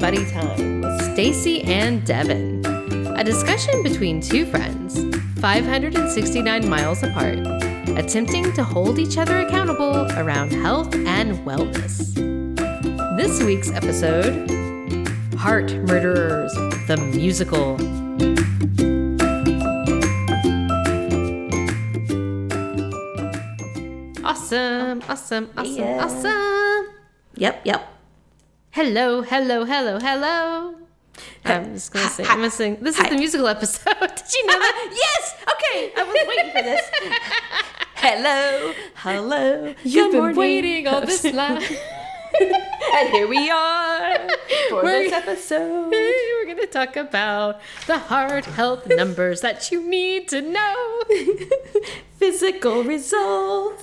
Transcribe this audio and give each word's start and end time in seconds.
Buddy 0.00 0.24
Time 0.30 0.80
with 0.82 1.12
Stacy 1.14 1.62
and 1.62 2.04
Devin. 2.06 2.64
A 3.16 3.24
discussion 3.24 3.82
between 3.82 4.20
two 4.20 4.46
friends, 4.46 4.98
569 5.40 6.68
miles 6.68 7.02
apart, 7.02 7.38
attempting 7.98 8.52
to 8.52 8.62
hold 8.62 8.98
each 8.98 9.18
other 9.18 9.38
accountable 9.40 10.06
around 10.18 10.52
health 10.52 10.94
and 10.94 11.36
wellness. 11.46 12.14
This 13.16 13.42
week's 13.42 13.70
episode 13.72 14.48
Heart 15.36 15.72
Murderers, 15.74 16.52
the 16.86 16.96
musical. 17.14 17.76
Awesome, 24.24 25.02
awesome, 25.08 25.50
awesome, 25.56 25.74
Yeah. 25.76 26.04
awesome. 26.04 26.86
Yep, 27.36 27.60
yep. 27.64 27.97
Hello, 28.78 29.22
hello, 29.22 29.64
hello, 29.64 29.98
hello. 29.98 30.76
I'm 31.44 31.74
just 31.74 31.92
gonna 31.92 32.08
sing. 32.08 32.26
I'm 32.28 32.36
gonna 32.36 32.48
sing. 32.48 32.76
This 32.80 32.96
is 32.96 33.08
the 33.08 33.16
musical 33.16 33.48
episode. 33.48 33.98
Did 33.98 34.32
you 34.32 34.46
know 34.46 34.52
that? 34.52 34.88
yes. 35.04 35.34
Okay, 35.52 35.92
I 35.96 36.04
was 36.04 36.16
waiting 36.28 36.52
for 36.52 36.62
this. 36.62 36.82
hello, 37.96 38.72
hello. 38.94 39.74
You've 39.82 39.94
good 39.94 40.12
been 40.12 40.20
morning. 40.20 40.36
waiting 40.38 40.86
all 40.86 41.00
this 41.00 41.24
long. 41.24 41.60
and 41.60 43.08
here 43.10 43.26
we 43.26 43.50
are 43.50 44.28
for 44.68 44.84
We're- 44.84 45.02
this 45.08 45.12
episode. 45.12 45.90
We're 45.90 46.46
gonna 46.46 46.66
talk 46.68 46.94
about 46.94 47.60
the 47.88 47.98
heart 47.98 48.44
health 48.44 48.86
numbers 48.86 49.40
that 49.40 49.72
you 49.72 49.82
need 49.82 50.28
to 50.28 50.40
know. 50.40 51.02
Physical 52.16 52.84
results. 52.84 53.82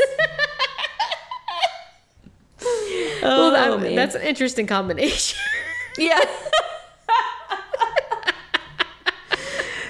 Well, 3.21 3.55
oh, 3.73 3.77
that- 3.80 3.95
that's 3.95 4.16
an 4.16 4.21
interesting 4.23 4.67
combination. 4.67 5.39
yeah. 5.97 6.19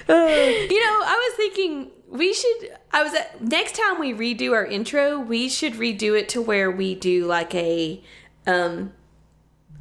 Uh, 0.07 0.13
you 0.13 0.79
know, 0.79 0.99
I 1.03 1.29
was 1.29 1.37
thinking 1.37 1.89
we 2.09 2.31
should. 2.33 2.77
I 2.93 3.01
was 3.03 3.15
at, 3.15 3.41
next 3.43 3.75
time 3.75 3.99
we 3.99 4.13
redo 4.13 4.53
our 4.53 4.63
intro, 4.65 5.17
we 5.19 5.49
should 5.49 5.73
redo 5.73 6.17
it 6.17 6.29
to 6.29 6.41
where 6.41 6.69
we 6.69 6.93
do 6.93 7.25
like 7.25 7.55
a, 7.55 8.03
um, 8.45 8.93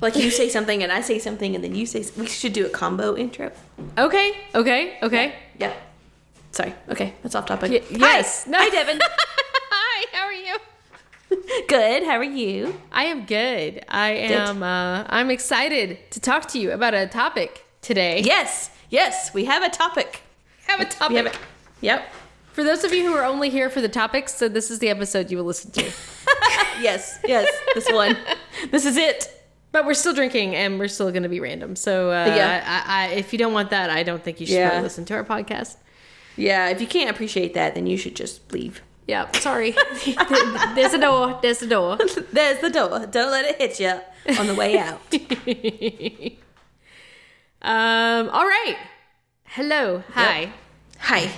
like 0.00 0.16
you 0.16 0.30
say 0.30 0.48
something 0.48 0.82
and 0.82 0.90
I 0.90 1.02
say 1.02 1.18
something 1.18 1.54
and 1.54 1.62
then 1.62 1.74
you 1.74 1.84
say. 1.84 2.04
We 2.16 2.26
should 2.26 2.54
do 2.54 2.64
a 2.64 2.70
combo 2.70 3.14
intro. 3.14 3.52
okay, 3.98 4.32
okay, 4.54 4.96
okay. 5.02 5.34
Yeah. 5.58 5.74
Sorry. 6.52 6.72
Okay, 6.88 7.12
that's 7.22 7.34
off 7.34 7.44
topic. 7.44 7.70
Y- 7.70 7.98
yes. 7.98 8.44
Hi. 8.50 8.56
Hi, 8.64 8.68
Devin. 8.70 8.98
Hi, 9.02 10.06
how 10.16 10.24
are 10.24 10.32
you? 10.32 10.56
Good. 11.68 12.02
How 12.04 12.16
are 12.16 12.22
you? 12.24 12.78
I 12.92 13.04
am 13.04 13.24
good. 13.26 13.84
I 13.88 14.10
am. 14.10 14.62
Uh, 14.62 15.04
I'm 15.08 15.30
excited 15.30 15.98
to 16.12 16.20
talk 16.20 16.46
to 16.48 16.58
you 16.58 16.72
about 16.72 16.94
a 16.94 17.06
topic 17.06 17.64
today. 17.82 18.20
Yes. 18.24 18.70
Yes. 18.90 19.32
We 19.34 19.44
have 19.46 19.62
a 19.62 19.70
topic. 19.70 20.22
have 20.66 20.80
a 20.80 20.84
topic. 20.84 21.16
Have 21.16 21.26
it. 21.26 21.38
Yep. 21.80 22.08
For 22.52 22.62
those 22.62 22.84
of 22.84 22.92
you 22.94 23.04
who 23.06 23.14
are 23.14 23.24
only 23.24 23.50
here 23.50 23.68
for 23.70 23.80
the 23.80 23.88
topics, 23.88 24.34
so 24.34 24.48
this 24.48 24.70
is 24.70 24.78
the 24.78 24.88
episode 24.88 25.30
you 25.30 25.36
will 25.38 25.44
listen 25.44 25.70
to. 25.72 25.90
Yes. 26.80 27.20
Yes. 27.24 27.48
This 27.74 27.88
one. 27.90 28.16
This 28.72 28.84
is 28.84 28.96
it. 28.96 29.30
But 29.72 29.86
we're 29.86 29.94
still 29.94 30.12
drinking 30.14 30.54
and 30.56 30.78
we're 30.78 30.88
still 30.88 31.10
going 31.12 31.22
to 31.22 31.28
be 31.28 31.38
random. 31.40 31.76
So 31.76 32.10
uh, 32.10 32.26
Yeah. 32.26 32.82
I, 32.86 33.04
I, 33.04 33.06
if 33.14 33.32
you 33.32 33.38
don't 33.38 33.52
want 33.52 33.70
that, 33.70 33.90
I 33.90 34.02
don't 34.02 34.22
think 34.22 34.40
you 34.40 34.46
should 34.46 34.54
Yeah. 34.56 34.80
listen 34.80 35.04
to 35.06 35.14
our 35.14 35.24
podcast. 35.24 35.76
Yeah. 36.36 36.68
If 36.70 36.80
you 36.80 36.86
can't 36.88 37.10
appreciate 37.10 37.54
that, 37.54 37.74
then 37.76 37.86
you 37.86 37.96
should 37.96 38.16
just 38.16 38.52
leave. 38.52 38.82
Yeah, 39.06 39.30
sorry. 39.32 39.72
There's 40.74 40.94
a 40.94 40.98
door. 41.00 41.38
There's 41.42 41.62
a 41.62 41.66
door. 41.66 41.98
There's 42.32 42.60
the 42.60 42.70
door. 42.70 43.06
Don't 43.06 43.30
let 43.30 43.44
it 43.44 43.56
hit 43.60 43.78
you 43.80 44.00
on 44.38 44.46
the 44.46 44.54
way 44.54 44.78
out. 44.78 45.00
Um. 47.62 48.28
All 48.30 48.44
right. 48.46 48.76
Hello. 49.44 50.02
Hi. 50.12 50.52
Hi. 50.98 51.30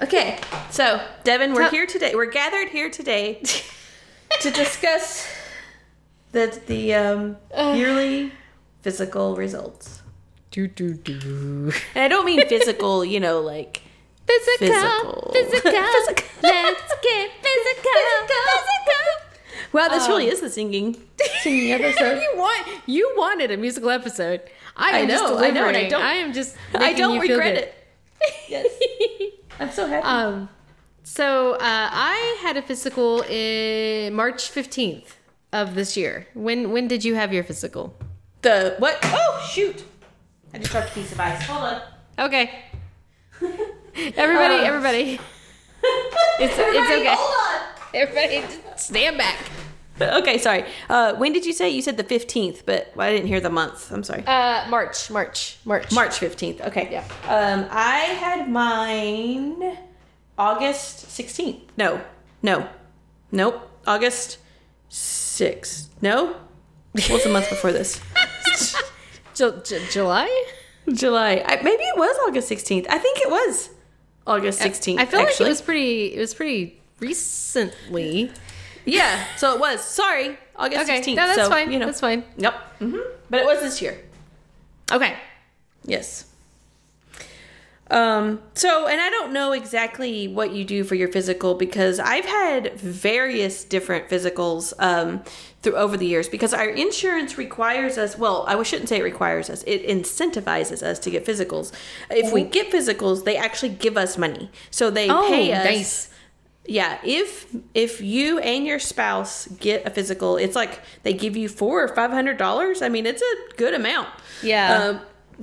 Okay, 0.00 0.38
so 0.70 1.00
Devin, 1.24 1.52
we're 1.52 1.62
Tell- 1.62 1.70
here 1.70 1.86
today. 1.86 2.14
We're 2.14 2.30
gathered 2.30 2.68
here 2.68 2.88
today 2.90 3.42
to 4.40 4.50
discuss 4.50 5.28
the 6.32 6.60
the 6.66 6.94
um, 6.94 7.36
yearly 7.76 8.32
physical 8.82 9.36
results. 9.36 10.02
Do 10.50 10.66
do 10.68 10.94
do. 10.94 11.72
And 11.94 12.04
I 12.04 12.08
don't 12.08 12.24
mean 12.24 12.46
physical, 12.48 13.04
you 13.04 13.20
know, 13.20 13.40
like 13.40 13.82
Physical. 14.28 15.30
Physical. 15.32 15.32
Physical. 15.32 15.72
Physical. 15.72 16.28
Let's 16.42 16.94
get 17.02 17.30
physical. 17.42 18.00
Physical. 18.28 19.72
wow, 19.72 19.88
this 19.88 20.06
really 20.08 20.28
is 20.28 20.40
the 20.40 20.50
singing 20.50 20.96
singing 21.42 21.72
episode. 21.78 22.20
you 22.20 22.32
want 22.36 22.66
you 22.86 23.12
wanted 23.16 23.50
a 23.50 23.56
musical 23.56 23.90
episode. 23.90 24.42
I, 24.76 25.02
I 25.02 25.04
know, 25.06 25.38
I 25.38 25.50
know, 25.50 25.66
and 25.66 25.76
I 25.76 25.88
don't- 25.88 26.02
I 26.02 26.14
am 26.14 26.32
just. 26.32 26.56
I 26.74 26.92
don't 26.92 27.18
regret 27.18 27.56
it. 27.56 27.74
Yes, 28.48 28.66
I'm 29.60 29.70
so 29.70 29.86
happy. 29.86 30.04
Um, 30.06 30.48
so 31.02 31.54
uh, 31.54 31.58
I 31.60 32.38
had 32.42 32.56
a 32.56 32.62
physical 32.62 33.22
in 33.22 34.14
March 34.14 34.50
fifteenth 34.50 35.16
of 35.52 35.74
this 35.74 35.96
year. 35.96 36.26
When 36.34 36.70
when 36.72 36.86
did 36.88 37.04
you 37.04 37.14
have 37.16 37.32
your 37.32 37.44
physical? 37.44 37.96
the 38.42 38.76
what? 38.78 38.98
Oh 39.04 39.48
shoot! 39.52 39.82
I 40.54 40.58
just 40.58 40.70
dropped 40.70 40.90
a 40.90 40.92
piece 40.94 41.10
of 41.12 41.18
ice. 41.20 41.42
Hold 41.46 41.64
on. 41.74 41.82
Okay, 42.26 42.50
everybody, 44.16 44.54
Um, 44.54 44.64
everybody, 44.64 45.20
it's 46.40 46.58
Everybody, 46.58 46.78
it's 46.78 46.90
okay. 46.90 47.14
Hold 47.16 47.62
on. 47.62 47.94
Everybody, 47.94 48.40
just 48.72 48.86
stand 48.88 49.18
back. 49.18 49.36
Okay, 50.00 50.38
sorry. 50.38 50.64
Uh, 50.88 51.14
when 51.14 51.32
did 51.32 51.44
you 51.44 51.52
say? 51.52 51.70
You 51.70 51.82
said 51.82 51.96
the 51.96 52.04
15th, 52.04 52.62
but 52.64 52.92
I 52.96 53.10
didn't 53.10 53.26
hear 53.26 53.40
the 53.40 53.50
month. 53.50 53.90
I'm 53.90 54.04
sorry. 54.04 54.22
Uh, 54.26 54.64
March, 54.68 55.10
March, 55.10 55.58
March. 55.64 55.90
March 55.92 56.20
15th. 56.20 56.60
Okay. 56.68 56.88
Yeah. 56.92 57.04
Um, 57.26 57.66
I 57.70 57.98
had 57.98 58.48
mine 58.48 59.76
August 60.38 61.06
16th. 61.08 61.62
No. 61.76 62.00
No. 62.42 62.68
Nope. 63.32 63.68
August 63.88 64.38
6th. 64.90 65.88
No? 66.00 66.36
What's 66.92 67.24
the 67.24 67.30
month 67.30 67.48
before 67.50 67.72
this? 67.72 68.00
Ju- 69.34 69.60
Ju- 69.64 69.80
July. 69.90 70.44
July. 70.92 71.42
I, 71.44 71.56
maybe 71.62 71.82
it 71.82 71.96
was 71.98 72.16
August 72.28 72.50
16th. 72.52 72.86
I 72.88 72.98
think 72.98 73.18
it 73.18 73.30
was 73.30 73.70
August 74.28 74.60
16th. 74.60 74.98
I 74.98 75.06
feel 75.06 75.20
like 75.20 75.40
it 75.40 75.48
was 75.48 75.62
pretty. 75.62 76.14
It 76.14 76.20
was 76.20 76.34
pretty 76.34 76.80
recently. 77.00 78.30
Yeah, 78.84 79.24
so 79.36 79.54
it 79.54 79.60
was. 79.60 79.82
Sorry. 79.82 80.38
August 80.56 80.82
Okay, 80.82 81.00
16th. 81.00 81.16
no, 81.16 81.26
that's 81.26 81.42
so, 81.42 81.48
fine. 81.48 81.72
You 81.72 81.78
know. 81.78 81.86
That's 81.86 82.00
fine. 82.00 82.24
Yep. 82.36 82.54
Mm-hmm. 82.80 82.98
But 83.30 83.40
it 83.40 83.46
was 83.46 83.60
this 83.60 83.80
year. 83.80 83.98
Okay. 84.90 85.16
Yes. 85.84 86.24
Um, 87.90 88.42
so, 88.54 88.86
and 88.86 89.00
I 89.00 89.08
don't 89.08 89.32
know 89.32 89.52
exactly 89.52 90.28
what 90.28 90.52
you 90.52 90.64
do 90.64 90.84
for 90.84 90.94
your 90.94 91.08
physical 91.08 91.54
because 91.54 91.98
I've 91.98 92.26
had 92.26 92.78
various 92.78 93.64
different 93.64 94.08
physicals 94.10 94.74
um, 94.78 95.22
through 95.62 95.76
over 95.76 95.96
the 95.96 96.04
years 96.06 96.28
because 96.28 96.52
our 96.52 96.68
insurance 96.68 97.38
requires 97.38 97.96
us. 97.96 98.18
Well, 98.18 98.44
I 98.46 98.62
shouldn't 98.62 98.90
say 98.90 98.98
it 98.98 99.04
requires 99.04 99.48
us; 99.48 99.64
it 99.66 99.86
incentivizes 99.86 100.82
us 100.82 100.98
to 101.00 101.10
get 101.10 101.24
physicals. 101.24 101.72
If 102.10 102.32
we 102.32 102.44
get 102.44 102.70
physicals, 102.70 103.24
they 103.24 103.36
actually 103.38 103.70
give 103.70 103.96
us 103.96 104.18
money, 104.18 104.50
so 104.70 104.90
they 104.90 105.08
Oh, 105.10 105.26
pay 105.28 105.52
us. 105.52 105.64
nice. 105.64 106.10
Yeah, 106.66 106.98
if 107.02 107.46
if 107.72 108.02
you 108.02 108.38
and 108.40 108.66
your 108.66 108.78
spouse 108.78 109.46
get 109.58 109.86
a 109.86 109.90
physical, 109.90 110.36
it's 110.36 110.54
like 110.54 110.80
they 111.04 111.14
give 111.14 111.34
you 111.38 111.48
four 111.48 111.82
or 111.82 111.88
five 111.94 112.10
hundred 112.10 112.36
dollars. 112.36 112.82
I 112.82 112.90
mean, 112.90 113.06
it's 113.06 113.22
a 113.22 113.56
good 113.56 113.72
amount. 113.72 114.10
Yeah. 114.42 114.74
Um, 114.78 115.00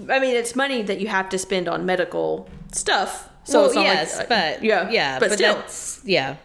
I 0.09 0.19
mean, 0.19 0.35
it's 0.35 0.55
money 0.55 0.81
that 0.83 0.99
you 0.99 1.07
have 1.07 1.29
to 1.29 1.37
spend 1.37 1.67
on 1.67 1.85
medical 1.85 2.49
stuff. 2.71 3.29
So 3.45 3.59
well, 3.59 3.65
it's 3.67 3.75
not 3.75 3.81
like- 3.85 3.93
yes, 3.97 4.19
uh, 4.19 4.25
but 4.27 4.63
yeah, 4.63 4.89
yeah, 4.89 5.19
but, 5.19 5.31
still, 5.33 5.55
that's 5.55 6.01
yeah. 6.03 6.35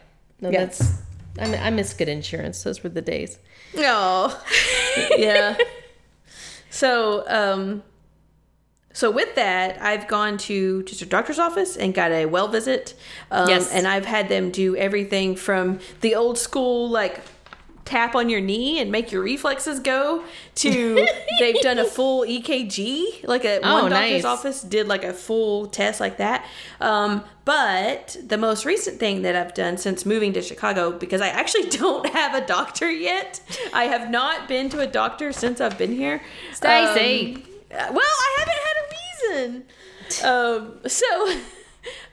No, 0.41 0.51
Yeah. 0.51 0.67
that's. 0.67 0.93
I, 1.39 1.57
I 1.57 1.71
miss 1.71 1.93
good 1.95 2.09
insurance. 2.09 2.63
Those 2.63 2.83
were 2.83 2.91
the 2.91 3.03
days. 3.03 3.39
no, 3.75 4.35
yeah. 5.17 5.57
So, 6.71 7.25
um, 7.29 7.83
so 8.93 9.11
with 9.11 9.35
that, 9.37 9.81
I've 9.81 10.07
gone 10.09 10.39
to 10.39 10.83
just 10.85 11.03
a 11.03 11.07
doctor's 11.07 11.39
office 11.39 11.77
and 11.77 11.95
got 11.95 12.13
a 12.13 12.27
well 12.27 12.49
visit. 12.49 12.95
Um, 13.31 13.49
Yes. 13.49 13.73
and 13.73 13.87
I've 13.87 14.07
had 14.07 14.29
them 14.29 14.51
do 14.51 14.77
everything 14.77 15.37
from 15.37 15.81
the 16.01 16.15
old 16.15 16.39
school 16.39 16.89
like 16.89 17.21
tap 17.91 18.15
on 18.15 18.29
your 18.29 18.41
knee 18.41 18.79
and 18.79 18.93
make 18.93 19.11
your 19.11 19.21
reflexes 19.23 19.81
go 19.81 20.23
to 20.55 21.07
they've 21.41 21.61
done 21.61 21.79
a 21.79 21.85
full 21.85 22.23
EKG. 22.23 23.27
Like 23.27 23.45
a 23.45 23.59
Oh, 23.63 23.83
one 23.83 23.91
doctor's 23.91 24.23
nice. 24.23 24.25
office 24.25 24.63
did 24.63 24.87
like 24.87 25.03
a 25.05 25.13
full 25.13 25.67
test 25.67 25.99
like 26.01 26.19
that. 26.19 26.47
Um, 26.81 27.25
but 27.45 28.17
the 28.25 28.39
most 28.39 28.65
recent 28.65 29.01
thing 29.01 29.23
that 29.23 29.35
I've 29.35 29.55
done 29.55 29.77
since 29.77 30.07
moving 30.07 30.33
to 30.35 30.43
Chicago, 30.43 30.93
because 30.93 31.21
I 31.21 31.29
actually 31.29 31.69
don't 31.79 32.09
have 32.11 32.35
a 32.35 32.47
doctor 32.47 32.89
yet. 32.91 33.41
I 33.73 33.85
have 33.85 34.09
not 34.09 34.47
been 34.47 34.69
to 34.71 34.81
a 34.81 34.87
doctor 34.87 35.33
since 35.33 35.61
I've 35.61 35.77
been 35.77 35.93
here. 35.93 36.23
Stacy. 36.53 37.35
Um, 37.35 37.43
uh, 37.73 37.93
well, 37.93 38.01
I 38.01 38.37
haven't 38.39 38.63
had 38.67 38.77
a 38.83 38.87
reason. 39.43 39.65
Um, 40.25 40.81
so, 40.87 41.35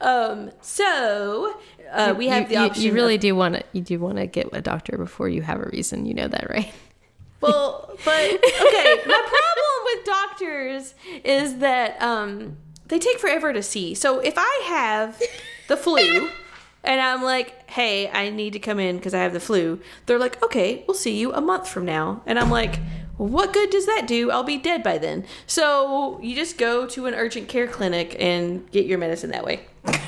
um, 0.00 0.50
so 0.60 1.56
uh, 1.90 2.14
we 2.16 2.28
have 2.28 2.44
you, 2.44 2.48
the 2.48 2.56
option. 2.56 2.82
You, 2.84 2.90
of- 2.90 2.94
really 2.94 3.18
do 3.18 3.34
want 3.34 3.54
to. 3.56 3.64
You 3.72 3.82
do 3.82 3.98
want 3.98 4.18
to 4.18 4.26
get 4.26 4.48
a 4.52 4.60
doctor 4.60 4.96
before 4.96 5.28
you 5.28 5.42
have 5.42 5.60
a 5.60 5.68
reason. 5.72 6.06
You 6.06 6.14
know 6.14 6.28
that, 6.28 6.48
right? 6.50 6.72
Well, 7.40 7.96
but 8.04 8.24
okay. 8.24 8.96
My 9.06 9.22
problem 9.26 9.84
with 9.84 10.04
doctors 10.04 10.94
is 11.24 11.58
that 11.58 12.00
um, 12.02 12.56
they 12.88 12.98
take 12.98 13.18
forever 13.18 13.52
to 13.52 13.62
see. 13.62 13.94
So 13.94 14.18
if 14.20 14.34
I 14.36 14.62
have 14.66 15.22
the 15.68 15.76
flu 15.76 16.28
and 16.82 17.00
I'm 17.00 17.22
like, 17.22 17.70
hey, 17.70 18.10
I 18.10 18.30
need 18.30 18.54
to 18.54 18.58
come 18.58 18.80
in 18.80 18.96
because 18.96 19.14
I 19.14 19.18
have 19.18 19.32
the 19.32 19.40
flu, 19.40 19.80
they're 20.06 20.18
like, 20.18 20.42
okay, 20.42 20.84
we'll 20.88 20.96
see 20.96 21.16
you 21.18 21.32
a 21.32 21.40
month 21.40 21.68
from 21.68 21.84
now. 21.84 22.22
And 22.26 22.38
I'm 22.38 22.50
like, 22.50 22.80
what 23.18 23.52
good 23.52 23.70
does 23.70 23.86
that 23.86 24.06
do? 24.06 24.30
I'll 24.30 24.44
be 24.44 24.58
dead 24.58 24.82
by 24.82 24.98
then. 24.98 25.24
So 25.46 26.20
you 26.22 26.34
just 26.34 26.56
go 26.56 26.86
to 26.86 27.06
an 27.06 27.14
urgent 27.14 27.48
care 27.48 27.66
clinic 27.66 28.16
and 28.18 28.68
get 28.70 28.86
your 28.86 28.98
medicine 28.98 29.30
that 29.30 29.44
way. 29.44 29.66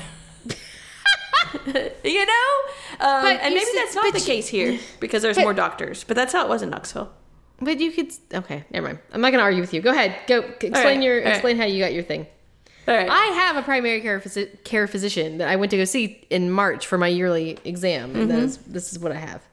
you 2.03 2.25
know? 2.25 2.47
Um, 2.99 3.25
and 3.25 3.53
you 3.53 3.59
maybe 3.59 3.59
said- 3.65 3.75
that's 3.77 3.95
not 3.95 4.13
the 4.13 4.19
you- 4.19 4.25
case 4.25 4.47
here 4.47 4.79
because 4.99 5.21
there's 5.21 5.37
but- 5.37 5.43
more 5.43 5.53
doctors. 5.53 6.03
But 6.03 6.15
that's 6.15 6.33
how 6.33 6.43
it 6.45 6.49
was 6.49 6.61
in 6.61 6.69
Knoxville. 6.69 7.11
But 7.63 7.79
you 7.79 7.91
could. 7.91 8.11
Okay, 8.33 8.63
never 8.71 8.87
mind. 8.87 8.99
I'm 9.13 9.21
not 9.21 9.31
gonna 9.31 9.43
argue 9.43 9.61
with 9.61 9.71
you. 9.73 9.81
Go 9.81 9.91
ahead. 9.91 10.15
Go 10.27 10.39
explain 10.39 10.73
right, 10.73 11.01
your 11.03 11.19
all 11.19 11.25
right. 11.25 11.33
explain 11.33 11.57
how 11.57 11.65
you 11.65 11.79
got 11.83 11.93
your 11.93 12.01
thing. 12.03 12.25
All 12.87 12.95
right. 12.95 13.07
I 13.07 13.25
have 13.35 13.55
a 13.55 13.61
primary 13.61 14.01
care 14.01 14.19
phys- 14.19 14.63
care 14.63 14.87
physician 14.87 15.37
that 15.37 15.47
I 15.47 15.55
went 15.57 15.69
to 15.69 15.77
go 15.77 15.85
see 15.85 16.25
in 16.31 16.49
March 16.49 16.87
for 16.87 16.97
my 16.97 17.07
yearly 17.07 17.59
exam, 17.63 18.15
and 18.15 18.15
Mm-hmm. 18.15 18.27
that 18.29 18.39
is, 18.39 18.57
this 18.57 18.91
is 18.91 18.97
what 18.97 19.11
I 19.11 19.17
have. 19.17 19.43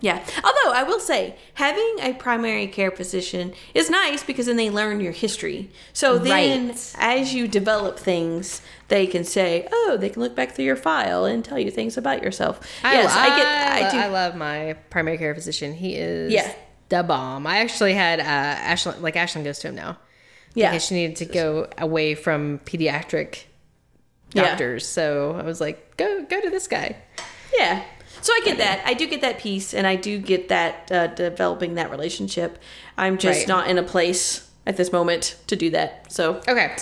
Yeah. 0.00 0.22
Although 0.44 0.72
I 0.78 0.82
will 0.82 1.00
say, 1.00 1.36
having 1.54 1.96
a 2.00 2.12
primary 2.12 2.66
care 2.66 2.90
physician 2.90 3.54
is 3.74 3.88
nice 3.88 4.22
because 4.22 4.44
then 4.46 4.56
they 4.56 4.68
learn 4.68 5.00
your 5.00 5.12
history. 5.12 5.70
So 5.94 6.18
then, 6.18 6.68
Right. 6.68 6.92
as 6.98 7.32
you 7.34 7.48
develop 7.48 7.98
things, 7.98 8.60
they 8.88 9.06
can 9.06 9.24
say, 9.24 9.66
"Oh, 9.72 9.96
they 9.98 10.10
can 10.10 10.20
look 10.22 10.36
back 10.36 10.52
through 10.52 10.66
your 10.66 10.76
file 10.76 11.24
and 11.24 11.42
tell 11.44 11.58
you 11.58 11.70
things 11.70 11.96
about 11.96 12.22
yourself." 12.22 12.60
I, 12.84 12.92
yes, 12.92 13.10
I, 13.12 13.24
I 13.24 13.38
get. 13.38 13.94
I, 13.94 14.04
I 14.04 14.08
love 14.08 14.36
my 14.36 14.74
primary 14.90 15.16
care 15.16 15.34
physician. 15.34 15.72
He 15.72 15.94
is 15.96 16.30
Yeah. 16.30 16.52
the 16.90 17.02
bomb. 17.02 17.46
I 17.46 17.58
actually 17.60 17.94
had 17.94 18.20
uh, 18.20 18.24
Ashlyn, 18.74 19.00
like 19.00 19.14
Ashlyn 19.14 19.44
goes 19.44 19.58
to 19.60 19.68
him 19.68 19.76
now. 19.76 19.96
yeah. 20.54 20.70
because 20.70 20.86
she 20.86 20.94
needed 20.94 21.16
to 21.16 21.24
go 21.24 21.68
away 21.78 22.14
from 22.14 22.58
pediatric 22.66 23.44
doctors, 23.44 23.44
Yeah. 24.34 24.42
doctors. 24.50 24.86
So 24.86 25.36
I 25.38 25.42
was 25.42 25.60
like, 25.60 25.96
go 25.96 26.22
go 26.28 26.40
to 26.40 26.50
this 26.50 26.68
guy. 26.68 26.96
Yeah. 27.56 27.82
So 28.26 28.32
I 28.32 28.40
get 28.44 28.58
that. 28.58 28.82
I 28.84 28.94
do 28.94 29.06
get 29.06 29.20
that 29.20 29.38
piece, 29.38 29.72
and 29.72 29.86
I 29.86 29.94
do 29.94 30.18
get 30.18 30.48
that 30.48 30.90
uh, 30.90 31.06
developing 31.06 31.74
that 31.74 31.92
relationship. 31.92 32.58
I'm 32.98 33.18
just 33.18 33.42
Right. 33.42 33.48
not 33.48 33.68
in 33.70 33.78
a 33.78 33.84
place 33.84 34.50
at 34.66 34.76
this 34.76 34.90
moment 34.90 35.36
to 35.46 35.54
do 35.54 35.70
that. 35.70 36.10
So 36.10 36.40
Okay, 36.48 36.74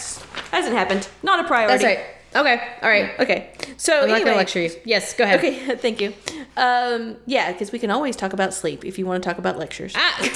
hasn't 0.52 0.75
happened. 0.75 1.06
Not 1.23 1.44
a 1.44 1.46
priority. 1.46 1.73
that's 1.73 1.85
right. 1.85 2.00
Okay, 2.35 2.62
all 2.81 2.88
right. 2.88 3.11
Okay. 3.20 3.50
So 3.76 3.93
I'm 3.93 4.08
not 4.08 4.14
anyway, 4.14 4.25
gonna 4.31 4.37
lecture 4.38 4.61
you. 4.62 4.70
Yes, 4.87 5.12
go 5.12 5.25
ahead. 5.25 5.38
Okay, 5.41 5.76
thank 5.87 6.00
you. 6.00 6.14
Um, 6.56 7.17
yeah, 7.26 7.52
because 7.52 7.73
we 7.73 7.79
can 7.79 7.90
always 7.90 8.17
talk 8.17 8.32
about 8.32 8.55
sleep 8.55 8.82
if 8.87 8.99
you 8.99 9.05
want 9.05 9.23
to 9.23 9.29
talk 9.29 9.37
about 9.37 9.58
lectures. 9.58 9.93
Ah. 9.94 10.17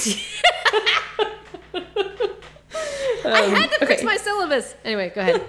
I 3.25 3.41
had 3.41 3.71
to 3.79 3.85
fix 3.87 4.03
my 4.03 4.17
syllabus. 4.17 4.75
Anyway, 4.85 5.11
go 5.15 5.21
ahead. 5.21 5.41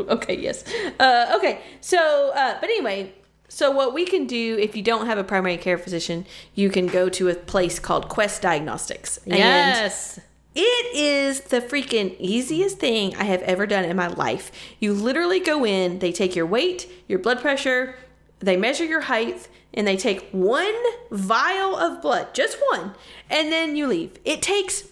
okay, 0.08 0.38
yes. 0.38 0.64
Uh, 0.98 1.34
okay, 1.36 1.60
so, 1.80 2.32
uh, 2.34 2.58
but 2.60 2.68
anyway, 2.68 3.12
so 3.48 3.70
what 3.70 3.92
we 3.92 4.04
can 4.06 4.26
do 4.26 4.56
if 4.58 4.76
you 4.76 4.82
don't 4.82 5.06
have 5.06 5.18
a 5.18 5.24
primary 5.24 5.56
care 5.56 5.78
physician, 5.78 6.26
you 6.54 6.70
can 6.70 6.86
go 6.86 7.08
to 7.08 7.28
a 7.28 7.34
place 7.34 7.78
called 7.78 8.08
Quest 8.08 8.42
Diagnostics. 8.42 9.18
And 9.26 9.36
yes. 9.36 10.20
It 10.52 10.96
is 10.96 11.42
the 11.42 11.60
freaking 11.60 12.16
easiest 12.18 12.78
thing 12.78 13.14
I 13.14 13.24
have 13.24 13.42
ever 13.42 13.66
done 13.66 13.84
in 13.84 13.96
my 13.96 14.08
life. 14.08 14.50
You 14.80 14.92
literally 14.92 15.38
go 15.38 15.64
in, 15.64 16.00
they 16.00 16.10
take 16.10 16.34
your 16.34 16.46
weight, 16.46 16.90
your 17.06 17.20
blood 17.20 17.40
pressure, 17.40 17.94
they 18.40 18.56
measure 18.56 18.84
your 18.84 19.02
height, 19.02 19.48
and 19.72 19.86
they 19.86 19.96
take 19.96 20.28
one 20.32 20.74
vial 21.10 21.76
of 21.76 22.02
blood, 22.02 22.34
just 22.34 22.58
one, 22.72 22.94
and 23.28 23.52
then 23.52 23.76
you 23.76 23.86
leave. 23.86 24.18
It 24.24 24.42
takes 24.42 24.84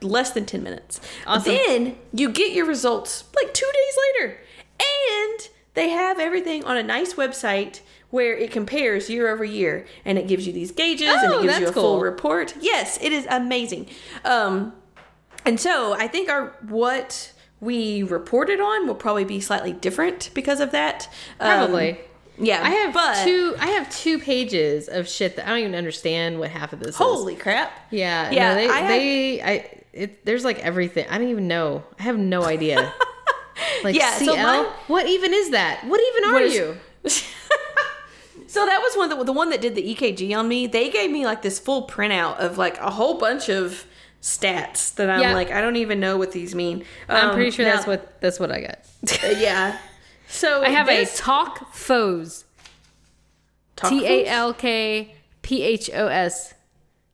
less 0.00 0.30
than 0.30 0.46
10 0.46 0.62
minutes. 0.62 1.00
Awesome. 1.26 1.54
Then 1.54 1.96
you 2.12 2.30
get 2.30 2.52
your 2.52 2.66
results 2.66 3.24
like 3.36 3.52
two 3.52 3.70
days 3.72 3.98
later. 4.22 4.40
And 4.80 5.48
they 5.78 5.88
have 5.90 6.18
everything 6.18 6.64
on 6.64 6.76
a 6.76 6.82
nice 6.82 7.14
website 7.14 7.80
where 8.10 8.36
it 8.36 8.50
compares 8.50 9.08
year 9.10 9.28
over 9.28 9.44
year 9.44 9.86
and 10.04 10.18
it 10.18 10.26
gives 10.26 10.46
you 10.46 10.52
these 10.52 10.70
gauges 10.72 11.08
and 11.08 11.32
Oh, 11.32 11.38
it 11.38 11.42
gives 11.42 11.58
you 11.58 11.64
a 11.64 11.66
that's 11.66 11.74
full 11.74 12.00
report. 12.00 12.54
Yes, 12.60 12.98
it 13.02 13.12
is 13.12 13.26
amazing. 13.30 13.86
Um, 14.24 14.72
and 15.44 15.60
so 15.60 15.92
I 15.94 16.08
think 16.08 16.28
our 16.28 16.56
what 16.68 17.32
we 17.60 18.02
reported 18.02 18.60
on 18.60 18.86
will 18.86 18.94
probably 18.94 19.24
be 19.24 19.40
slightly 19.40 19.72
different 19.72 20.30
because 20.34 20.60
of 20.60 20.70
that. 20.72 21.08
Um, 21.40 21.48
Probably. 21.58 21.98
yeah. 22.38 22.60
I 22.62 22.70
have 22.70 22.94
but, 22.94 23.24
two. 23.24 23.54
I 23.58 23.66
have 23.68 23.90
two 23.90 24.18
pages 24.18 24.88
of 24.88 25.08
shit 25.08 25.36
that 25.36 25.46
I 25.46 25.50
don't 25.50 25.58
even 25.60 25.74
understand 25.74 26.38
what 26.38 26.50
half 26.50 26.72
of 26.72 26.78
this 26.80 26.90
is. 26.90 26.96
Holy 26.96 27.34
crap. 27.36 27.72
Yeah, 27.90 28.30
Yeah, 28.30 28.48
No, 28.50 28.54
they, 28.54 28.68
I 28.68 28.78
have- 28.78 28.88
they, 28.88 29.42
I, 29.42 29.82
it, 29.92 30.24
there's 30.24 30.44
like 30.44 30.58
everything. 30.60 31.06
I 31.10 31.18
don't 31.18 31.28
even 31.28 31.48
know. 31.48 31.82
I 31.98 32.04
have 32.04 32.16
no 32.18 32.44
idea. 32.44 32.92
Like 33.84 33.94
Yeah, 33.96 34.10
CL, 34.18 34.34
so 34.34 34.42
mine- 34.42 34.66
what 34.88 35.06
even 35.06 35.32
is 35.34 35.50
that? 35.50 35.84
What 35.84 36.00
even 36.00 36.24
are 36.30 36.32
What 36.34 36.42
is- 36.42 36.54
you? 36.54 36.76
So 38.46 38.64
that 38.64 38.80
was 38.80 38.96
one 38.96 39.10
that 39.10 39.26
the 39.26 39.32
one 39.32 39.50
that 39.50 39.60
did 39.60 39.74
the 39.74 39.94
EKG 39.94 40.34
on 40.36 40.48
me. 40.48 40.66
They 40.66 40.88
gave 40.88 41.10
me 41.10 41.26
like 41.26 41.42
this 41.42 41.58
full 41.58 41.86
printout 41.86 42.38
of 42.38 42.56
like 42.56 42.78
a 42.78 42.90
whole 42.90 43.18
bunch 43.18 43.50
of 43.50 43.84
stats 44.22 44.94
that 44.94 45.10
I'm 45.10 45.20
Yeah. 45.20 45.34
like 45.34 45.50
I 45.50 45.60
don't 45.60 45.76
even 45.76 46.00
know 46.00 46.16
what 46.16 46.32
these 46.32 46.54
mean. 46.54 46.82
I'm 47.10 47.28
Um, 47.28 47.34
pretty 47.34 47.50
sure 47.50 47.66
now- 47.66 47.74
that's 47.74 47.86
what 47.86 48.18
that's 48.22 48.40
what 48.40 48.50
I 48.50 48.60
got. 48.62 48.78
yeah. 49.38 49.76
So 50.28 50.62
I 50.62 50.70
have 50.70 50.86
this- 50.86 51.14
a 51.18 51.22
talk 51.22 51.74
foes. 51.74 52.46
Talk 53.76 53.90
T 53.90 54.06
A? 54.06 54.26
L 54.26 54.54
K 54.54 55.14
P 55.42 55.62
H 55.62 55.90
O 55.92 56.06
S. 56.06 56.54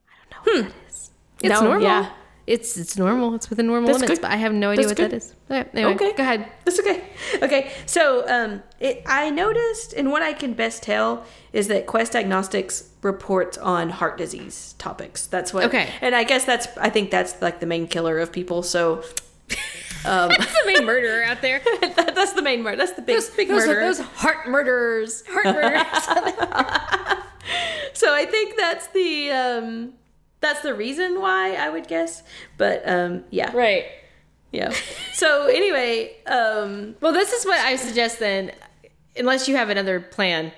I 0.08 0.44
don't 0.44 0.46
know 0.46 0.62
what 0.62 0.70
that 0.72 0.88
is. 0.88 1.10
It's 1.42 1.48
No, 1.52 1.60
normal. 1.62 1.82
yeah. 1.82 2.10
It's 2.46 2.76
it's 2.76 2.98
normal. 2.98 3.34
It's 3.34 3.48
within 3.48 3.66
normal 3.66 3.86
That's 3.88 4.00
limits, 4.00 4.18
good. 4.18 4.22
but 4.22 4.30
I 4.32 4.36
have 4.36 4.52
no 4.52 4.70
idea 4.70 4.86
That's 4.86 4.90
what 5.00 5.10
good. 5.10 5.10
that 5.12 5.16
is. 5.16 5.34
Okay, 5.50 5.68
anyway, 5.72 5.94
Okay. 5.94 6.12
go 6.12 6.22
ahead. 6.22 6.46
That's 6.64 6.78
okay. 6.78 7.04
Okay. 7.42 7.72
So, 7.86 8.28
um, 8.28 8.62
it, 8.80 9.02
I 9.06 9.30
noticed, 9.30 9.94
and 9.94 10.10
what 10.10 10.22
I 10.22 10.34
can 10.34 10.52
best 10.52 10.82
tell 10.82 11.24
is 11.54 11.68
that 11.68 11.86
Quest 11.86 12.12
Diagnostics 12.12 12.90
reports 13.00 13.56
on 13.56 13.88
heart 13.88 14.18
disease 14.18 14.74
topics. 14.78 15.26
That's 15.26 15.54
what. 15.54 15.64
Okay. 15.64 15.88
And 16.02 16.14
I 16.14 16.24
guess 16.24 16.44
that's. 16.44 16.68
I 16.76 16.90
think 16.90 17.10
that's 17.10 17.40
like 17.40 17.60
the 17.60 17.66
main 17.66 17.86
killer 17.86 18.18
of 18.18 18.30
people. 18.30 18.62
So, 18.62 19.02
um, 20.04 20.28
That's 20.38 20.52
the 20.52 20.66
main 20.66 20.84
murderer 20.84 21.24
out 21.24 21.40
there. 21.40 21.60
that, 21.80 22.12
that's 22.14 22.32
the 22.34 22.42
main 22.42 22.62
murder. 22.62 22.76
That's 22.76 22.92
the 22.92 23.00
big, 23.02 23.16
Those, 23.16 23.30
big 23.30 23.48
those, 23.48 23.66
murderer. 23.66 23.84
those 23.84 24.00
heart 24.00 24.48
murderers. 24.48 25.24
Heart 25.28 25.46
murderers. 25.46 27.20
So 27.92 28.12
I 28.12 28.24
think 28.26 28.56
that's 28.56 28.88
the. 28.88 29.30
Um, 29.30 29.92
that's 30.44 30.60
the 30.60 30.74
reason 30.74 31.20
why 31.20 31.54
I 31.54 31.68
would 31.70 31.88
guess. 31.88 32.22
But 32.58 32.82
um, 32.86 33.24
yeah. 33.30 33.50
right. 33.56 33.84
Yeah. 34.52 34.72
So 35.14 35.46
anyway, 35.46 36.14
um, 36.26 36.94
Well, 37.00 37.12
this 37.12 37.32
is 37.32 37.44
what 37.44 37.58
I 37.58 37.74
suggest 37.76 38.20
then, 38.20 38.52
unless 39.16 39.48
you 39.48 39.56
have 39.56 39.68
another 39.68 39.98
plan, 40.00 40.52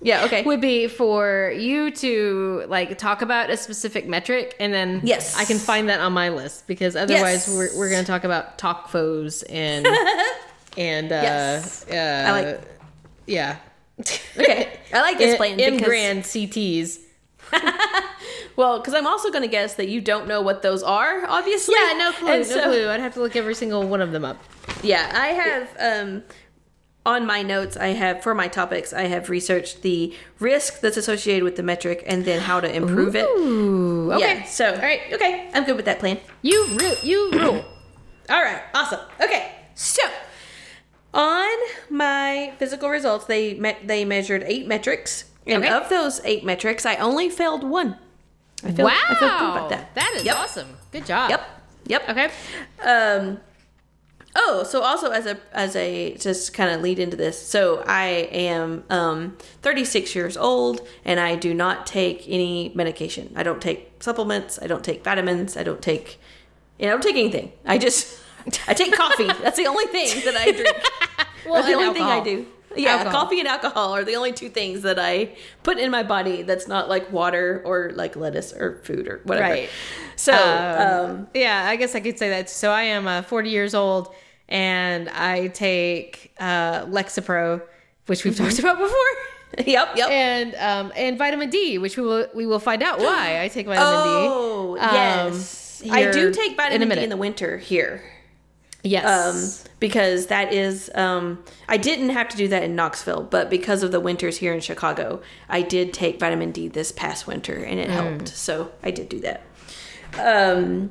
yeah. 0.00 0.24
Okay. 0.26 0.42
would 0.44 0.60
be 0.60 0.86
for 0.86 1.52
you 1.56 1.90
to 1.92 2.64
like 2.68 2.98
talk 2.98 3.22
about 3.22 3.50
a 3.50 3.56
specific 3.56 4.06
metric 4.06 4.54
and 4.60 4.72
then 4.72 5.00
Yes. 5.02 5.36
I 5.36 5.44
can 5.44 5.58
find 5.58 5.88
that 5.88 5.98
on 6.00 6.12
my 6.12 6.28
list 6.28 6.66
because 6.68 6.94
otherwise 6.94 7.48
Yes. 7.48 7.56
we're, 7.56 7.78
we're 7.78 7.90
going 7.90 8.04
to 8.04 8.06
talk 8.10 8.22
about 8.24 8.58
talk 8.58 8.88
foes 8.90 9.42
and 9.44 9.86
and 10.76 11.10
uh, 11.10 11.14
Yes. 11.22 11.86
uh 11.90 12.24
I 12.28 12.30
like- 12.32 12.60
yeah 13.26 13.56
Okay. 14.38 14.68
I 14.94 15.00
like 15.02 15.18
this 15.18 15.36
plan 15.40 15.58
in 15.58 15.74
because- 15.74 15.88
grand 15.88 16.22
CTs 16.22 16.98
Well, 18.56 18.78
because 18.78 18.94
I'm 18.94 19.06
also 19.06 19.30
going 19.30 19.42
to 19.42 19.48
guess 19.48 19.74
that 19.74 19.88
you 19.88 20.00
don't 20.00 20.26
know 20.28 20.40
what 20.42 20.62
those 20.62 20.82
are, 20.82 21.24
obviously. 21.26 21.74
yeah 21.78 21.92
no 21.96 22.12
clue 22.12 22.28
And 22.28 22.48
no 22.48 22.54
so- 22.56 22.62
clue 22.64 22.88
I'd 22.88 23.00
have 23.00 23.14
to 23.14 23.20
look 23.20 23.36
every 23.36 23.54
single 23.54 23.82
one 23.86 24.00
of 24.00 24.12
them 24.12 24.24
up 24.24 24.38
Yeah, 24.82 25.10
I 25.14 25.28
have 25.28 25.68
um, 26.08 26.22
on 27.06 27.26
my 27.26 27.42
notes. 27.42 27.76
I 27.76 27.88
have 27.88 28.22
for 28.22 28.34
my 28.34 28.48
topics. 28.48 28.92
I 28.92 29.02
have 29.08 29.30
researched 29.30 29.82
the 29.82 30.14
risk 30.38 30.80
that's 30.80 30.96
associated 30.98 31.44
with 31.44 31.56
the 31.56 31.62
metric 31.62 32.02
and 32.06 32.24
then 32.24 32.40
how 32.40 32.60
to 32.60 32.70
improve 32.74 33.16
it. 33.16 33.24
Ooh, 33.26 34.12
okay 34.12 34.20
Yeah, 34.38 34.44
so 34.44 34.72
all 34.74 34.80
right 34.82 35.00
okay, 35.12 35.50
I'm 35.54 35.64
good 35.64 35.76
with 35.76 35.86
that 35.86 35.98
plan. 35.98 36.18
you 36.42 36.66
ru- 36.78 37.00
you 37.02 37.30
rule 37.32 37.64
All 38.28 38.42
right, 38.42 38.62
awesome. 38.74 39.00
Okay, 39.20 39.52
so 39.74 40.02
on 41.12 41.48
my 41.88 42.52
physical 42.58 42.88
results, 42.88 43.24
they 43.24 43.54
met, 43.54 43.88
they 43.88 44.04
measured 44.04 44.44
eight 44.46 44.68
metrics, 44.68 45.24
and 45.46 45.64
Okay. 45.64 45.72
of 45.74 45.88
those 45.88 46.20
eight 46.24 46.44
metrics, 46.44 46.86
I 46.86 46.94
only 46.96 47.28
failed 47.28 47.64
one. 47.64 47.96
I 48.64 48.72
feel, 48.72 48.84
wow 48.86 48.92
I 49.08 49.14
feel 49.14 49.28
good 49.28 49.50
about 49.56 49.68
that. 49.70 49.94
that 49.94 50.12
is 50.16 50.24
Yep. 50.24 50.36
awesome 50.36 50.76
good 50.92 51.06
job 51.06 51.30
Yep. 51.30 51.42
Yep. 51.86 52.08
okay 52.10 52.30
Um. 52.84 53.40
Oh, 54.36 54.62
so 54.62 54.80
also 54.82 55.10
as 55.10 55.26
a 55.26 55.38
as 55.52 55.74
a 55.74 56.14
just 56.16 56.54
kind 56.54 56.70
of 56.70 56.82
lead 56.82 57.00
into 57.00 57.16
this. 57.16 57.36
So 57.44 57.82
I 57.84 58.28
am 58.30 58.84
um 58.88 59.36
36 59.62 60.14
years 60.14 60.36
old 60.36 60.86
and 61.04 61.18
I 61.18 61.34
do 61.34 61.52
not 61.52 61.84
take 61.84 62.24
any 62.28 62.70
medication. 62.76 63.32
I 63.34 63.42
don't 63.42 63.60
take 63.60 63.90
supplements. 64.00 64.56
I 64.62 64.68
don't 64.68 64.84
take 64.84 65.02
vitamins. 65.02 65.56
I 65.56 65.64
don't 65.64 65.82
take. 65.82 66.20
You 66.78 66.86
know, 66.86 66.92
I 66.92 66.94
don't 66.94 67.02
take 67.02 67.16
anything. 67.16 67.50
I 67.66 67.76
just 67.78 68.20
I 68.68 68.74
take 68.74 68.92
coffee. 68.92 69.26
That's 69.42 69.56
the 69.56 69.66
only 69.66 69.86
thing 69.86 70.22
that 70.24 70.36
I 70.36 70.52
drink. 70.52 70.76
well 71.44 71.54
That's 71.54 71.66
the 71.66 71.74
only 71.74 71.92
thing 71.94 72.04
I 72.04 72.22
do. 72.22 72.46
Yeah, 72.76 72.96
Alcohol. 72.96 73.22
coffee 73.22 73.40
and 73.40 73.48
alcohol 73.48 73.94
are 73.94 74.04
the 74.04 74.14
only 74.14 74.32
two 74.32 74.48
things 74.48 74.82
that 74.82 74.98
I 74.98 75.30
put 75.62 75.78
in 75.78 75.90
my 75.90 76.02
body 76.02 76.42
that's 76.42 76.68
not 76.68 76.88
like 76.88 77.10
water 77.12 77.62
or 77.64 77.90
like 77.94 78.14
lettuce 78.16 78.52
or 78.52 78.80
food 78.84 79.08
or 79.08 79.20
whatever. 79.24 79.48
Right. 79.52 79.70
So, 80.16 80.32
Um, 80.32 81.10
um, 81.10 81.28
yeah, 81.34 81.66
I 81.68 81.76
guess 81.76 81.94
I 81.94 82.00
could 82.00 82.18
say 82.18 82.28
that. 82.30 82.48
So 82.48 82.70
I 82.70 82.82
am 82.82 83.08
uh, 83.08 83.22
40 83.22 83.50
years 83.50 83.74
old 83.74 84.14
and 84.48 85.08
I 85.08 85.48
take 85.48 86.32
uh, 86.38 86.84
Lexapro, 86.86 87.62
which 88.06 88.24
we've 88.24 88.36
talked 88.36 88.58
about 88.58 88.78
before, 88.78 88.96
yep, 89.66 89.96
yep. 89.96 90.10
and 90.10 90.54
um, 90.56 90.92
and 90.96 91.16
vitamin 91.18 91.50
D, 91.50 91.78
which 91.78 91.96
we 91.96 92.02
will 92.02 92.26
we 92.34 92.46
will 92.46 92.58
find 92.58 92.82
out 92.82 92.98
why 92.98 93.42
I 93.42 93.48
take 93.48 93.66
vitamin 93.66 93.88
oh, 93.88 94.76
D. 94.76 94.80
um, 94.82 94.94
yes. 94.94 95.82
I 95.90 96.10
do 96.10 96.32
take 96.32 96.50
in 96.52 96.56
vitamin 96.56 96.80
D 96.80 96.86
minute. 96.88 97.04
in 97.04 97.10
the 97.10 97.16
winter 97.16 97.58
here. 97.58 98.02
Yes. 98.82 99.64
um, 99.66 99.70
because 99.78 100.26
that 100.28 100.52
is 100.54 100.90
um, 100.94 101.44
I 101.68 101.76
didn't 101.76 102.10
have 102.10 102.28
to 102.30 102.36
do 102.36 102.48
that 102.48 102.62
in 102.62 102.74
Knoxville, 102.74 103.24
but 103.24 103.50
because 103.50 103.82
of 103.82 103.92
the 103.92 104.00
winters 104.00 104.38
here 104.38 104.54
in 104.54 104.60
Chicago, 104.60 105.20
I 105.48 105.62
did 105.62 105.92
take 105.92 106.18
vitamin 106.18 106.50
D 106.50 106.68
this 106.68 106.90
past 106.92 107.26
winter, 107.26 107.54
and 107.62 107.78
it 107.78 107.90
helped. 107.90 108.28
So 108.28 108.72
I 108.82 108.90
did 108.90 109.08
do 109.10 109.20
that. 109.20 109.42
Um, 110.18 110.90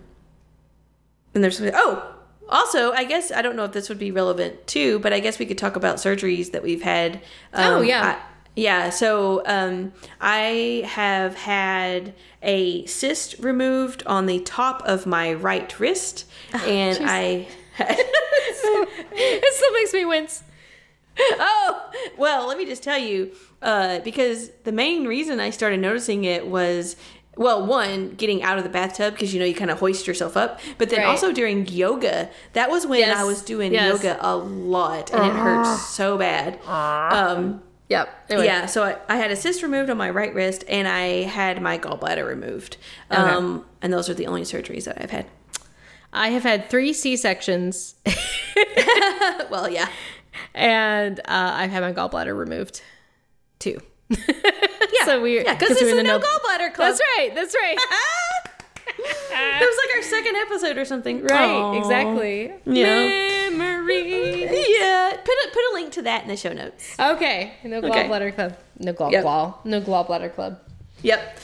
and 1.33 1.43
there's 1.43 1.57
something, 1.57 1.75
oh, 1.75 2.15
also 2.47 2.91
I 2.93 3.03
guess 3.03 3.31
I 3.31 3.41
don't 3.41 3.55
know 3.55 3.63
if 3.65 3.71
this 3.73 3.89
would 3.89 3.99
be 3.99 4.11
relevant 4.11 4.65
too, 4.67 4.99
but 4.99 5.13
I 5.13 5.19
guess 5.19 5.37
we 5.39 5.45
could 5.45 5.57
talk 5.57 5.75
about 5.75 5.97
surgeries 5.97 6.51
that 6.51 6.63
we've 6.63 6.81
had. 6.81 7.15
Um, 7.53 7.73
Oh, 7.73 7.81
yeah. 7.81 8.17
I- 8.19 8.25
yeah, 8.55 8.89
so 8.89 9.41
um, 9.45 9.93
I 10.19 10.83
have 10.85 11.35
had 11.35 12.13
a 12.41 12.85
cyst 12.87 13.35
removed 13.39 14.03
on 14.05 14.25
the 14.25 14.39
top 14.41 14.81
of 14.85 15.05
my 15.05 15.33
right 15.33 15.79
wrist, 15.79 16.25
and 16.51 16.97
jeez. 16.97 17.05
I 17.07 17.47
it 19.11 19.53
still 19.55 19.73
makes 19.73 19.93
me 19.93 20.05
wince. 20.05 20.43
oh, 21.19 21.91
well, 22.17 22.47
let 22.47 22.57
me 22.57 22.65
just 22.65 22.83
tell 22.83 22.97
you, 22.97 23.31
uh, 23.61 23.99
because 23.99 24.49
the 24.63 24.71
main 24.71 25.05
reason 25.05 25.39
I 25.39 25.49
started 25.49 25.79
noticing 25.79 26.23
it 26.23 26.47
was, 26.47 26.95
well, 27.35 27.65
one, 27.65 28.11
getting 28.11 28.41
out 28.43 28.57
of 28.57 28.63
the 28.63 28.69
bathtub 28.69 29.13
because 29.13 29.33
you 29.33 29.39
know 29.39 29.45
you 29.45 29.55
kind 29.55 29.71
of 29.71 29.79
hoist 29.79 30.07
yourself 30.07 30.37
up, 30.37 30.59
but 30.77 30.89
then 30.89 30.99
Right. 30.99 31.07
also 31.07 31.31
during 31.33 31.67
yoga. 31.67 32.29
That 32.53 32.69
was 32.69 32.85
when 32.87 32.99
Yes. 32.99 33.17
I 33.17 33.23
was 33.23 33.41
doing 33.41 33.73
Yes. 33.73 33.93
yoga 34.01 34.17
a 34.21 34.35
lot, 34.35 35.11
and 35.13 35.25
it 35.25 35.33
hurts 35.33 35.87
so 35.89 36.17
bad. 36.17 36.59
Um, 36.67 37.63
Yep. 37.89 38.09
Anyway. 38.29 38.45
yeah, 38.45 38.65
so 38.67 38.83
I, 38.83 38.97
I 39.09 39.17
had 39.17 39.31
a 39.31 39.35
cyst 39.35 39.63
removed 39.63 39.89
on 39.89 39.97
my 39.97 40.09
right 40.11 40.33
wrist, 40.33 40.63
and 40.69 40.87
I 40.87 41.23
had 41.23 41.59
my 41.61 41.77
gallbladder 41.79 42.25
removed. 42.27 42.77
Okay. 43.11 43.19
Um, 43.19 43.65
and 43.81 43.91
those 43.91 44.09
are 44.09 44.13
the 44.13 44.27
only 44.27 44.43
surgeries 44.43 44.83
that 44.83 45.01
I've 45.01 45.09
had. 45.09 45.25
I 46.11 46.29
have 46.29 46.43
had 46.43 46.69
three 46.69 46.93
C 46.93 47.15
sections, 47.17 47.95
well, 49.49 49.69
yeah. 49.69 49.87
and 50.53 51.19
uh, 51.19 51.23
I've 51.27 51.69
had 51.71 51.81
my 51.81 51.93
gallbladder 51.93 52.35
removed. 52.37 52.81
too. 53.59 53.79
yeah. 54.09 54.17
So 55.05 55.21
we 55.21 55.43
Yeah, 55.43 55.53
because 55.53 55.69
this 55.69 55.81
is 55.83 55.95
the 55.95 56.03
no 56.03 56.19
gallbladder 56.19 56.73
club. 56.73 56.89
That's 56.89 57.01
right. 57.17 57.31
That's 57.35 57.55
right. 57.55 57.77
That 59.31 59.61
was 59.61 59.77
like 59.87 59.95
our 59.97 60.03
second 60.03 60.35
episode 60.35 60.77
or 60.77 60.83
something. 60.83 61.23
Right, 61.23 61.49
Aw. 61.49 61.77
exactly. 61.77 62.51
Yeah. 62.65 63.49
Memory. 63.49 64.43
Yeah, 64.43 65.11
put 65.23 65.33
a, 65.33 65.49
put 65.53 65.61
a 65.71 65.71
link 65.73 65.93
to 65.93 66.01
that 66.01 66.23
in 66.23 66.27
the 66.29 66.35
show 66.35 66.51
notes. 66.51 66.95
Okay, 66.99 67.53
no 67.63 67.77
Okay. 67.77 67.89
gallbladder 67.89 68.35
club. 68.35 68.57
No 68.77 68.91
gall 68.93 69.11
Yep. 69.11 69.23
No 69.65 69.81
gallbladder 69.81 70.33
club. 70.35 70.59
Yep. 71.03 71.37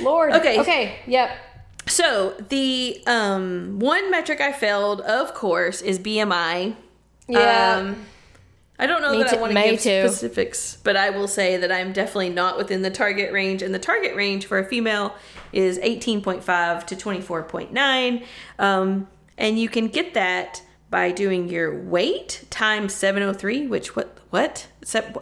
Lord. 0.00 0.32
Okay. 0.34 0.60
Okay. 0.60 0.96
Yep. 1.06 1.30
So 1.90 2.34
the 2.48 3.02
um, 3.06 3.80
one 3.80 4.10
metric 4.10 4.40
I 4.40 4.52
failed, 4.52 5.00
of 5.00 5.34
course, 5.34 5.82
is 5.82 5.98
BMI. 5.98 6.76
Yeah. 7.28 7.76
Um, 7.76 8.06
I 8.78 8.86
don't 8.86 9.02
know 9.02 9.10
Me 9.10 9.18
that 9.18 9.34
I 9.34 9.40
want 9.40 9.52
to 9.52 9.62
give 9.62 9.80
too. 9.82 10.08
specifics, 10.08 10.78
but 10.82 10.96
I 10.96 11.10
will 11.10 11.28
say 11.28 11.58
that 11.58 11.70
I'm 11.70 11.92
definitely 11.92 12.30
not 12.30 12.56
within 12.56 12.80
the 12.80 12.90
target 12.90 13.30
range, 13.30 13.60
and 13.60 13.74
the 13.74 13.78
target 13.78 14.14
range 14.16 14.46
for 14.46 14.58
a 14.58 14.64
female 14.64 15.14
is 15.52 15.78
18.5 15.80 16.86
to 16.86 16.96
24.9, 16.96 18.24
um, 18.58 19.08
and 19.36 19.58
you 19.58 19.68
can 19.68 19.88
get 19.88 20.14
that 20.14 20.62
by 20.88 21.10
doing 21.10 21.48
your 21.48 21.78
weight 21.78 22.44
times 22.48 22.94
703. 22.94 23.66
Which 23.66 23.94
what 23.94 24.16
what 24.30 24.68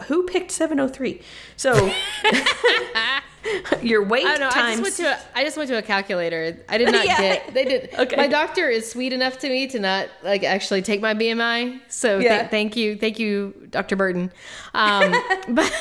who 0.06 0.24
picked 0.26 0.52
703? 0.52 1.20
So 1.56 1.72
your 3.82 4.02
weight 4.04 4.26
I 4.26 4.36
know. 4.36 4.48
I 4.52 4.70
just 4.72 4.82
went 4.82 4.94
to 4.96 5.04
a, 5.12 5.18
I 5.34 5.44
just 5.44 5.56
went 5.56 5.68
to 5.70 5.78
a 5.78 5.82
calculator. 5.82 6.56
I 6.68 6.78
did 6.78 6.90
not 6.92 7.04
Yeah. 7.06 7.16
get. 7.18 7.54
They 7.54 7.64
did. 7.64 7.90
Okay. 7.98 8.16
My 8.16 8.26
doctor 8.28 8.68
is 8.68 8.90
sweet 8.90 9.12
enough 9.12 9.38
to 9.40 9.48
me 9.48 9.66
to 9.68 9.78
not 9.78 10.08
like 10.22 10.44
actually 10.44 10.82
take 10.82 11.00
my 11.00 11.14
BMI. 11.14 11.80
So 11.88 12.18
Yeah. 12.18 12.38
th- 12.40 12.50
thank 12.50 12.76
you, 12.76 12.96
thank 12.96 13.18
you, 13.18 13.54
Dr. 13.70 13.96
Burton. 13.96 14.30
Um, 14.74 15.14
but 15.48 15.72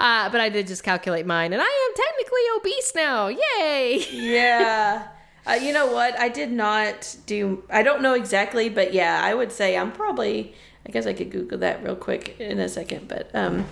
uh, 0.00 0.28
but 0.30 0.40
I 0.40 0.48
did 0.48 0.66
just 0.66 0.82
calculate 0.84 1.26
mine, 1.26 1.52
and 1.52 1.60
I 1.60 1.64
am 1.64 1.94
technically 2.04 2.40
obese 2.56 2.92
now. 2.94 3.28
Yay! 3.28 4.04
yeah. 4.10 5.08
Uh, 5.46 5.52
you 5.54 5.72
know 5.72 5.92
what? 5.92 6.18
I 6.20 6.28
did 6.28 6.52
not 6.52 7.16
do. 7.26 7.64
I 7.68 7.82
don't 7.82 8.00
know 8.00 8.14
exactly, 8.14 8.68
but 8.68 8.94
yeah, 8.94 9.20
I 9.24 9.34
would 9.34 9.50
say 9.52 9.76
I'm 9.76 9.90
probably. 9.92 10.54
I 10.86 10.90
guess 10.90 11.06
I 11.06 11.12
could 11.12 11.30
Google 11.30 11.58
that 11.58 11.82
real 11.84 11.94
quick 11.94 12.36
in 12.40 12.58
a 12.58 12.68
second, 12.68 13.06
but 13.06 13.30
um, 13.34 13.66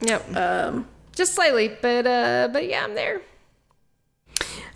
Yep. 0.00 0.36
um, 0.36 0.88
just 1.18 1.34
slightly, 1.34 1.68
but 1.82 2.06
uh, 2.06 2.48
but 2.52 2.66
yeah, 2.66 2.82
I'm 2.84 2.94
there. 2.94 3.20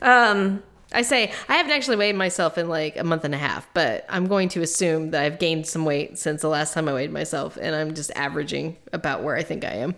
um, 0.03 0.63
I 0.93 1.03
say 1.03 1.33
I 1.49 1.55
haven't 1.57 1.73
actually 1.73 1.97
weighed 1.97 2.17
myself 2.17 2.59
in 2.59 2.69
like 2.69 2.97
a 2.99 3.05
month 3.05 3.25
and 3.25 3.35
a 3.35 3.39
half, 3.39 3.67
but 3.73 4.05
I'm 4.09 4.27
going 4.27 4.49
to 4.51 4.61
assume 4.63 5.11
that 5.13 5.23
I've 5.23 5.39
gained 5.39 5.67
some 5.67 5.85
weight 5.87 6.19
since 6.19 6.43
the 6.43 6.49
last 6.49 6.75
time 6.75 6.89
I 6.89 6.93
weighed 6.93 7.13
myself, 7.13 7.57
and 7.61 7.75
I'm 7.75 7.95
just 7.95 8.11
averaging 8.15 8.77
about 8.93 9.23
where 9.23 9.37
I 9.37 9.43
think 9.43 9.65
I 9.65 9.75
am. 9.77 9.95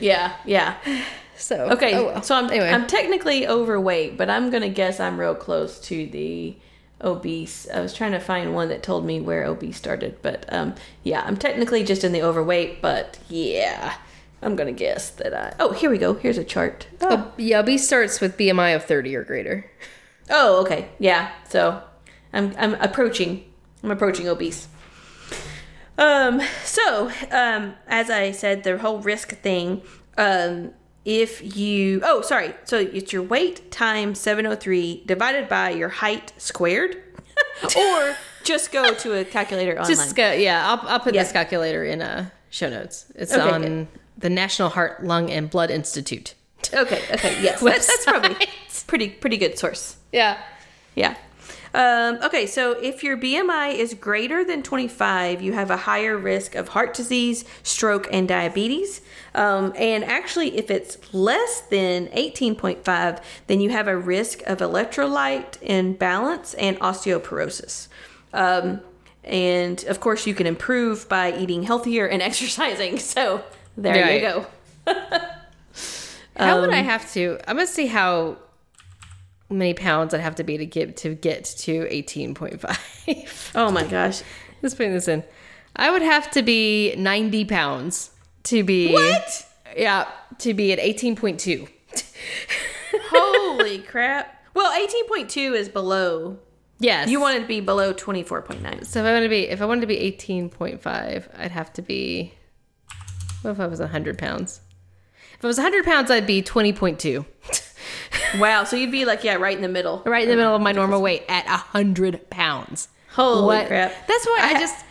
yeah, 0.00 0.34
yeah. 0.44 0.76
So 1.34 1.70
Okay, 1.70 1.94
oh 1.94 2.04
well. 2.06 2.22
so 2.22 2.36
I'm 2.36 2.50
anyway. 2.50 2.70
I'm 2.70 2.86
technically 2.86 3.48
overweight, 3.48 4.16
but 4.16 4.28
I'm 4.30 4.50
gonna 4.50 4.68
guess 4.68 5.00
I'm 5.00 5.18
real 5.18 5.34
close 5.34 5.80
to 5.88 6.06
the 6.06 6.54
obese. 7.02 7.66
I 7.72 7.80
was 7.80 7.92
trying 7.94 8.12
to 8.12 8.20
find 8.20 8.54
one 8.54 8.68
that 8.68 8.82
told 8.84 9.04
me 9.04 9.20
where 9.20 9.44
obese 9.44 9.76
started, 9.76 10.18
but 10.22 10.44
um, 10.52 10.74
yeah, 11.02 11.22
I'm 11.26 11.36
technically 11.36 11.82
just 11.84 12.04
in 12.04 12.12
the 12.12 12.22
overweight, 12.22 12.80
but 12.80 13.18
yeah, 13.28 13.94
I'm 14.42 14.56
gonna 14.56 14.72
guess 14.72 15.10
that 15.10 15.32
I. 15.34 15.54
Oh, 15.60 15.72
here 15.72 15.88
we 15.90 15.98
go. 15.98 16.14
Here's 16.14 16.38
a 16.38 16.44
chart. 16.44 16.86
Oh, 17.00 17.08
Oh, 17.10 17.32
yeah, 17.36 17.60
obese 17.60 17.86
starts 17.86 18.20
with 18.20 18.36
BMI 18.36 18.74
of 18.74 18.84
30 18.84 19.14
or 19.16 19.24
greater. 19.24 19.70
oh 20.30 20.60
okay, 20.62 20.88
yeah. 20.98 21.30
So 21.48 21.82
I'm 22.32 22.54
I'm 22.58 22.74
approaching. 22.74 23.44
I'm 23.82 23.90
approaching 23.90 24.28
obese. 24.28 24.68
Um. 25.98 26.40
So, 26.64 27.10
um, 27.30 27.74
as 27.86 28.10
I 28.10 28.32
said, 28.32 28.64
the 28.64 28.78
whole 28.78 28.98
risk 28.98 29.36
thing. 29.40 29.82
Um. 30.16 30.72
If 31.04 31.56
you, 31.56 32.00
oh, 32.04 32.20
sorry. 32.22 32.54
So 32.62 32.78
it's 32.78 33.12
your 33.12 33.24
weight 33.24 33.72
times 33.72 34.20
703 34.20 35.02
divided 35.04 35.48
by 35.48 35.70
your 35.70 35.88
height 35.88 36.32
squared, 36.38 36.94
or 37.76 38.14
just 38.44 38.70
go 38.70 38.94
to 38.94 39.18
a 39.18 39.24
calculator 39.24 39.72
online. 39.80 39.88
Just 39.88 40.14
go, 40.14 40.30
yeah, 40.30 40.64
I'll, 40.64 40.88
I'll 40.88 41.00
put 41.00 41.12
Yeah. 41.16 41.24
this 41.24 41.32
calculator 41.32 41.84
in 41.84 42.02
uh, 42.02 42.30
show 42.50 42.70
notes. 42.70 43.06
It's 43.16 43.32
Okay, 43.34 43.42
on 43.50 43.62
good. 43.62 43.88
The 44.22 44.30
National 44.30 44.70
Heart, 44.70 45.04
Lung, 45.04 45.30
and 45.30 45.50
Blood 45.50 45.70
Institute. 45.70 46.34
okay. 46.74 47.02
Okay. 47.12 47.42
Yes. 47.42 47.60
That's, 47.62 47.86
that's 47.86 48.04
probably 48.04 48.36
pretty 48.86 49.10
pretty 49.10 49.36
good 49.36 49.58
source. 49.58 49.96
Yeah. 50.12 50.42
Yeah. 50.94 51.16
Um, 51.74 52.18
okay, 52.22 52.46
so 52.46 52.72
if 52.72 53.02
your 53.02 53.16
BMI 53.16 53.74
is 53.74 53.94
greater 53.94 54.44
than 54.44 54.62
25, 54.62 55.40
you 55.40 55.54
have 55.54 55.70
a 55.70 55.76
higher 55.78 56.18
risk 56.18 56.54
of 56.54 56.68
heart 56.68 56.92
disease, 56.92 57.46
stroke, 57.62 58.08
and 58.12 58.28
diabetes. 58.28 59.00
Um, 59.34 59.72
and 59.78 60.04
actually, 60.04 60.58
if 60.58 60.70
it's 60.70 61.14
less 61.14 61.62
than 61.62 62.08
18.5, 62.08 63.22
then 63.46 63.60
you 63.60 63.70
have 63.70 63.88
a 63.88 63.96
risk 63.96 64.42
of 64.42 64.58
electrolyte 64.58 65.60
imbalance 65.62 66.52
and 66.54 66.78
osteoporosis. 66.80 67.88
Um, 68.34 68.82
and 69.24 69.82
of 69.84 70.00
course, 70.00 70.26
you 70.26 70.34
can 70.34 70.46
improve 70.46 71.08
by 71.08 71.34
eating 71.34 71.62
healthier 71.62 72.06
and 72.06 72.20
exercising. 72.30 72.98
So 72.98 73.44
there 73.76 74.14
you 74.14 74.20
go. 74.20 74.46
How 76.36 76.60
would 76.60 76.70
Um, 76.70 76.74
I 76.74 76.78
have 76.82 77.10
to? 77.12 77.38
I'm 77.46 77.56
gonna 77.56 77.66
see 77.66 77.86
how 77.86 78.38
many 79.50 79.74
pounds 79.74 80.14
I'd 80.14 80.20
have 80.20 80.34
to 80.36 80.44
be 80.44 80.56
to 80.58 80.66
get 80.66 80.96
to 80.98 81.14
get 81.14 81.44
to 81.44 81.84
18.5. 81.90 83.52
Oh 83.54 83.70
my 83.70 83.84
gosh. 83.84 84.22
Let's 84.62 84.74
put 84.74 84.88
this 84.90 85.08
in. 85.08 85.24
I 85.76 85.90
would 85.90 86.02
have 86.02 86.30
to 86.32 86.42
be 86.42 86.94
90 86.96 87.44
pounds 87.46 88.10
to 88.44 88.62
be 88.64 88.92
What? 88.92 89.46
Yeah, 89.76 90.06
to 90.38 90.54
be 90.54 90.72
at 90.72 90.78
18.2. 90.78 91.68
Holy 93.10 93.78
crap. 93.80 94.44
Well, 94.54 94.72
18.2 94.72 95.54
is 95.56 95.68
below 95.68 96.38
Yes. 96.78 97.08
You 97.08 97.20
wanted 97.20 97.40
to 97.42 97.46
be 97.46 97.60
below 97.60 97.94
24.9. 97.94 98.84
So 98.86 99.00
if 99.00 99.06
I 99.06 99.12
want 99.12 99.22
to 99.22 99.28
be, 99.28 99.48
if 99.48 99.62
I 99.62 99.66
wanted 99.66 99.82
to 99.82 99.86
be 99.86 99.98
18.5, 100.18 101.28
I'd 101.38 101.50
have 101.52 101.72
to 101.74 101.82
be. 101.82 102.34
What 103.42 103.52
if 103.52 103.60
I 103.60 103.66
was 103.66 103.80
100 103.80 104.18
pounds? 104.18 104.60
If 105.38 105.44
I 105.44 105.46
was 105.48 105.58
100 105.58 105.84
pounds, 105.84 106.10
I'd 106.10 106.26
be 106.26 106.42
20.2. 106.42 107.24
Wow, 108.38 108.64
so 108.64 108.76
you'd 108.76 108.92
be 108.92 109.04
like, 109.04 109.24
yeah, 109.24 109.34
right 109.34 109.54
in 109.54 109.60
the 109.62 109.68
middle. 109.68 110.02
right 110.06 110.22
in 110.22 110.28
the 110.30 110.36
middle 110.36 110.54
of 110.54 110.62
my 110.62 110.72
normal 110.72 111.02
weight 111.02 111.24
at 111.28 111.44
100 111.46 112.30
pounds. 112.30 112.88
Holy 113.14 113.44
What- 113.44 113.66
crap. 113.66 114.06
That's 114.06 114.24
why 114.26 114.38
I, 114.42 114.54
I- 114.54 114.60
just. 114.60 114.84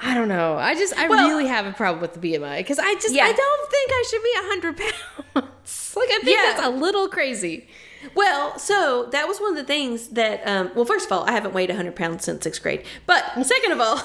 I 0.00 0.14
don't 0.14 0.28
know. 0.28 0.56
I 0.56 0.74
just 0.74 0.96
I 0.98 1.08
Well- 1.08 1.28
really 1.28 1.46
have 1.46 1.66
a 1.66 1.72
problem 1.72 2.00
with 2.00 2.14
the 2.14 2.20
BMI 2.20 2.56
because 2.58 2.78
I 2.80 2.94
just 2.94 3.14
Yeah. 3.14 3.24
I 3.24 3.32
don't 3.32 3.70
think 3.70 3.90
I 3.92 4.04
should 4.10 4.22
be 4.22 4.30
hundred 4.36 4.76
pounds. 4.78 5.92
like 5.96 6.08
I 6.10 6.18
think 6.24 6.38
Yeah. 6.38 6.52
that's 6.54 6.66
a 6.66 6.70
little 6.70 7.06
crazy. 7.08 7.68
Well, 8.14 8.58
so 8.58 9.08
that 9.12 9.28
was 9.28 9.38
one 9.40 9.50
of 9.50 9.56
the 9.56 9.64
things 9.64 10.08
that, 10.08 10.42
um, 10.48 10.70
well, 10.74 10.86
first 10.86 11.04
of 11.06 11.12
all, 11.12 11.28
I 11.28 11.32
haven't 11.32 11.52
weighed 11.52 11.68
100 11.68 11.94
pounds 11.94 12.24
since 12.24 12.42
sixth 12.42 12.62
grade. 12.62 12.82
But 13.06 13.24
second 13.44 13.72
of 13.72 13.80
all, 13.80 14.00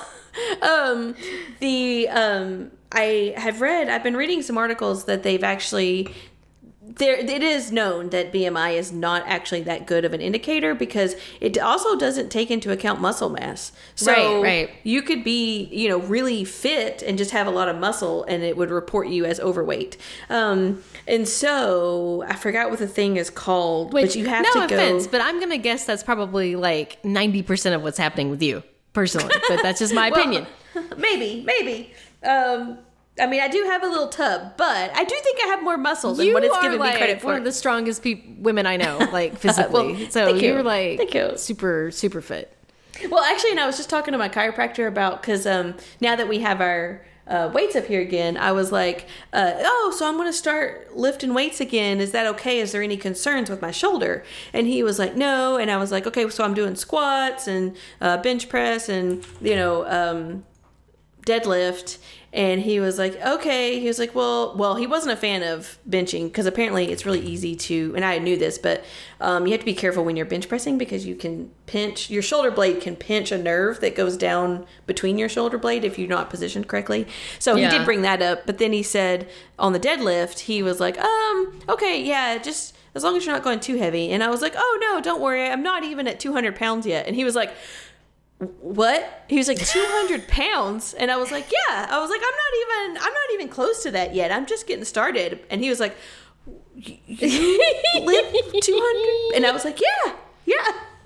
um, 0.61 1.15
the, 1.61 2.09
um, 2.09 2.71
I 2.91 3.33
have 3.37 3.61
read, 3.61 3.89
I've 3.89 4.03
been 4.03 4.15
reading 4.17 4.41
some 4.41 4.57
articles 4.57 5.05
that 5.05 5.23
they've 5.23 5.43
actually, 5.43 6.07
there, 6.81 7.15
it 7.15 7.43
is 7.43 7.71
known 7.71 8.09
that 8.11 8.31
BMI 8.31 8.75
is 8.77 8.91
not 8.91 9.23
actually 9.25 9.63
that 9.63 9.87
good 9.87 10.05
of 10.05 10.13
an 10.13 10.21
indicator 10.21 10.75
because 10.75 11.15
it 11.41 11.57
also 11.57 11.97
doesn't 11.97 12.29
take 12.29 12.51
into 12.51 12.71
account 12.71 13.01
muscle 13.01 13.29
mass. 13.29 13.71
So 13.95 14.13
Right, 14.41 14.43
right. 14.67 14.69
you 14.83 15.01
could 15.01 15.23
be, 15.23 15.63
you 15.71 15.89
know, 15.89 15.97
really 15.97 16.43
fit 16.45 17.01
and 17.01 17.17
just 17.17 17.31
have 17.31 17.47
a 17.47 17.51
lot 17.51 17.67
of 17.69 17.77
muscle 17.79 18.23
and 18.25 18.43
it 18.43 18.55
would 18.55 18.69
report 18.69 19.07
you 19.07 19.25
as 19.25 19.39
overweight. 19.39 19.97
Um, 20.29 20.83
and 21.07 21.27
so 21.27 22.23
I 22.27 22.35
forgot 22.35 22.69
what 22.69 22.79
the 22.79 22.87
thing 22.87 23.17
is 23.17 23.29
called, 23.31 23.91
Which, 23.93 24.05
but 24.09 24.15
you 24.15 24.25
have 24.27 24.45
no 24.53 24.61
to 24.61 24.67
go. 24.67 24.75
offense, 24.75 25.07
but 25.07 25.21
I'm 25.21 25.39
gonna 25.39 25.57
guess 25.57 25.85
that's 25.85 26.03
probably 26.03 26.55
like 26.55 27.03
ninety 27.03 27.41
percent 27.41 27.75
of 27.75 27.81
what's 27.83 27.97
happening 27.97 28.29
with 28.29 28.41
you 28.43 28.63
personally. 28.93 29.33
but 29.49 29.61
that's 29.63 29.79
just 29.79 29.93
my 29.93 30.09
Well, 30.11 30.19
opinion. 30.21 30.47
maybe, 30.97 31.43
maybe. 31.45 31.93
Um, 32.25 32.79
I 33.19 33.27
mean, 33.27 33.39
I 33.39 33.47
do 33.47 33.63
have 33.63 33.81
a 33.83 33.87
little 33.87 34.09
tub, 34.09 34.57
but 34.57 34.91
I 34.93 35.03
do 35.05 35.15
think 35.23 35.39
I 35.45 35.47
have 35.47 35.63
more 35.63 35.77
muscle 35.77 36.13
than 36.13 36.27
You 36.27 36.33
what 36.33 36.43
it's 36.43 36.57
given 36.59 36.79
like 36.79 36.93
me 36.95 36.97
credit 36.97 37.21
for. 37.21 37.27
one 37.27 37.37
of 37.37 37.43
the 37.45 37.51
strongest 37.53 38.03
peop 38.03 38.25
women 38.39 38.65
I 38.65 38.75
know, 38.75 38.97
like 39.13 39.37
physically. 39.39 39.93
Well, 39.93 40.11
so 40.11 40.25
thank 40.25 40.41
you. 40.41 40.49
you're 40.53 40.63
like 40.63 40.97
Thank 40.97 41.13
you. 41.13 41.37
super 41.37 41.91
super 41.91 42.19
fit. 42.21 42.51
Well, 43.09 43.23
actually, 43.23 43.51
and 43.51 43.59
I 43.59 43.67
was 43.67 43.77
just 43.77 43.89
talking 43.89 44.11
to 44.13 44.17
my 44.17 44.29
chiropractor 44.29 44.87
about 44.87 45.21
because 45.21 45.45
um, 45.47 45.75
now 46.01 46.15
that 46.15 46.27
we 46.27 46.39
have 46.39 46.59
our 46.61 47.05
uh, 47.27 47.49
weights 47.53 47.75
up 47.75 47.85
here 47.85 48.01
again, 48.01 48.35
I 48.37 48.51
was 48.51 48.71
like, 48.71 49.07
uh, 49.33 49.53
"Oh, 49.59 49.93
so 49.97 50.07
I'm 50.07 50.15
going 50.15 50.27
to 50.29 50.33
start 50.37 50.95
lifting 50.95 51.33
weights 51.33 51.59
again. 51.61 51.99
Is 52.01 52.11
that 52.11 52.25
okay? 52.27 52.59
Is 52.59 52.71
there 52.73 52.83
any 52.83 52.97
concerns 52.97 53.49
with 53.49 53.61
my 53.61 53.71
shoulder?" 53.71 54.23
And 54.53 54.67
he 54.67 54.83
was 54.83 54.99
like, 54.99 55.15
"No." 55.15 55.55
And 55.57 55.71
I 55.71 55.77
was 55.77 55.91
like, 55.91 56.05
"Okay, 56.05 56.29
so 56.29 56.43
I'm 56.43 56.53
doing 56.53 56.75
squats 56.75 57.47
and 57.47 57.75
uh, 58.01 58.17
bench 58.17 58.49
press 58.49 58.89
and 58.89 59.25
you 59.41 59.55
know 59.55 59.85
um, 59.87 60.45
deadlift." 61.25 61.97
And 62.33 62.61
he 62.61 62.81
was 62.81 62.97
like, 62.99 63.15
"Okay." 63.25 63.79
He 63.79 63.87
was 63.87 63.97
like, 63.97 64.13
"Well, 64.13 64.53
well." 64.57 64.75
He 64.75 64.85
wasn't 64.87 65.13
a 65.13 65.15
fan 65.15 65.41
of 65.41 65.77
benching 65.89 66.25
because 66.25 66.45
apparently 66.45 66.91
it's 66.91 67.05
really 67.05 67.21
easy 67.21 67.55
to. 67.55 67.93
And 67.95 68.03
I 68.03 68.17
knew 68.17 68.35
this, 68.35 68.57
but 68.57 68.83
um, 69.21 69.45
you 69.45 69.53
have 69.53 69.61
to 69.61 69.65
be 69.65 69.73
careful 69.73 70.03
when 70.03 70.17
you're 70.17 70.25
bench 70.25 70.49
pressing 70.49 70.77
because 70.77 71.05
you 71.05 71.15
can 71.15 71.51
pinch 71.65 72.09
your 72.09 72.21
shoulder 72.21 72.51
blade 72.51 72.81
can 72.81 72.97
pinch 72.97 73.31
a 73.31 73.37
nerve 73.37 73.79
that 73.79 73.95
goes 73.95 74.17
down 74.17 74.65
between 74.85 75.17
your 75.17 75.29
shoulder 75.29 75.57
blade 75.57 75.85
if 75.85 75.97
you're 75.97 76.09
not 76.09 76.29
positioned 76.29 76.67
correctly. 76.67 77.07
So 77.39 77.55
Yeah. 77.55 77.71
he 77.71 77.77
did 77.77 77.85
bring 77.85 78.01
that 78.01 78.21
up, 78.21 78.45
but 78.45 78.57
then 78.57 78.73
he 78.73 78.83
said 78.83 79.29
on 79.57 79.71
the 79.71 79.79
deadlift 79.79 80.39
he 80.39 80.61
was 80.61 80.81
like, 80.81 80.97
"Um, 80.99 81.61
okay, 81.69 82.01
yeah, 82.03 82.37
just." 82.37 82.73
As 82.93 83.03
long 83.03 83.17
as 83.17 83.25
you're 83.25 83.35
not 83.35 83.43
going 83.43 83.59
too 83.59 83.75
heavy. 83.75 84.09
And 84.11 84.23
I 84.23 84.29
was 84.29 84.41
like, 84.41 84.53
oh 84.55 84.77
no, 84.79 85.01
don't 85.01 85.19
worry. 85.21 85.45
I'm 85.49 85.61
not 85.61 85.83
even 85.83 86.07
at 86.07 86.17
200 86.17 86.55
pounds 86.55 86.85
yet. 86.87 87.07
And 87.07 87.13
he 87.13 87.25
was 87.25 87.35
like, 87.35 87.51
what? 88.61 89.23
He 89.29 89.37
was 89.37 89.47
like 89.47 89.57
200 89.59 90.27
pounds? 90.41 90.93
And 90.93 91.11
i 91.11 91.17
was 91.17 91.31
like 91.31 91.45
yeah. 91.51 91.87
I 91.89 91.99
was 91.99 92.09
like 92.09 92.21
i'm 92.21 92.37
not 92.43 92.53
even 92.61 92.97
i'm 93.05 93.13
not 93.13 93.33
even 93.33 93.47
close 93.49 93.83
to 93.83 93.91
that 93.91 94.13
yet. 94.15 94.31
I'm 94.31 94.45
just 94.45 94.67
getting 94.67 94.85
started. 94.85 95.39
And 95.49 95.61
he 95.61 95.69
was 95.69 95.79
like 95.79 95.95
"Y- 96.75 96.99
you 97.07 98.01
live 98.01 98.33
200 98.61 99.35
and 99.35 99.45
i 99.45 99.51
was 99.51 99.65
like 99.65 99.79
yeah 99.81 100.13
yeah. 100.45 100.55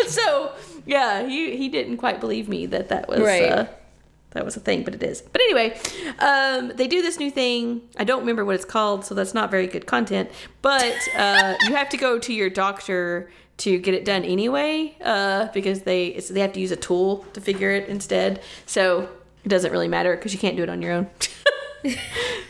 So 0.07 0.53
yeah 0.85 1.27
he 1.27 1.57
he 1.57 1.67
didn't 1.69 1.97
quite 1.97 2.19
believe 2.19 2.47
me 2.47 2.65
that 2.67 2.87
that 2.89 3.07
was 3.09 3.19
Right. 3.21 3.51
uh, 3.51 3.65
that 4.31 4.45
was 4.45 4.55
a 4.55 4.59
thing 4.59 4.83
but 4.83 4.93
it 4.95 5.03
is. 5.03 5.21
But 5.21 5.41
anyway 5.41 5.77
um 6.19 6.71
they 6.75 6.87
do 6.87 7.01
this 7.01 7.19
new 7.19 7.31
thing. 7.31 7.81
I 7.97 8.03
don't 8.05 8.19
remember 8.21 8.45
what 8.45 8.55
it's 8.55 8.65
called 8.65 9.03
so 9.05 9.13
that's 9.15 9.33
not 9.33 9.49
very 9.51 9.67
good 9.67 9.85
content. 9.87 10.29
But 10.61 10.95
uh 11.15 11.55
you 11.67 11.75
have 11.75 11.89
to 11.89 11.97
go 11.97 12.17
to 12.19 12.33
your 12.33 12.49
doctor 12.49 13.29
to 13.59 13.77
get 13.77 13.93
it 13.93 14.03
done 14.05 14.23
anyway 14.23 14.95
uh 15.03 15.47
because 15.53 15.81
they 15.83 16.07
it's, 16.07 16.27
they 16.29 16.39
have 16.39 16.53
to 16.53 16.59
use 16.59 16.71
a 16.71 16.75
tool 16.75 17.25
to 17.33 17.39
figure 17.41 17.71
it 17.71 17.87
instead 17.89 18.41
so 18.65 19.07
it 19.45 19.49
doesn't 19.49 19.71
really 19.71 19.87
matter 19.87 20.15
because 20.15 20.33
you 20.33 20.39
can't 20.39 20.57
do 20.57 20.63
it 20.63 20.69
on 20.69 20.81
your 20.81 20.91
own 20.93 21.07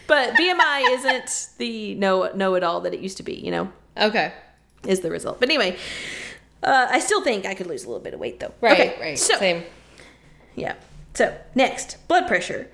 but 0.08 0.34
bmi 0.36 0.90
isn't 0.98 1.50
the 1.58 1.94
know 1.96 2.32
know 2.34 2.56
it 2.56 2.64
all 2.64 2.82
that 2.82 2.94
it 2.94 3.00
used 3.00 3.18
to 3.18 3.24
be 3.24 3.34
you 3.36 3.52
know 3.52 3.72
Okay. 3.98 4.32
is 4.88 5.02
the 5.02 5.12
result 5.12 5.40
but 5.40 5.50
anyway 5.50 5.76
uh, 6.62 6.88
I 6.92 7.00
still 7.00 7.22
think 7.24 7.46
I 7.46 7.54
could 7.54 7.68
lose 7.68 7.86
a 7.86 7.88
little 7.88 8.04
bit 8.04 8.14
of 8.14 8.20
weight 8.20 8.42
though. 8.42 8.52
Right, 8.60 8.74
Okay, 8.74 8.98
right. 9.00 9.18
So 9.18 9.38
Same. 9.38 9.64
yeah. 10.56 10.76
So 11.14 11.34
next, 11.56 11.96
blood 12.10 12.28
pressure. 12.28 12.68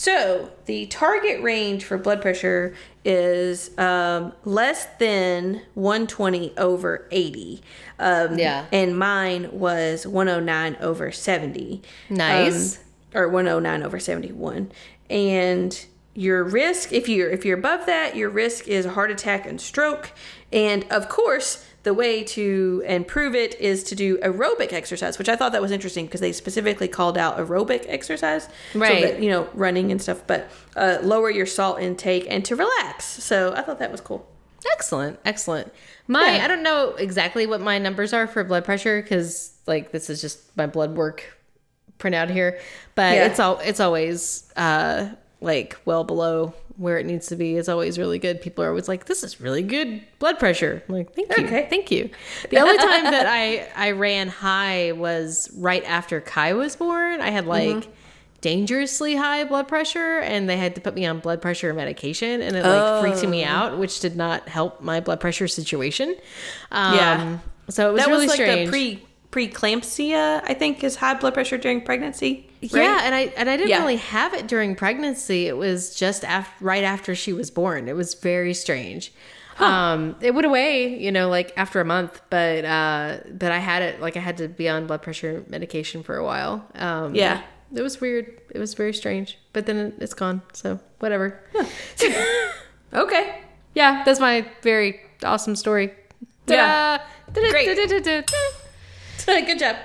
So 0.00 0.50
the 0.64 0.86
target 0.86 1.42
range 1.42 1.84
for 1.84 1.98
blood 1.98 2.22
pressure 2.22 2.74
is 3.04 3.76
um, 3.76 4.32
less 4.46 4.86
than 4.98 5.60
120 5.74 6.56
over 6.56 7.06
80. 7.10 7.60
Um, 7.98 8.38
Yeah. 8.38 8.64
And 8.72 8.98
mine 8.98 9.50
was 9.52 10.06
109 10.06 10.78
over 10.80 11.12
70. 11.12 11.82
Nice. 12.08 12.78
Um, 12.78 12.82
or 13.12 13.28
109 13.28 13.82
over 13.82 14.00
71. 14.00 14.72
And 15.10 15.84
your 16.14 16.44
risk, 16.44 16.94
if 16.94 17.06
you're 17.06 17.28
if 17.28 17.44
you're 17.44 17.58
above 17.58 17.84
that, 17.84 18.16
your 18.16 18.30
risk 18.30 18.68
is 18.68 18.86
a 18.86 18.92
heart 18.92 19.10
attack 19.10 19.44
and 19.44 19.60
stroke. 19.60 20.12
And 20.50 20.86
of 20.90 21.10
course, 21.10 21.66
the 21.82 21.94
way 21.94 22.22
to 22.22 22.82
improve 22.86 23.34
it 23.34 23.58
is 23.60 23.82
to 23.84 23.94
do 23.94 24.18
aerobic 24.18 24.72
exercise, 24.72 25.18
which 25.18 25.28
I 25.30 25.36
thought 25.36 25.52
that 25.52 25.62
was 25.62 25.70
interesting 25.70 26.04
because 26.06 26.20
they 26.20 26.32
specifically 26.32 26.88
called 26.88 27.16
out 27.16 27.38
aerobic 27.38 27.86
exercise, 27.88 28.48
Right. 28.74 29.02
So 29.02 29.08
that 29.08 29.22
you 29.22 29.30
know, 29.30 29.48
running 29.54 29.90
and 29.90 30.00
stuff. 30.00 30.22
But 30.26 30.50
uh, 30.76 30.98
lower 31.02 31.30
your 31.30 31.46
salt 31.46 31.80
intake 31.80 32.26
and 32.28 32.44
to 32.44 32.56
relax. 32.56 33.04
So 33.06 33.54
I 33.54 33.62
thought 33.62 33.78
that 33.78 33.90
was 33.90 34.00
cool. 34.02 34.28
Excellent, 34.72 35.18
excellent. 35.24 35.72
My 36.06 36.36
Yeah. 36.36 36.44
I 36.44 36.48
don't 36.48 36.62
know 36.62 36.90
exactly 36.96 37.46
what 37.46 37.62
my 37.62 37.78
numbers 37.78 38.12
are 38.12 38.26
for 38.26 38.44
blood 38.44 38.64
pressure 38.64 39.00
because 39.00 39.54
like 39.66 39.90
this 39.90 40.10
is 40.10 40.20
just 40.20 40.54
my 40.56 40.66
blood 40.66 40.96
work 40.96 41.24
printout 41.98 42.30
here, 42.30 42.58
but 42.94 43.14
Yeah. 43.14 43.26
it's 43.26 43.40
all 43.40 43.58
it's 43.60 43.80
always 43.80 44.50
uh 44.56 45.10
like 45.40 45.76
well 45.84 46.04
below 46.04 46.54
where 46.76 46.96
it 46.98 47.04
needs 47.04 47.26
to 47.26 47.36
be. 47.36 47.56
is 47.56 47.68
always 47.68 47.98
really 47.98 48.18
good. 48.18 48.40
People 48.40 48.64
are 48.64 48.68
always 48.68 48.88
like, 48.88 49.04
"This 49.04 49.22
is 49.22 49.40
really 49.40 49.62
good 49.62 50.00
blood 50.18 50.38
pressure." 50.38 50.82
I'm 50.88 50.94
like, 50.94 51.14
thank 51.14 51.36
you, 51.36 51.44
Okay. 51.44 51.66
thank 51.68 51.90
you. 51.90 52.08
The 52.50 52.58
only 52.58 52.78
time 52.78 53.04
that 53.04 53.26
I 53.28 53.68
I 53.76 53.90
ran 53.92 54.28
high 54.28 54.92
was 54.92 55.50
right 55.56 55.84
after 55.84 56.20
Kai 56.20 56.54
was 56.54 56.76
born. 56.76 57.20
I 57.20 57.30
had 57.30 57.46
like. 57.46 57.76
Mm-hmm. 57.76 57.90
dangerously 58.42 59.16
high 59.16 59.44
blood 59.44 59.68
pressure 59.68 60.18
and 60.20 60.48
they 60.48 60.56
had 60.56 60.74
to 60.74 60.80
put 60.80 60.94
me 60.94 61.04
on 61.04 61.18
blood 61.20 61.42
pressure 61.42 61.74
medication 61.74 62.40
and 62.40 62.56
it 62.56 62.64
like 62.64 63.02
freaked 63.02 63.28
me 63.28 63.44
Oh. 63.44 63.48
out 63.48 63.78
which 63.78 64.00
did 64.00 64.16
not 64.16 64.48
help 64.48 64.80
my 64.80 64.98
blood 65.00 65.20
pressure 65.20 65.46
situation 65.46 66.16
um 66.72 66.94
Yeah. 66.94 67.38
so 67.68 67.90
it 67.90 67.92
was 67.92 68.02
that 68.02 68.08
really 68.10 68.26
was 68.26 68.28
like 68.30 68.36
strange 68.40 68.66
the 68.66 68.70
pre 68.72 69.06
preeclampsia, 69.30 70.42
I 70.44 70.54
think, 70.54 70.82
is 70.84 70.96
high 70.96 71.14
blood 71.14 71.34
pressure 71.34 71.56
during 71.58 71.80
pregnancy. 71.82 72.48
right? 72.62 72.72
yeah 72.72 73.00
and 73.04 73.14
i 73.14 73.20
and 73.36 73.48
i 73.48 73.56
didn't 73.56 73.70
Yeah. 73.70 73.78
really 73.78 73.96
have 73.96 74.34
it 74.34 74.46
during 74.46 74.74
pregnancy 74.74 75.46
it 75.46 75.56
was 75.56 75.94
just 75.94 76.24
after 76.24 76.62
right 76.64 76.84
after 76.84 77.14
she 77.14 77.32
was 77.32 77.50
born 77.50 77.88
it 77.88 77.96
was 77.96 78.12
very 78.14 78.52
strange 78.52 79.12
um 79.58 80.14
it 80.20 80.34
went 80.34 80.46
away 80.46 80.98
you 80.98 81.10
know 81.12 81.28
like 81.30 81.52
after 81.56 81.80
a 81.80 81.84
month 81.86 82.20
but 82.28 82.64
uh 82.66 83.18
but 83.32 83.50
i 83.50 83.58
had 83.58 83.80
it 83.82 84.00
like 84.02 84.16
i 84.16 84.20
had 84.20 84.36
to 84.36 84.46
be 84.48 84.68
on 84.68 84.86
blood 84.86 85.00
pressure 85.00 85.42
medication 85.48 86.02
for 86.02 86.16
a 86.16 86.24
while 86.24 86.66
um 86.74 87.14
Yeah. 87.14 87.40
it 87.74 87.80
was 87.82 87.98
weird 88.00 88.26
it 88.54 88.58
was 88.58 88.74
very 88.74 88.92
strange 88.92 89.38
but 89.54 89.64
then 89.66 89.94
it's 89.98 90.14
gone 90.14 90.42
so 90.52 90.78
whatever 90.98 91.40
Okay. 92.92 93.40
yeah 93.74 94.02
that's 94.04 94.20
my 94.20 94.44
very 94.62 95.00
awesome 95.24 95.56
story 95.56 95.92
Yeah. 96.46 96.98
Ta-da! 97.32 97.50
Great. 97.50 97.78
Good 99.26 99.58
job. 99.58 99.76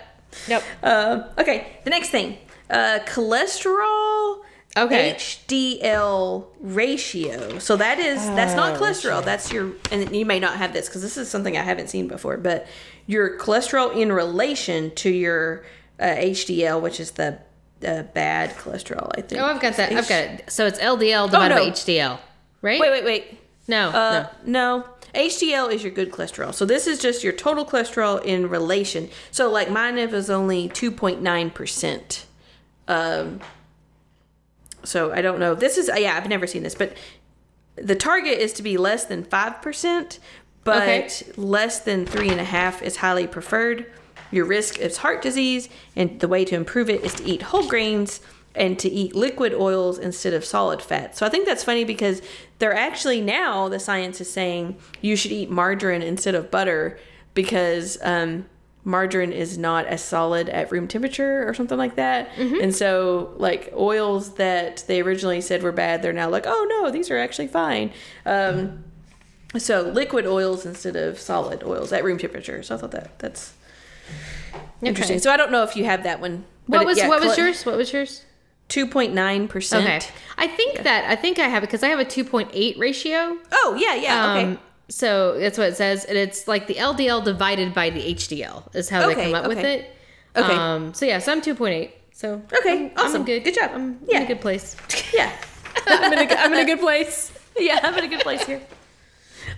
Yep. 0.47 0.63
Um, 0.83 1.23
okay, 1.37 1.77
the 1.83 1.89
next 1.89 2.09
thing 2.09 2.37
uh, 2.69 2.99
cholesterol 3.05 4.41
Okay. 4.77 5.13
HDL 5.13 6.47
ratio. 6.59 7.59
So 7.59 7.77
that 7.77 7.97
is 7.97 8.19
that's 8.27 8.53
Oh, 8.53 8.57
not 8.57 8.77
cholesterol. 8.79 9.23
That's 9.23 9.51
your 9.51 9.71
and 9.89 10.13
you 10.13 10.25
may 10.25 10.39
not 10.39 10.57
have 10.57 10.73
this 10.73 10.87
because 10.89 11.01
this 11.01 11.15
is 11.15 11.29
something 11.29 11.55
I 11.55 11.61
haven't 11.61 11.89
seen 11.89 12.09
before. 12.09 12.35
But 12.35 12.67
your 13.07 13.37
cholesterol 13.37 13.95
in 13.95 14.11
relation 14.11 14.93
to 14.95 15.09
your 15.09 15.63
uh, 15.97 16.03
HDL, 16.03 16.81
which 16.81 16.99
is 16.99 17.11
the 17.11 17.39
uh, 17.87 18.03
bad 18.03 18.49
cholesterol. 18.57 19.11
I 19.17 19.21
think. 19.21 19.41
Oh, 19.41 19.45
I've 19.45 19.61
got 19.61 19.77
that. 19.77 19.93
I've 19.93 20.09
got 20.09 20.23
it. 20.23 20.51
So 20.51 20.65
it's 20.65 20.79
LDL 20.79 21.27
divided 21.31 21.55
no. 21.55 21.63
by 21.63 21.69
HDL, 21.71 22.19
right? 22.61 22.79
Wait, 22.81 22.89
wait, 22.91 23.05
wait. 23.05 23.39
No, 23.67 23.89
Uh, 23.89 24.27
no. 24.45 24.85
HDL 25.15 25.71
is 25.71 25.83
your 25.83 25.91
good 25.91 26.11
cholesterol. 26.11 26.53
So 26.53 26.65
this 26.65 26.87
is 26.87 26.99
just 26.99 27.23
your 27.23 27.33
total 27.33 27.65
cholesterol 27.65 28.23
in 28.23 28.49
relation. 28.49 29.09
So 29.31 29.49
like 29.49 29.69
mine 29.71 29.95
was 30.11 30.29
only 30.29 30.69
2.9%. 30.69 32.25
Um 32.87 33.39
so 34.83 35.11
I 35.11 35.21
don't 35.21 35.39
know. 35.39 35.55
This 35.55 35.77
is 35.77 35.89
yeah, 35.95 36.15
I've 36.15 36.29
never 36.29 36.45
seen 36.45 36.61
this, 36.63 36.75
but 36.75 36.95
the 37.75 37.95
target 37.95 38.37
is 38.39 38.53
to 38.53 38.63
be 38.63 38.77
less 38.77 39.05
than 39.05 39.23
5%, 39.23 40.19
but 40.63 40.83
Okay. 40.83 41.09
less 41.37 41.79
than 41.79 42.05
three 42.05 42.29
and 42.29 42.39
a 42.39 42.43
half 42.45 42.81
is 42.81 42.97
highly 42.97 43.27
preferred. 43.27 43.91
Your 44.31 44.45
risk 44.45 44.79
is 44.79 44.97
heart 44.97 45.21
disease, 45.21 45.69
and 45.95 46.19
the 46.19 46.27
way 46.27 46.45
to 46.45 46.55
improve 46.55 46.89
it 46.89 47.03
is 47.03 47.13
to 47.15 47.23
eat 47.25 47.41
whole 47.43 47.67
grains 47.67 48.21
and 48.55 48.77
to 48.79 48.89
eat 48.89 49.15
liquid 49.15 49.53
oils 49.53 49.97
instead 49.99 50.33
of 50.33 50.45
solid 50.45 50.81
fat. 50.81 51.17
So 51.17 51.25
I 51.25 51.29
think 51.29 51.45
that's 51.45 51.63
funny 51.63 51.83
because 51.83 52.21
they're 52.59 52.75
actually 52.75 53.21
now 53.21 53.67
the 53.69 53.79
science 53.79 54.21
is 54.21 54.31
saying 54.31 54.77
you 55.01 55.15
should 55.15 55.31
eat 55.31 55.49
margarine 55.49 56.01
instead 56.01 56.35
of 56.35 56.49
butter 56.51 56.97
because 57.33 57.97
um, 58.01 58.45
margarine 58.85 59.33
is 59.33 59.57
not 59.57 59.85
as 59.87 60.01
solid 60.03 60.47
at 60.49 60.71
room 60.71 60.87
temperature 60.87 61.47
or 61.47 61.53
something 61.53 61.77
like 61.77 61.95
that. 61.95 62.29
And 62.37 62.73
so, 62.73 63.33
like 63.37 63.73
oils 63.75 64.35
that 64.35 64.83
they 64.87 65.01
originally 65.01 65.41
said 65.41 65.63
were 65.63 65.71
bad, 65.71 66.01
they're 66.01 66.13
now 66.13 66.29
like, 66.29 66.45
oh 66.47 66.65
no, 66.69 66.91
these 66.91 67.11
are 67.11 67.17
actually 67.17 67.47
fine. 67.47 67.91
Um, 68.25 68.83
so 69.57 69.81
liquid 69.81 70.25
oils 70.25 70.65
instead 70.65 70.95
of 70.95 71.19
solid 71.19 71.63
oils 71.63 71.91
at 71.93 72.03
room 72.03 72.17
temperature. 72.17 72.61
So 72.63 72.75
I 72.75 72.77
thought 72.77 72.91
that 72.91 73.19
that's 73.19 73.53
interesting. 74.81 75.19
So 75.19 75.31
I 75.31 75.37
don't 75.37 75.51
know 75.51 75.63
if 75.63 75.75
you 75.75 75.85
have 75.85 76.03
that 76.03 76.19
one. 76.21 76.45
What 76.67 76.81
it- 76.81 76.85
was 76.85 76.97
yeah, 76.97 77.07
what 77.09 77.21
was 77.21 77.37
yours? 77.37 77.65
What 77.65 77.77
was 77.77 77.91
yours? 77.93 78.23
2.9%. 78.69 79.79
Okay. 79.81 79.99
I 80.37 80.47
think 80.47 80.83
that 80.83 81.05
I 81.09 81.15
think 81.15 81.39
I 81.39 81.47
have 81.47 81.63
it 81.63 81.67
because 81.67 81.83
I 81.83 81.87
have 81.87 81.99
a 81.99 82.05
2.8 82.05 82.79
ratio. 82.79 83.37
Oh, 83.51 83.77
yeah, 83.79 83.95
yeah. 83.95 84.31
Okay. 84.33 84.43
Um, 84.43 84.59
so 84.87 85.39
that's 85.39 85.57
what 85.57 85.69
it 85.69 85.75
says, 85.77 86.05
and 86.05 86.17
it's 86.17 86.47
like 86.47 86.67
the 86.67 86.75
LDL 86.75 87.23
divided 87.23 87.73
by 87.73 87.89
the 87.89 88.13
HDL 88.13 88.73
is 88.75 88.87
how 88.89 89.07
they 89.07 89.15
come 89.15 89.33
up 89.33 89.47
with 89.47 89.59
it. 89.59 89.95
Okay. 90.35 90.53
Um, 90.53 90.93
so 90.93 91.05
yeah, 91.05 91.19
so 91.19 91.31
I'm 91.31 91.41
2.8. 91.41 91.91
So 92.13 92.41
Okay, 92.59 92.85
I'm, 92.85 92.91
I'm 92.97 93.05
awesome. 93.07 93.25
good. 93.25 93.43
Good 93.43 93.55
job. 93.55 93.71
I'm 93.73 93.99
in 94.07 94.23
a 94.23 94.25
good 94.25 94.41
place. 94.41 94.75
yeah. 95.13 95.31
I'm 95.87 96.13
in 96.13 96.19
a, 96.19 96.25
good- 96.25 96.37
I'm 96.37 96.53
in 96.53 96.59
a 96.59 96.65
good 96.65 96.79
place. 96.79 97.31
yeah, 97.57 97.79
I'm 97.83 97.97
in 97.97 98.03
a 98.05 98.07
good 98.07 98.19
place 98.21 98.45
here. 98.45 98.61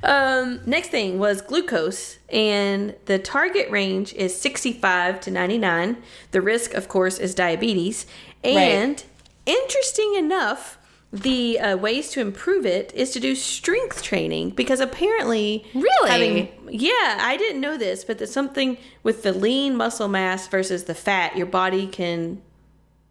Um, 0.04 0.60
next 0.66 0.90
thing 0.90 1.18
was 1.18 1.42
glucose, 1.42 2.18
and 2.30 2.96
the 3.06 3.18
target 3.20 3.70
range 3.72 4.14
is 4.14 4.40
65 4.40 5.20
to 5.22 5.32
99. 5.32 5.98
The 6.32 6.42
risk, 6.42 6.74
of 6.74 6.88
course, 6.88 7.18
is 7.20 7.34
diabetes. 7.34 8.06
And 8.44 9.04
interesting 9.46 10.16
enough, 10.16 10.78
the 11.12 11.60
uh, 11.60 11.78
ways 11.78 12.10
to 12.12 12.20
improve 12.22 12.66
it 12.66 12.92
is 12.94 13.12
to 13.12 13.20
do 13.20 13.34
strength 13.36 14.04
training 14.04 14.50
because 14.52 14.80
apparently, 14.80 15.66
Really? 15.74 16.10
having- 16.10 16.50
yeah, 16.70 17.18
I 17.22 17.38
didn't 17.38 17.62
know 17.62 17.78
this, 17.78 18.04
but 18.04 18.18
there's 18.18 18.32
something 18.34 18.78
with 19.04 19.24
the 19.24 19.32
lean 19.34 19.76
muscle 19.76 20.08
mass 20.10 20.48
versus 20.48 20.84
the 20.84 20.94
fat. 20.96 21.38
Your 21.38 21.46
body 21.48 21.88
can 21.88 22.42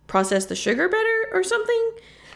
process 0.06 0.44
the 0.46 0.54
sugar 0.54 0.88
better 0.88 1.28
or 1.32 1.42
something. 1.42 1.90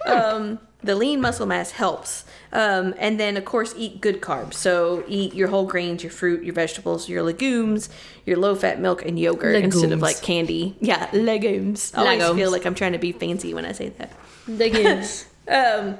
Um, 0.07 0.59
the 0.83 0.95
lean 0.95 1.21
muscle 1.21 1.47
mass 1.47 1.73
helps. 1.73 2.25
Um, 2.53 2.95
and 2.99 3.21
then, 3.21 3.37
of 3.37 3.45
course, 3.45 3.75
eat 3.77 4.01
good 4.01 4.21
carbs. 4.21 4.55
So, 4.55 5.05
eat 5.07 5.35
your 5.35 5.49
whole 5.49 5.66
grains, 5.66 6.03
your 6.03 6.11
fruit, 6.11 6.43
your 6.43 6.53
vegetables, 6.55 7.09
your 7.09 7.23
legumes, 7.23 7.88
your 8.27 8.38
low 8.38 8.55
fat 8.57 8.81
milk, 8.81 9.05
and 9.05 9.19
yogurt 9.19 9.55
instead 9.62 9.93
of 9.93 10.01
like 10.03 10.21
candy. 10.21 10.77
Yeah, 10.81 11.09
legumes. 11.12 11.93
I 11.95 11.99
always 12.01 12.19
Legumes. 12.21 12.38
feel 12.40 12.51
like 12.51 12.66
I'm 12.66 12.75
trying 12.75 12.93
to 12.93 12.99
be 12.99 13.12
fancy 13.12 13.55
when 13.55 13.64
I 13.64 13.73
say 13.73 13.90
that. 13.90 14.12
Legumes. 14.49 15.27
Um, 15.49 15.99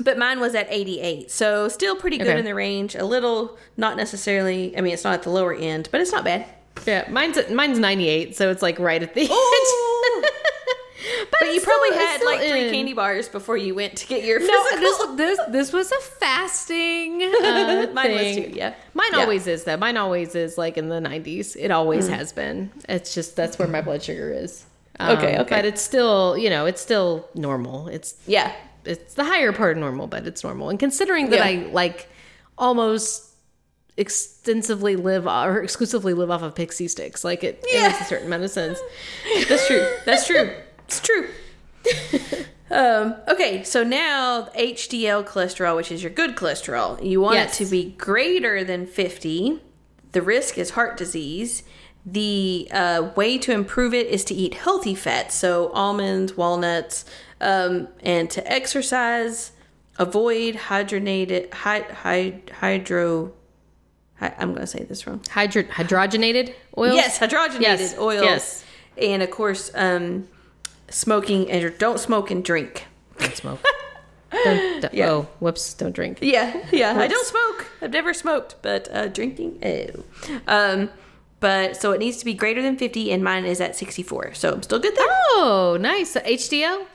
but 0.00 0.16
mine 0.16 0.40
was 0.40 0.54
at 0.54 0.66
88. 0.70 1.30
So, 1.30 1.68
still 1.68 1.94
pretty 1.96 2.16
good 2.16 2.28
Okay. 2.28 2.38
in 2.38 2.44
the 2.46 2.54
range. 2.54 2.94
A 2.94 3.04
little, 3.04 3.58
not 3.76 3.96
necessarily, 3.98 4.74
I 4.78 4.80
mean, 4.80 4.94
it's 4.94 5.04
not 5.04 5.12
at 5.14 5.22
the 5.24 5.30
lower 5.30 5.52
end, 5.52 5.88
but 5.92 6.00
it's 6.00 6.12
not 6.12 6.24
bad. 6.24 6.46
yeah, 6.86 7.06
mine's 7.10 7.36
mine's 7.50 7.78
98, 7.78 8.34
so 8.36 8.50
it's 8.50 8.62
like 8.62 8.78
right 8.78 9.02
at 9.02 9.12
the 9.12 9.20
Ooh. 9.22 9.24
end. 9.24 9.87
Probably 11.88 12.04
had 12.06 12.22
like 12.24 12.40
three 12.50 12.66
in. 12.68 12.72
candy 12.74 12.92
bars 12.92 13.28
before 13.28 13.56
you 13.56 13.74
went 13.74 13.96
to 13.96 14.06
get 14.06 14.24
your 14.24 14.40
No, 14.40 14.64
physical. 14.70 15.16
this 15.16 15.36
this 15.38 15.48
this 15.50 15.72
was 15.72 15.92
a 15.92 16.00
fasting. 16.00 17.22
Uh, 17.48 17.86
Mine 17.92 18.12
was 18.12 18.36
too, 18.36 18.50
yeah. 18.54 18.74
Mine 18.94 19.06
Yeah. 19.12 19.20
always 19.20 19.46
is 19.46 19.64
though. 19.64 19.76
Mine 19.76 19.96
always 19.96 20.34
is 20.34 20.58
like 20.58 20.76
in 20.76 20.88
the 20.88 21.00
90s. 21.00 21.56
It 21.58 21.70
always 21.70 22.08
has 22.08 22.32
been. 22.32 22.70
It's 22.88 23.14
just 23.14 23.36
that's 23.36 23.58
where 23.58 23.68
my 23.68 23.80
blood 23.80 24.02
sugar 24.02 24.32
is. 24.32 24.64
Um, 25.00 25.16
Okay, 25.18 25.38
okay. 25.38 25.56
But 25.56 25.64
it's 25.64 25.80
still, 25.80 26.36
you 26.36 26.50
know, 26.50 26.66
it's 26.66 26.80
still 26.80 27.28
normal. 27.34 27.88
It's 27.88 28.14
yeah. 28.26 28.52
it's 28.84 29.14
the 29.14 29.24
higher 29.24 29.52
part 29.52 29.76
of 29.76 29.78
normal, 29.80 30.06
but 30.08 30.26
it's 30.26 30.42
normal. 30.42 30.70
And 30.70 30.78
considering 30.78 31.30
that 31.30 31.38
Yeah. 31.38 31.44
I 31.68 31.70
like 31.72 32.08
almost 32.56 33.24
extensively 33.96 34.96
live 34.96 35.26
or 35.26 35.60
exclusively 35.62 36.14
live 36.14 36.30
off 36.30 36.42
of 36.42 36.54
Pixy 36.54 36.86
Stix, 36.86 37.24
like 37.24 37.42
it, 37.44 37.64
Yeah. 37.70 38.00
a 38.00 38.04
certain 38.04 38.28
medicines. 38.28 38.78
That's 39.48 39.66
true. 39.66 39.86
That's 40.04 40.26
true. 40.26 40.50
It's 40.88 41.00
true. 41.00 41.28
um, 42.70 43.14
okay, 43.28 43.62
so 43.64 43.82
now 43.82 44.48
HDL 44.56 45.26
cholesterol, 45.26 45.76
which 45.76 45.90
is 45.92 46.02
your 46.02 46.12
good 46.12 46.36
cholesterol, 46.36 47.02
you 47.04 47.20
want 47.20 47.36
Yes. 47.36 47.60
it 47.60 47.64
to 47.64 47.70
be 47.70 47.90
greater 47.98 48.64
than 48.64 48.86
50. 48.86 49.60
The 50.12 50.22
risk 50.22 50.58
is 50.58 50.70
heart 50.70 50.96
disease. 50.96 51.62
The 52.06 52.68
uh, 52.72 53.10
way 53.16 53.36
to 53.38 53.52
improve 53.52 53.92
it 53.92 54.06
is 54.06 54.24
to 54.26 54.34
eat 54.34 54.54
healthy 54.54 54.94
fats, 54.94 55.34
so 55.34 55.68
almonds, 55.72 56.36
walnuts, 56.36 57.04
um, 57.40 57.88
and 58.02 58.30
to 58.30 58.50
exercise. 58.50 59.52
Avoid 59.98 60.54
hydrogenated 60.54 61.52
hy, 61.52 61.80
hy, 61.82 62.40
hydro. 62.60 63.32
Hy, 64.20 64.32
I'm 64.38 64.50
going 64.54 64.60
to 64.60 64.66
say 64.66 64.84
this 64.84 65.06
wrong. 65.06 65.20
Hydro, 65.30 65.64
hydrogenated 65.64 66.54
oils? 66.78 66.94
Yes, 66.94 67.18
hydrogenated 67.18 67.60
Yes, 67.60 67.98
oils. 67.98 68.22
yes. 68.22 68.64
And 68.96 69.22
of 69.22 69.30
course, 69.30 69.70
um, 69.74 70.28
smoking 70.90 71.50
and 71.50 71.76
don't 71.78 71.98
smoke 72.00 72.30
and 72.30 72.44
drink. 72.44 72.86
Don't 73.18 73.34
smoke. 73.36 73.60
Don't, 74.32 74.80
don't- 74.82 74.94
Yeah. 74.94 75.10
Oh, 75.10 75.28
whoops! 75.40 75.74
Don't 75.74 75.92
drink. 75.94 76.18
Yeah, 76.20 76.56
yeah. 76.72 76.98
I 76.98 77.06
don't 77.08 77.26
smoke. 77.26 77.66
I've 77.82 77.92
never 77.92 78.12
smoked, 78.14 78.56
but 78.62 78.88
uh, 78.92 79.08
drinking, 79.08 79.58
oh. 79.64 80.04
Um, 80.46 80.90
but 81.40 81.76
so 81.76 81.92
it 81.92 81.98
needs 81.98 82.16
to 82.18 82.24
be 82.24 82.34
greater 82.34 82.60
than 82.62 82.76
50, 82.76 83.12
and 83.12 83.22
mine 83.22 83.44
is 83.44 83.60
at 83.60 83.76
64. 83.76 84.34
So 84.34 84.52
I'm 84.52 84.62
still 84.62 84.80
good 84.80 84.96
there. 84.96 85.06
Oh, 85.08 85.76
nice. 85.80 86.10
So 86.12 86.20
HDL. 86.20 86.86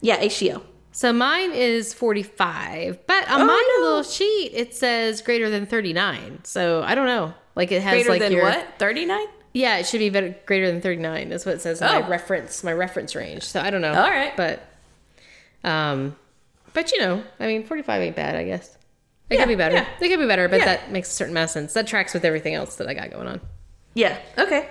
Yeah, 0.00 0.18
HDL. 0.20 0.62
So 0.90 1.12
mine 1.12 1.52
is 1.52 1.94
45, 1.94 3.06
but 3.06 3.30
on 3.30 3.42
Oh, 3.42 3.44
my 3.44 3.76
no. 3.78 3.84
little 3.84 4.02
sheet 4.02 4.50
it 4.52 4.74
says 4.74 5.22
greater 5.22 5.48
than 5.48 5.64
39. 5.66 6.40
So 6.44 6.82
I 6.82 6.94
don't 6.96 7.06
know. 7.06 7.34
Like 7.54 7.70
it 7.70 7.82
has 7.82 7.92
Greater 7.92 8.10
like 8.10 8.20
than 8.20 8.32
your 8.32 8.42
what? 8.42 8.66
39? 8.80 9.26
Yeah, 9.58 9.78
it 9.78 9.86
should 9.86 9.98
be 9.98 10.08
better, 10.08 10.36
greater 10.46 10.70
than 10.70 10.80
39 10.80 11.32
is 11.32 11.44
what 11.44 11.56
it 11.56 11.60
says 11.62 11.80
in 11.80 11.88
Oh. 11.88 12.00
my 12.00 12.08
reference 12.08 12.62
my 12.62 12.72
reference 12.72 13.16
range. 13.16 13.42
So 13.42 13.60
I 13.60 13.70
don't 13.70 13.80
know. 13.80 13.92
All 13.92 14.10
right. 14.10 14.36
But 14.36 14.62
um 15.64 16.14
but 16.74 16.92
you 16.92 16.98
know, 17.00 17.24
I 17.40 17.46
mean 17.48 17.64
45 17.64 18.02
ain't 18.02 18.14
bad, 18.16 18.36
I 18.36 18.44
guess. 18.44 18.76
It 19.30 19.34
Yeah, 19.34 19.40
could 19.40 19.48
be 19.48 19.56
better. 19.56 19.74
yeah. 19.74 19.86
It 20.00 20.08
could 20.08 20.20
be 20.20 20.26
better, 20.26 20.48
but 20.48 20.60
Yeah. 20.60 20.66
that 20.66 20.92
makes 20.92 21.08
a 21.10 21.12
certain 21.12 21.32
amount 21.34 21.46
of 21.46 21.50
sense. 21.50 21.72
That 21.74 21.86
tracks 21.88 22.14
with 22.14 22.24
everything 22.24 22.54
else 22.54 22.76
that 22.76 22.86
I 22.88 22.94
got 22.94 23.10
going 23.10 23.26
on. 23.26 23.40
Yeah. 23.94 24.16
Okay. 24.38 24.68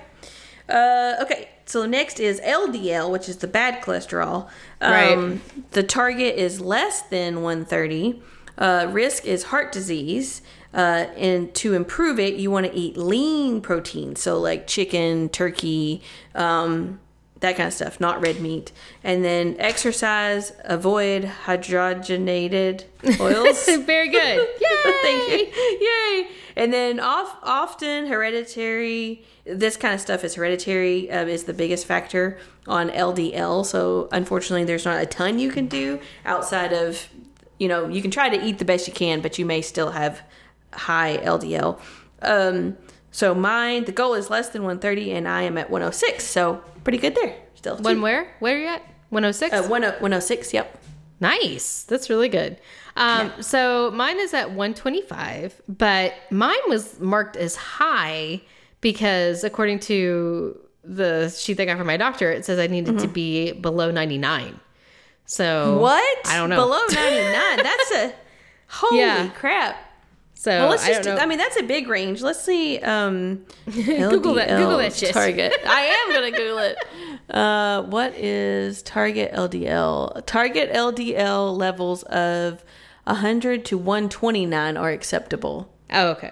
Uh, 0.70 1.16
okay. 1.22 1.50
So 1.66 1.86
next 1.86 2.20
is 2.22 2.40
LDL, 2.42 3.12
which 3.12 3.28
is 3.28 3.38
the 3.38 3.48
bad 3.48 3.82
cholesterol. 3.82 4.48
Um, 4.80 4.92
Right. 4.92 5.72
The 5.72 5.84
target 5.84 6.36
is 6.38 6.62
less 6.62 7.02
than 7.02 7.42
130. 7.42 8.22
Uh, 8.58 8.88
risk 8.90 9.26
is 9.26 9.44
heart 9.46 9.72
disease. 9.74 10.42
Uh, 10.74 11.08
and 11.16 11.54
to 11.56 11.74
improve 11.74 12.20
it, 12.20 12.36
you 12.36 12.52
want 12.52 12.66
to 12.66 12.74
eat 12.74 12.98
lean 12.98 13.62
protein, 13.62 14.16
so 14.16 14.40
like 14.40 14.68
chicken, 14.68 15.30
turkey, 15.30 16.02
um, 16.36 17.00
that 17.40 17.56
kind 17.56 17.68
of 17.68 17.74
stuff, 17.74 18.00
not 18.00 18.22
red 18.22 18.40
meat. 18.40 18.72
And 19.04 19.24
then 19.24 19.56
exercise, 19.60 20.54
avoid 20.64 21.24
hydrogenated 21.46 22.86
oils. 23.20 23.66
Very 23.86 24.10
good. 24.10 24.48
Yay! 24.60 24.94
Thank 25.02 25.30
you. 25.30 25.88
Yay. 25.88 26.28
And 26.56 26.74
then 26.74 27.00
off, 27.00 27.38
often 27.44 28.08
hereditary, 28.08 29.24
this 29.46 29.78
kind 29.78 29.94
of 29.94 30.02
stuff 30.02 30.24
is 30.24 30.36
hereditary, 30.36 31.10
um, 31.12 31.28
is 31.28 31.44
the 31.44 31.54
biggest 31.54 31.86
factor 31.86 32.40
on 32.68 32.90
LDL. 32.90 33.66
So 33.66 34.10
unfortunately, 34.12 34.66
there's 34.66 34.86
not 34.86 35.02
a 35.02 35.06
ton 35.06 35.38
you 35.38 35.52
can 35.52 35.68
do 35.68 36.00
outside 36.26 36.74
of, 36.74 37.08
you 37.60 37.68
know, 37.68 37.88
you 37.88 38.02
can 38.02 38.10
try 38.10 38.30
to 38.30 38.44
eat 38.44 38.58
the 38.58 38.66
best 38.66 38.88
you 38.88 38.94
can, 38.94 39.22
but 39.22 39.38
you 39.38 39.46
may 39.46 39.62
still 39.62 39.92
have 39.92 40.22
high 40.74 41.18
LDL. 41.24 41.80
Um, 42.22 42.78
so 43.12 43.34
mine, 43.34 43.86
the 43.86 43.92
goal 43.92 44.14
is 44.14 44.30
less 44.30 44.50
than 44.50 44.62
130, 44.64 45.12
and 45.14 45.28
I 45.28 45.44
am 45.44 45.58
at 45.58 45.70
106. 45.70 46.24
So 46.24 46.62
pretty 46.84 46.98
good 47.00 47.16
there. 47.16 47.36
Still. 47.56 47.78
When 47.78 48.02
where? 48.02 48.34
Where 48.40 48.56
are 48.56 48.60
you 48.60 48.68
at? 48.68 48.82
106? 49.10 49.54
Uh, 49.54 49.64
10- 49.64 49.70
106, 50.02 50.54
yep. 50.54 50.78
Nice. 51.20 51.84
That's 51.84 52.10
really 52.10 52.30
good. 52.30 52.58
Um, 52.96 53.32
So 53.42 53.90
mine 53.92 54.20
is 54.20 54.34
at 54.34 54.52
125, 54.52 55.62
but 55.68 56.14
mine 56.30 56.58
was 56.68 57.00
marked 57.00 57.36
as 57.36 57.56
high 57.56 58.42
because 58.82 59.44
according 59.44 59.80
to 59.80 60.60
the 60.84 61.30
sheet 61.30 61.58
that 61.58 61.64
I 61.64 61.66
got 61.66 61.78
from 61.78 61.88
my 61.88 61.98
doctor, 61.98 62.32
it 62.32 62.46
says 62.46 62.60
I 62.60 62.68
needed 62.68 63.00
to 63.00 63.08
be 63.08 63.52
below 63.54 63.90
99. 63.92 64.60
So 65.26 65.80
What? 65.80 66.18
I 66.28 66.38
don't 66.38 66.50
know. 66.50 66.56
Below 66.58 66.80
99. 66.92 67.64
That's 67.64 67.92
a 67.94 68.14
holy 68.68 69.00
Yeah. 69.00 69.30
crap. 69.30 69.76
So 70.48 70.58
Well, 70.60 70.70
let's 70.70 70.86
I 70.86 70.94
just. 70.94 71.04
don't 71.04 71.18
do- 71.18 71.22
I 71.22 71.26
mean, 71.26 71.40
that's 71.40 71.58
a 71.58 71.64
big 71.64 71.90
range. 71.90 72.22
Let's 72.22 72.42
see. 72.42 72.80
Um, 72.80 73.46
Google 73.66 74.36
that- 74.36 74.48
Google 74.48 74.78
that 74.78 74.94
shit. 74.94 75.12
Target. 75.14 75.52
I 75.68 75.82
am 76.08 76.14
gonna 76.14 76.32
Google 76.32 76.60
it. 76.60 76.78
Uh, 77.30 77.82
what 77.84 78.14
is 78.16 78.82
target 78.82 79.34
LDL? 79.34 80.26
Target 80.26 80.72
LDL 80.72 81.58
levels 81.58 82.04
of 82.04 82.64
100 83.04 83.66
to 83.66 83.78
129 83.78 84.78
are 84.78 84.90
acceptable 84.90 85.70
oh, 85.92 86.12
okay. 86.12 86.32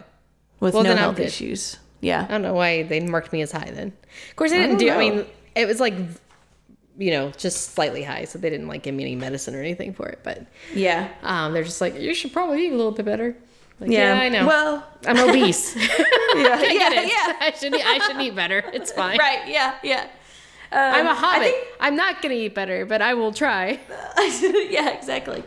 with 0.62 0.73
Well, 0.75 0.84
no 0.86 0.95
health 0.95 1.19
issues. 1.19 1.80
Yeah. 1.99 2.23
I 2.23 2.32
don't 2.32 2.41
know 2.41 2.54
why 2.54 2.84
they 2.84 3.01
marked 3.01 3.34
me 3.34 3.41
as 3.41 3.51
high 3.51 3.69
then. 3.69 3.91
Of 4.30 4.36
course, 4.38 4.54
I 4.54 4.60
didn't 4.60 4.78
don't 4.78 4.88
do. 4.88 4.91
I 4.91 4.97
mean, 4.97 5.25
it 5.56 5.67
was 5.67 5.82
like 5.82 5.93
you 6.97 7.12
know, 7.12 7.32
just 7.32 7.73
slightly 7.73 8.04
high. 8.04 8.23
So 8.23 8.39
they 8.39 8.49
didn't 8.49 8.69
like 8.69 8.84
give 8.84 8.95
me 8.95 9.04
any 9.04 9.15
medicine 9.17 9.56
or 9.56 9.60
anything 9.60 9.93
for 9.93 10.08
it. 10.08 10.19
But 10.23 10.45
Yeah. 10.73 11.10
um, 11.21 11.51
they're 11.51 11.65
just 11.65 11.82
like, 11.82 11.99
you 11.99 12.13
should 12.13 12.32
probably 12.32 12.65
eat 12.67 12.71
a 12.71 12.78
little 12.78 12.93
bit 12.93 13.06
better. 13.06 13.36
Like, 13.80 13.92
Yeah. 13.92 14.16
yeah, 14.16 14.22
I 14.22 14.30
know. 14.30 14.48
Well, 14.48 14.88
I'm 15.06 15.30
obese. 15.30 15.76
yeah, 15.76 15.84
I 15.90 16.70
yeah, 16.72 16.80
get 16.80 16.94
it. 16.94 17.08
yeah. 17.10 17.36
I 17.42 17.52
should 17.58 17.76
eat, 17.76 17.86
I 17.86 18.00
should 18.00 18.22
eat 18.22 18.36
better. 18.36 18.64
It's 18.74 18.92
fine. 18.92 19.18
Right. 19.18 19.48
Yeah. 19.48 19.76
Yeah. 19.84 20.08
Um, 20.72 20.80
I'm 20.82 21.08
a 21.08 21.14
hobbit. 21.16 21.44
think- 21.44 21.68
I'm 21.80 21.96
not 21.96 22.22
gonna 22.22 22.34
eat 22.36 22.56
better, 22.56 22.86
but 22.86 23.02
I 23.02 23.14
will 23.14 23.32
try. 23.32 23.80
yeah, 24.70 24.90
exactly. 24.90 25.44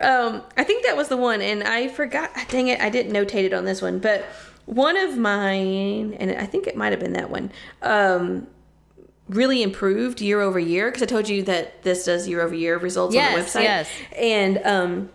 Um, 0.00 0.42
I 0.56 0.64
think 0.64 0.84
that 0.84 0.96
was 0.96 1.08
the 1.08 1.16
one, 1.16 1.40
and 1.42 1.62
I 1.64 1.88
forgot. 1.88 2.30
Dang 2.48 2.68
it, 2.68 2.80
I 2.80 2.88
didn't 2.90 3.12
notate 3.12 3.44
it 3.44 3.52
on 3.54 3.64
this 3.64 3.80
one, 3.82 3.98
but 3.98 4.24
one 4.66 4.96
of 4.96 5.16
mine, 5.16 6.14
and 6.20 6.30
I 6.32 6.44
think 6.46 6.66
it 6.66 6.76
might 6.76 6.92
have 6.92 7.00
been 7.00 7.14
that 7.14 7.30
one. 7.30 7.50
Um, 7.82 8.46
really 9.28 9.62
improved 9.62 10.20
year 10.20 10.40
over 10.40 10.58
year 10.58 10.88
because 10.90 11.02
I 11.02 11.06
told 11.06 11.28
you 11.28 11.42
that 11.44 11.82
this 11.82 12.04
does 12.04 12.28
year 12.28 12.40
over 12.42 12.54
year 12.54 12.76
results 12.78 13.16
on 13.16 13.22
the 13.22 13.30
Yes, 13.40 13.54
website. 13.54 13.62
yes. 13.62 13.88
and 14.16 14.58
um, 14.64 15.10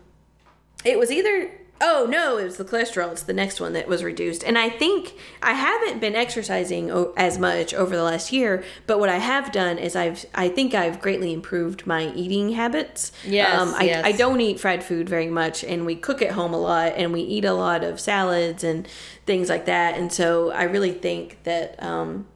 it 0.84 0.98
was 1.00 1.12
either. 1.12 1.50
Oh 1.82 2.06
no, 2.10 2.38
it 2.38 2.44
was 2.44 2.58
the 2.58 2.64
cholesterol. 2.66 3.12
It's 3.12 3.24
the 3.24 3.34
next 3.34 3.60
one 3.60 3.74
that 3.74 3.88
was 3.88 4.04
reduced. 4.04 4.44
And 4.44 4.58
I 4.58 4.70
think 4.70 5.16
I 5.42 5.54
haven't 5.54 6.00
been 6.00 6.16
exercising 6.16 6.92
o- 6.92 7.14
as 7.18 7.40
much 7.40 7.74
over 7.74 7.96
the 7.96 8.04
last 8.04 8.32
year, 8.32 8.64
but 8.86 9.00
what 9.00 9.10
I 9.10 9.18
have 9.18 9.52
done 9.52 9.78
is 9.80 9.96
I've 9.96 10.26
I 10.36 10.48
think 10.50 10.74
I've 10.76 11.02
greatly 11.02 11.34
improved 11.34 11.88
my 11.88 12.14
eating 12.14 12.52
habits. 12.52 13.12
Yes, 13.26 13.60
um, 13.60 13.74
I, 13.76 13.84
yes. 13.84 14.06
I 14.06 14.12
don't 14.12 14.40
eat 14.40 14.60
fried 14.60 14.84
food 14.84 15.10
very 15.10 15.28
much, 15.30 15.64
and 15.64 15.86
we 15.86 15.96
cook 15.96 16.22
at 16.22 16.32
home 16.32 16.54
a 16.54 16.60
lot, 16.60 16.94
and 16.96 17.12
we 17.12 17.22
eat 17.22 17.46
a 17.46 17.54
lot 17.54 17.84
of 17.84 18.00
salads 18.00 18.64
and 18.64 18.88
things 19.26 19.50
like 19.50 19.66
that. 19.66 19.98
And 19.98 20.14
so 20.14 20.52
I 20.52 20.64
really 20.64 20.92
think 20.92 21.42
that 21.44 21.82
um, 21.84 22.28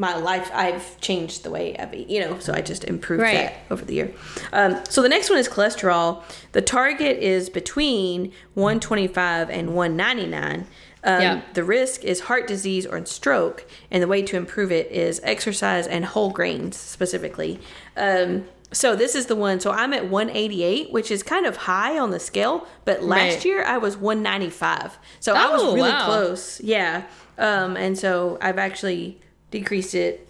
my 0.00 0.16
life 0.16 0.50
I've 0.54 0.98
changed 1.00 1.42
the 1.44 1.50
way 1.50 1.76
I've 1.78 1.92
eat, 1.94 2.08
you 2.08 2.20
know, 2.20 2.38
so 2.38 2.54
I 2.54 2.62
just 2.62 2.84
improved 2.84 3.22
Right. 3.22 3.34
that 3.34 3.54
over 3.70 3.84
the 3.84 3.94
year. 3.94 4.10
Um, 4.52 4.80
so 4.88 5.02
the 5.02 5.10
next 5.10 5.28
one 5.28 5.38
is 5.38 5.46
cholesterol. 5.48 6.22
The 6.52 6.62
target 6.62 7.18
is 7.18 7.50
between 7.50 8.32
125 8.54 9.50
and 9.50 9.74
199. 9.74 10.66
Um, 11.04 11.20
Yeah. 11.22 11.40
The 11.52 11.64
risk 11.64 12.02
is 12.04 12.20
heart 12.20 12.46
disease 12.46 12.86
or 12.86 13.04
stroke, 13.04 13.66
and 13.90 14.02
the 14.02 14.08
way 14.08 14.22
to 14.22 14.36
improve 14.36 14.72
it 14.72 14.90
is 14.90 15.20
exercise 15.22 15.86
and 15.86 16.04
whole 16.06 16.30
grains 16.30 16.76
specifically. 16.78 17.60
Um, 17.96 18.46
so 18.72 18.94
this 18.96 19.14
is 19.14 19.26
the 19.26 19.34
one. 19.36 19.60
So 19.60 19.70
I'm 19.72 19.92
at 19.92 20.08
188, 20.08 20.92
which 20.92 21.10
is 21.10 21.22
kind 21.22 21.44
of 21.44 21.56
high 21.56 21.98
on 21.98 22.10
the 22.10 22.20
scale, 22.20 22.66
but 22.86 23.02
last 23.02 23.34
Right. 23.36 23.44
year 23.44 23.64
I 23.64 23.76
was 23.78 23.96
195. 23.98 24.98
So 25.20 25.34
I 25.34 25.50
was 25.50 25.60
Oh, 25.62 25.74
really 25.74 25.90
wow. 25.90 26.04
close. 26.06 26.60
Yeah. 26.62 27.02
Um, 27.36 27.76
and 27.76 27.98
so 27.98 28.38
I've 28.40 28.58
actually 28.58 29.20
decreased 29.50 29.94
it 29.94 30.26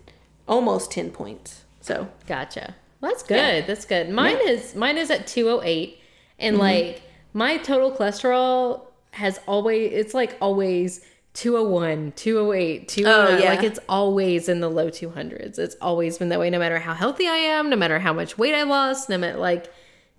almost 0.49 0.91
10 0.91 1.11
points. 1.11 1.65
So 1.81 2.09
Gotcha. 2.27 2.75
Well, 3.01 3.11
that's 3.13 3.23
good. 3.23 3.67
That's 3.67 3.85
good. 3.87 4.11
Mine 4.11 4.37
is 4.47 4.75
mine 4.75 4.99
is 4.99 5.11
at 5.11 5.27
208 5.27 5.99
and 6.39 6.55
Mm-hmm. 6.57 6.61
like 6.63 7.03
my 7.33 7.57
total 7.59 7.91
cholesterol 7.93 8.83
has 9.13 9.41
always 9.47 9.93
it's 9.93 10.15
like 10.15 10.37
always 10.41 11.01
201, 11.35 12.13
208, 12.17 12.89
209. 12.89 13.35
Oh, 13.39 13.43
yeah. 13.43 13.51
Like 13.51 13.63
it's 13.63 13.79
always 13.89 14.49
in 14.49 14.61
the 14.61 14.69
low 14.69 14.91
200s. 14.91 15.59
It's 15.59 15.77
always 15.81 16.19
been 16.19 16.29
that 16.31 16.41
way 16.41 16.51
no 16.51 16.59
matter 16.59 16.79
how 16.81 16.93
healthy 16.93 17.27
I 17.29 17.37
am, 17.37 17.71
no 17.71 17.77
matter 17.77 17.99
how 18.01 18.13
much 18.13 18.37
weight 18.37 18.55
I 18.55 18.65
lost, 18.65 19.09
no 19.09 19.17
matter 19.17 19.39
like 19.39 19.73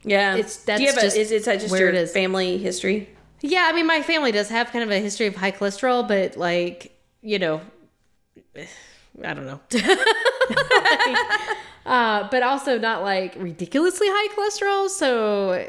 yeah, 0.04 0.34
It's- 0.36 0.64
Do 0.66 0.72
you 0.74 0.78
that's 0.80 0.96
have 0.96 0.98
a, 0.98 1.02
just 1.02 1.18
is, 1.18 1.32
is 1.32 1.46
that 1.46 1.60
just 1.60 1.72
where 1.72 1.82
your 1.82 1.90
it 1.90 1.96
is. 1.96 2.12
family 2.12 2.58
history? 2.58 3.10
Yeah, 3.42 3.68
I 3.70 3.74
mean, 3.74 3.86
my 3.86 4.02
family 4.02 4.32
does 4.32 4.50
have 4.50 4.72
kind 4.72 4.84
of 4.84 4.90
a 4.90 5.00
history 5.00 5.28
of 5.28 5.36
high 5.36 5.52
cholesterol, 5.52 6.08
but 6.08 6.38
like, 6.38 6.98
you 7.22 7.38
know, 7.40 7.62
I 9.25 9.34
don't 9.34 9.45
know. 9.45 9.60
uh, 11.86 12.27
but 12.29 12.43
also 12.43 12.77
not 12.77 13.03
like 13.03 13.36
ridiculously 13.38 14.07
high 14.10 14.27
cholesterol. 14.36 14.89
So 14.89 15.67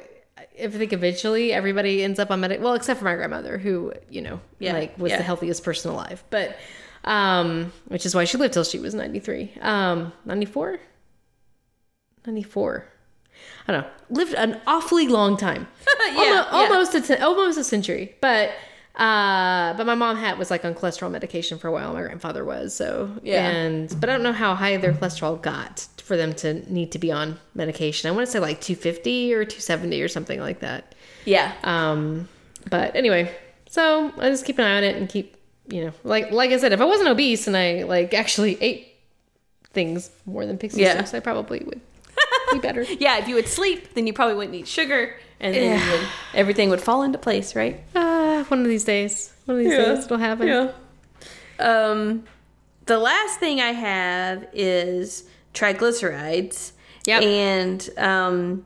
I 0.62 0.68
think 0.68 0.92
eventually 0.92 1.52
everybody 1.52 2.02
ends 2.02 2.18
up 2.18 2.30
on 2.30 2.40
medic. 2.40 2.60
Well, 2.60 2.74
except 2.74 2.98
for 2.98 3.04
my 3.04 3.14
grandmother, 3.14 3.58
who 3.58 3.92
you 4.10 4.22
know, 4.22 4.40
Yeah, 4.58 4.74
like 4.74 4.98
was 4.98 5.10
yeah. 5.10 5.18
the 5.18 5.24
healthiest 5.24 5.64
person 5.64 5.90
alive. 5.90 6.22
But 6.30 6.56
um, 7.04 7.72
which 7.88 8.06
is 8.06 8.14
why 8.14 8.24
she 8.24 8.38
lived 8.38 8.54
till 8.54 8.64
she 8.64 8.78
was 8.78 8.94
ninety 8.94 9.20
three. 9.20 9.52
Um, 9.60 10.12
ninety 10.24 10.46
four. 10.46 10.78
Ninety 12.26 12.42
four. 12.42 12.86
I 13.66 13.72
don't 13.72 13.82
know. 13.82 13.90
Lived 14.10 14.34
an 14.34 14.60
awfully 14.66 15.08
long 15.08 15.36
time. 15.36 15.68
Yeah, 16.14 16.46
almost, 16.50 16.92
yeah. 16.94 16.98
almost 16.98 17.10
a 17.10 17.24
almost 17.24 17.58
a 17.58 17.64
century. 17.64 18.16
But 18.20 18.50
uh, 18.94 19.72
but 19.74 19.87
my 19.87 19.94
mom 19.94 20.16
had 20.16 20.38
was 20.38 20.50
like 20.50 20.64
on 20.64 20.74
cholesterol 20.74 21.11
medication 21.11 21.59
for 21.59 21.68
a 21.68 21.72
while. 21.72 21.92
My 21.94 22.02
grandfather 22.02 22.44
was 22.44 22.74
so 22.74 23.11
Yeah. 23.22 23.48
And 23.48 23.88
but 24.00 24.09
I 24.11 24.12
don't 24.12 24.22
know 24.22 24.33
how 24.33 24.55
high 24.55 24.76
their 24.76 24.92
cholesterol 24.92 25.40
got 25.40 25.87
for 26.02 26.16
them 26.16 26.35
to 26.35 26.55
need 26.72 26.92
to 26.92 26.98
be 26.98 27.11
on 27.12 27.38
medication. 27.55 28.09
I 28.09 28.12
want 28.12 28.26
to 28.26 28.33
say 28.33 28.38
like 28.38 28.61
two 28.61 28.74
fifty 28.76 29.33
or 29.33 29.44
two 29.44 29.61
seventy 29.61 30.02
or 30.02 30.09
something 30.09 30.40
like 30.40 30.61
that. 30.61 30.94
Yeah. 31.24 31.52
Um, 31.64 32.28
but 32.68 32.94
anyway, 32.94 33.35
so 33.68 34.12
I 34.18 34.28
just 34.28 34.44
keep 34.44 34.59
an 34.59 34.64
eye 34.66 34.76
on 34.76 34.85
it 34.85 34.96
and 34.96 35.09
keep 35.09 35.37
you 35.68 35.85
know 35.87 35.92
like 36.05 36.31
like 36.31 36.50
I 36.50 36.59
said, 36.59 36.72
if 36.72 36.81
I 36.81 36.85
wasn't 36.85 37.09
obese 37.09 37.46
and 37.46 37.57
I 37.57 37.85
like 37.85 38.12
actually 38.14 38.59
ate 38.62 38.88
things 39.72 40.11
more 40.26 40.44
than 40.44 40.59
Pixy 40.59 40.78
Yeah. 40.78 41.00
Stix, 41.00 41.14
I 41.14 41.20
probably 41.20 41.61
would 41.64 41.81
be 42.52 42.59
better. 42.59 42.83
Yeah, 42.83 43.16
if 43.18 43.26
you 43.28 43.37
would 43.37 43.48
sleep, 43.48 43.94
then 43.94 44.07
you 44.07 44.12
probably 44.12 44.35
wouldn't 44.35 44.55
eat 44.55 44.68
sugar, 44.68 45.14
and 45.40 45.55
then 45.55 45.81
you 45.81 45.92
would, 45.92 46.09
everything 46.35 46.68
would 46.68 46.81
fall 46.83 47.02
into 47.05 47.16
place, 47.16 47.57
right? 47.57 47.81
Uh, 47.94 48.12
one 48.50 48.61
of 48.61 48.66
these 48.68 48.85
days, 48.85 49.33
one 49.46 49.59
of 49.59 49.64
these 49.64 49.72
Yeah. 49.72 49.94
days 49.94 50.05
it'll 50.05 50.18
happen. 50.18 50.46
Yeah. 50.48 50.72
Um, 51.59 52.24
the 52.87 52.98
last 52.98 53.38
thing 53.38 53.61
I 53.61 53.72
have 53.72 54.46
is 54.52 55.24
triglycerides. 55.55 56.72
Yep. 57.07 57.22
And 57.22 57.90
um, 57.98 58.64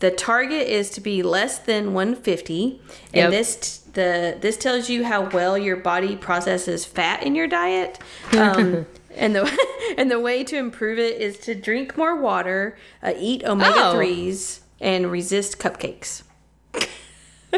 the 0.00 0.10
target 0.10 0.66
is 0.68 0.90
to 0.90 1.00
be 1.00 1.22
less 1.22 1.58
than 1.58 1.92
150. 1.94 2.80
And 3.12 3.14
Yep. 3.14 3.30
this 3.30 3.78
the 3.92 4.36
this 4.40 4.56
tells 4.56 4.88
you 4.88 5.04
how 5.04 5.28
well 5.30 5.58
your 5.58 5.76
body 5.76 6.14
processes 6.16 6.84
fat 6.84 7.22
in 7.22 7.34
your 7.34 7.46
diet. 7.46 7.98
Um, 8.36 8.86
and 9.16 9.34
the 9.34 9.50
and 9.98 10.10
the 10.10 10.20
way 10.20 10.44
to 10.44 10.56
improve 10.56 10.98
it 10.98 11.20
is 11.20 11.38
to 11.40 11.54
drink 11.54 11.96
more 11.96 12.16
water, 12.20 12.76
uh, 13.02 13.12
eat 13.18 13.44
omega 13.44 13.92
threes, 13.92 14.60
and 14.80 15.10
resist 15.10 15.58
cupcakes. 15.58 16.22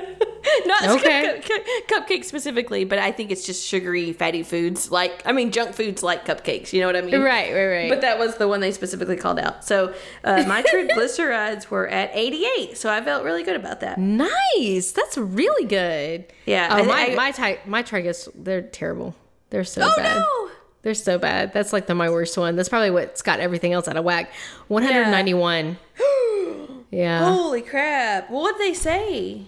Not 0.67 0.89
Okay. 0.99 1.41
cup- 1.47 1.65
cup- 1.89 2.09
cupcakes 2.09 2.25
specifically, 2.25 2.85
but 2.85 2.99
I 2.99 3.13
think 3.13 3.31
it's 3.31 3.45
just 3.45 3.65
sugary, 3.67 4.13
fatty 4.13 4.43
foods. 4.43 4.91
Like, 4.91 5.23
I 5.27 5.33
mean, 5.33 5.53
junk 5.53 5.75
foods 5.75 6.03
like 6.03 6.25
cupcakes. 6.27 6.73
You 6.73 6.81
know 6.81 6.87
what 6.87 6.97
I 6.97 7.03
mean? 7.03 7.21
Right, 7.21 7.53
right, 7.53 7.67
right. 7.67 7.89
But 7.91 8.01
that 8.01 8.19
was 8.19 8.37
the 8.37 8.49
one 8.49 8.61
they 8.61 8.73
specifically 8.73 9.17
called 9.17 9.39
out. 9.39 9.65
So 9.65 9.95
uh, 10.25 10.45
my 10.49 10.63
triglycerides 10.73 11.69
were 11.69 11.87
at 11.89 12.11
88, 12.15 12.77
so 12.77 12.91
I 12.91 13.01
felt 13.03 13.23
really 13.25 13.43
good 13.43 13.57
about 13.57 13.81
that. 13.81 13.99
Nice. 13.99 14.93
That's 14.93 15.17
really 15.19 15.67
good. 15.67 16.25
Yeah, 16.47 16.69
Oh, 16.71 16.77
I- 16.77 16.83
my 16.83 17.07
I- 17.11 17.15
my 17.15 17.31
ty- 17.33 17.59
my 17.67 17.83
trigus, 17.83 18.29
they're 18.35 18.63
terrible. 18.63 19.15
They're 19.51 19.65
so 19.65 19.81
bad. 19.83 19.91
Oh 19.93 19.97
bad. 19.97 20.17
no! 20.19 20.51
They're 20.83 20.95
so 20.95 21.19
bad. 21.19 21.53
That's 21.53 21.73
like 21.75 21.87
the 21.87 21.95
my 21.95 22.09
worst 22.09 22.39
one. 22.39 22.57
That's 22.57 22.69
probably 22.71 22.91
what's 22.91 23.21
got 23.21 23.41
everything 23.41 23.73
else 23.75 23.87
out 23.89 23.97
of 23.99 24.05
whack. 24.05 24.33
191. 24.69 25.77
Yeah. 26.93 27.25
Holy 27.33 27.63
crap! 27.63 28.31
What 28.31 28.59
did 28.59 28.67
they 28.69 28.75
say? 28.75 29.43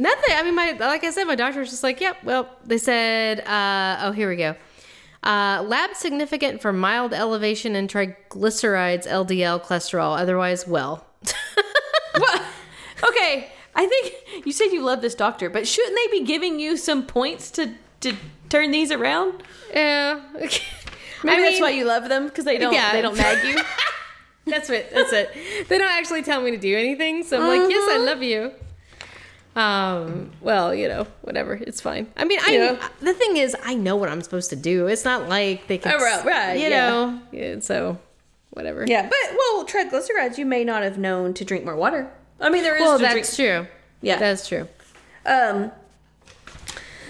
Nothing. 0.00 0.34
I 0.34 0.42
mean, 0.44 0.54
my 0.54 0.72
like 0.78 1.02
I 1.04 1.10
said, 1.10 1.24
my 1.24 1.34
doctor 1.34 1.58
was 1.60 1.70
just 1.70 1.82
like, 1.82 2.00
"Yep." 2.00 2.22
well, 2.24 2.48
they 2.64 2.78
said, 2.78 3.40
uh, 3.40 3.98
"Oh, 4.04 4.12
here 4.12 4.28
we 4.30 4.36
go." 4.36 4.54
Uh, 5.24 5.62
lab 5.66 5.94
significant 5.96 6.62
for 6.62 6.72
mild 6.72 7.12
elevation 7.12 7.74
in 7.74 7.88
triglycerides, 7.88 9.06
LDL 9.08 9.60
cholesterol. 9.64 10.16
Otherwise, 10.18 10.66
well. 10.66 11.04
What? 12.16 12.42
Okay, 13.08 13.48
I 13.76 13.86
think 13.86 14.46
you 14.46 14.50
said 14.52 14.66
you 14.72 14.82
love 14.82 15.02
this 15.02 15.14
doctor, 15.14 15.48
but 15.50 15.68
shouldn't 15.68 15.94
they 15.96 16.18
be 16.18 16.24
giving 16.24 16.58
you 16.58 16.76
some 16.76 17.04
points 17.06 17.50
to 17.52 17.74
to 18.00 18.14
turn 18.48 18.70
these 18.70 18.90
around? 18.90 19.42
yeah. 19.74 20.20
Maybe 21.24 21.42
I 21.42 21.48
that's 21.50 21.60
why 21.60 21.70
you 21.70 21.84
love 21.84 22.08
them 22.08 22.26
because 22.28 22.44
they 22.44 22.58
don't 22.58 22.72
Yeah. 22.72 22.92
they 22.92 23.02
don't 23.02 23.16
nag 23.16 23.44
you. 23.44 23.60
That's 24.46 24.70
it. 24.70 24.90
That's 24.94 25.12
it. 25.12 25.30
They 25.68 25.76
don't 25.78 25.90
actually 25.90 26.22
tell 26.22 26.40
me 26.40 26.52
to 26.52 26.56
do 26.56 26.74
anything, 26.76 27.22
so 27.24 27.38
I'm 27.40 27.48
like, 27.60 27.68
yes, 27.70 27.88
I 27.92 27.98
love 27.98 28.22
you. 28.22 28.52
Um. 29.58 30.30
Well, 30.40 30.74
you 30.74 30.86
know, 30.88 31.06
whatever. 31.22 31.54
It's 31.54 31.80
fine. 31.80 32.06
I 32.16 32.24
mean, 32.24 32.38
I. 32.46 32.52
Yeah. 32.52 32.88
The 33.00 33.12
thing 33.14 33.36
is, 33.36 33.56
I 33.64 33.74
know 33.74 33.96
what 33.96 34.08
I'm 34.08 34.22
supposed 34.22 34.50
to 34.50 34.56
do. 34.56 34.86
It's 34.86 35.04
not 35.04 35.28
like 35.28 35.66
they 35.66 35.78
can. 35.78 35.92
Oh, 35.92 35.98
right, 35.98 36.24
right, 36.24 36.54
You 36.54 36.68
yeah. 36.68 36.88
know. 36.88 37.20
Yeah, 37.32 37.58
so, 37.60 37.98
whatever. 38.50 38.84
Yeah, 38.86 39.08
but 39.08 39.36
well, 39.36 39.66
triglycerides 39.66 40.38
you 40.38 40.46
may 40.46 40.62
not 40.64 40.82
have 40.82 40.96
known 40.98 41.34
to 41.34 41.44
drink 41.44 41.64
more 41.64 41.74
water. 41.76 42.08
I 42.40 42.50
mean, 42.50 42.62
there 42.62 42.76
is 42.76 42.82
Well, 42.82 42.98
to 42.98 43.02
that's 43.02 43.36
drink. 43.36 43.66
true. 43.66 43.74
Yeah. 44.00 44.18
That's 44.18 44.46
true. 44.46 44.68
Um. 45.26 45.72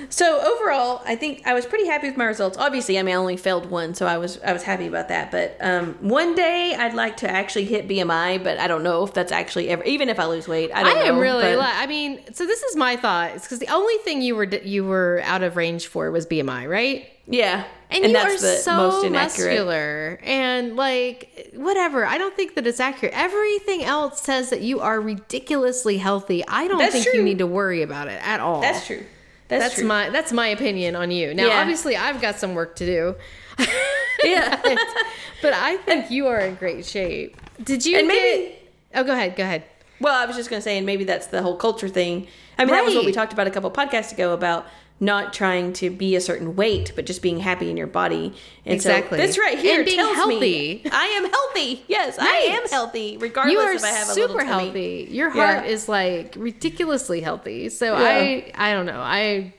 So 0.09 0.41
overall, 0.41 1.03
I 1.07 1.17
think 1.17 1.43
I 1.47 1.55
was 1.55 1.67
pretty 1.67 1.87
happy 1.87 2.09
with 2.09 2.17
my 2.17 2.25
results. 2.25 2.57
Obviously, 2.59 2.99
I 2.99 3.03
mean, 3.03 3.15
I 3.15 3.19
only 3.19 3.37
failed 3.37 3.71
one, 3.71 3.95
so 3.95 4.07
I 4.07 4.19
was 4.19 4.41
I 4.43 4.53
was 4.53 4.63
happy 4.63 4.87
about 4.87 5.09
that. 5.09 5.31
But 5.31 5.57
um, 5.61 5.95
one 6.01 6.35
day 6.35 6.75
I'd 6.79 6.95
like 6.95 7.17
to 7.19 7.31
actually 7.31 7.65
hit 7.65 7.89
BMI, 7.89 8.43
but 8.43 8.59
I 8.59 8.67
don't 8.69 8.83
know 8.83 9.05
if 9.05 9.13
that's 9.15 9.33
actually 9.33 9.69
ever. 9.69 9.83
Even 9.85 10.09
if 10.09 10.19
I 10.19 10.27
lose 10.27 10.49
weight, 10.49 10.71
I 10.73 10.81
I 10.81 10.83
don't 10.85 10.95
know. 10.97 11.05
am 11.15 11.19
really. 11.19 11.43
but- 11.55 11.59
li- 11.59 11.65
I 11.75 11.87
mean, 11.87 12.21
so 12.33 12.47
this 12.47 12.63
is 12.63 12.77
my 12.77 12.97
thought. 12.97 13.35
Because 13.35 13.59
the 13.59 13.69
only 13.69 13.97
thing 13.99 14.23
you 14.23 14.37
were 14.37 14.45
you 14.45 14.85
were 14.85 15.21
out 15.25 15.43
of 15.43 15.57
range 15.57 15.87
for 15.87 16.11
was 16.11 16.27
BMI, 16.27 16.69
right? 16.69 17.09
Yeah. 17.27 17.65
And, 17.91 18.05
you 18.05 18.17
are 18.17 18.37
so 18.37 19.09
muscular 19.11 20.19
and 20.23 20.77
like 20.77 21.51
whatever. 21.55 22.05
I 22.05 22.19
don't 22.19 22.35
think 22.37 22.55
that 22.55 22.67
it's 22.67 22.81
accurate. 22.81 23.15
Everything 23.17 23.83
else 23.83 24.21
says 24.21 24.51
that 24.51 24.61
you 24.61 24.81
are 24.81 25.01
ridiculously 25.01 25.97
healthy. 25.99 26.45
I 26.47 26.69
don't 26.69 26.79
That's 26.79 26.93
think 26.93 27.07
true. 27.07 27.15
you 27.15 27.23
need 27.23 27.39
to 27.39 27.47
worry 27.47 27.83
about 27.83 28.09
it 28.09 28.21
at 28.23 28.41
all. 28.41 28.61
That's 28.61 28.87
true. 28.87 29.05
That's, 29.49 29.65
That's 29.65 29.75
true. 29.77 29.87
my 29.87 30.11
that's 30.11 30.31
my 30.33 30.49
opinion 30.49 30.95
on 30.95 31.11
you. 31.11 31.33
Now, 31.35 31.47
Yeah. 31.47 31.61
obviously, 31.63 31.97
I've 31.97 32.21
got 32.21 32.39
some 32.39 32.55
work 32.55 32.77
to 32.77 32.87
do. 32.87 33.15
Yeah. 34.25 34.61
but 35.43 35.53
I 35.53 35.77
think 35.87 36.11
you 36.11 36.27
are 36.27 36.41
in 36.41 36.57
great 36.57 36.85
shape. 36.85 37.37
Did 37.63 37.87
you 37.87 37.99
And 37.99 38.09
maybe- 38.09 38.57
Oh, 38.93 39.05
go 39.05 39.13
ahead. 39.13 39.37
Go 39.37 39.45
ahead. 39.45 39.63
Well, 40.01 40.13
I 40.13 40.27
was 40.27 40.35
just 40.35 40.51
going 40.51 40.59
to 40.59 40.65
say, 40.65 40.77
and 40.77 40.85
maybe 40.85 41.05
that's 41.05 41.29
the 41.29 41.41
whole 41.41 41.57
culture 41.57 41.89
thing. 41.89 42.27
I 42.59 42.65
mean, 42.65 42.75
that 42.75 42.85
was 42.85 42.97
what 42.97 43.05
we 43.05 43.13
talked 43.13 43.33
about 43.33 43.47
a 43.47 43.51
couple 43.53 43.71
podcasts 43.71 44.11
ago 44.13 44.33
about 44.33 44.67
not 45.01 45.33
trying 45.33 45.73
to 45.75 45.91
be 45.91 46.17
a 46.17 46.21
certain 46.21 46.57
weight, 46.57 46.93
but 46.97 47.07
just 47.07 47.23
being 47.23 47.39
happy 47.39 47.71
in 47.71 47.77
your 47.77 47.87
body. 47.87 48.35
And 48.65 48.75
Exactly. 48.75 49.19
So 49.19 49.27
this 49.27 49.39
right 49.39 49.57
here 49.59 49.77
And 49.77 49.85
being 49.85 49.99
tells 49.99 50.17
healthy. 50.17 50.41
me 50.41 50.83
I 50.91 51.05
am 51.07 51.31
healthy. 51.31 51.85
Yes, 51.87 52.19
I 52.19 52.27
am 52.61 52.69
healthy, 52.69 53.17
regardless 53.17 53.53
You 53.53 53.61
are 53.61 53.73
if 53.73 53.85
I 53.85 53.89
have 53.89 54.09
a 54.09 54.15
little 54.15 54.29
super 54.37 54.45
healthy. 54.45 55.07
Your 55.11 55.35
Yeah. 55.35 55.55
heart 55.61 55.67
is 55.67 55.89
like 55.89 56.35
ridiculously 56.37 57.21
healthy. 57.21 57.69
So 57.69 57.97
Yeah. 57.97 58.05
I 58.05 58.53
I 58.55 58.73
don't 58.73 58.87
know. 58.87 59.01
I 59.01 59.53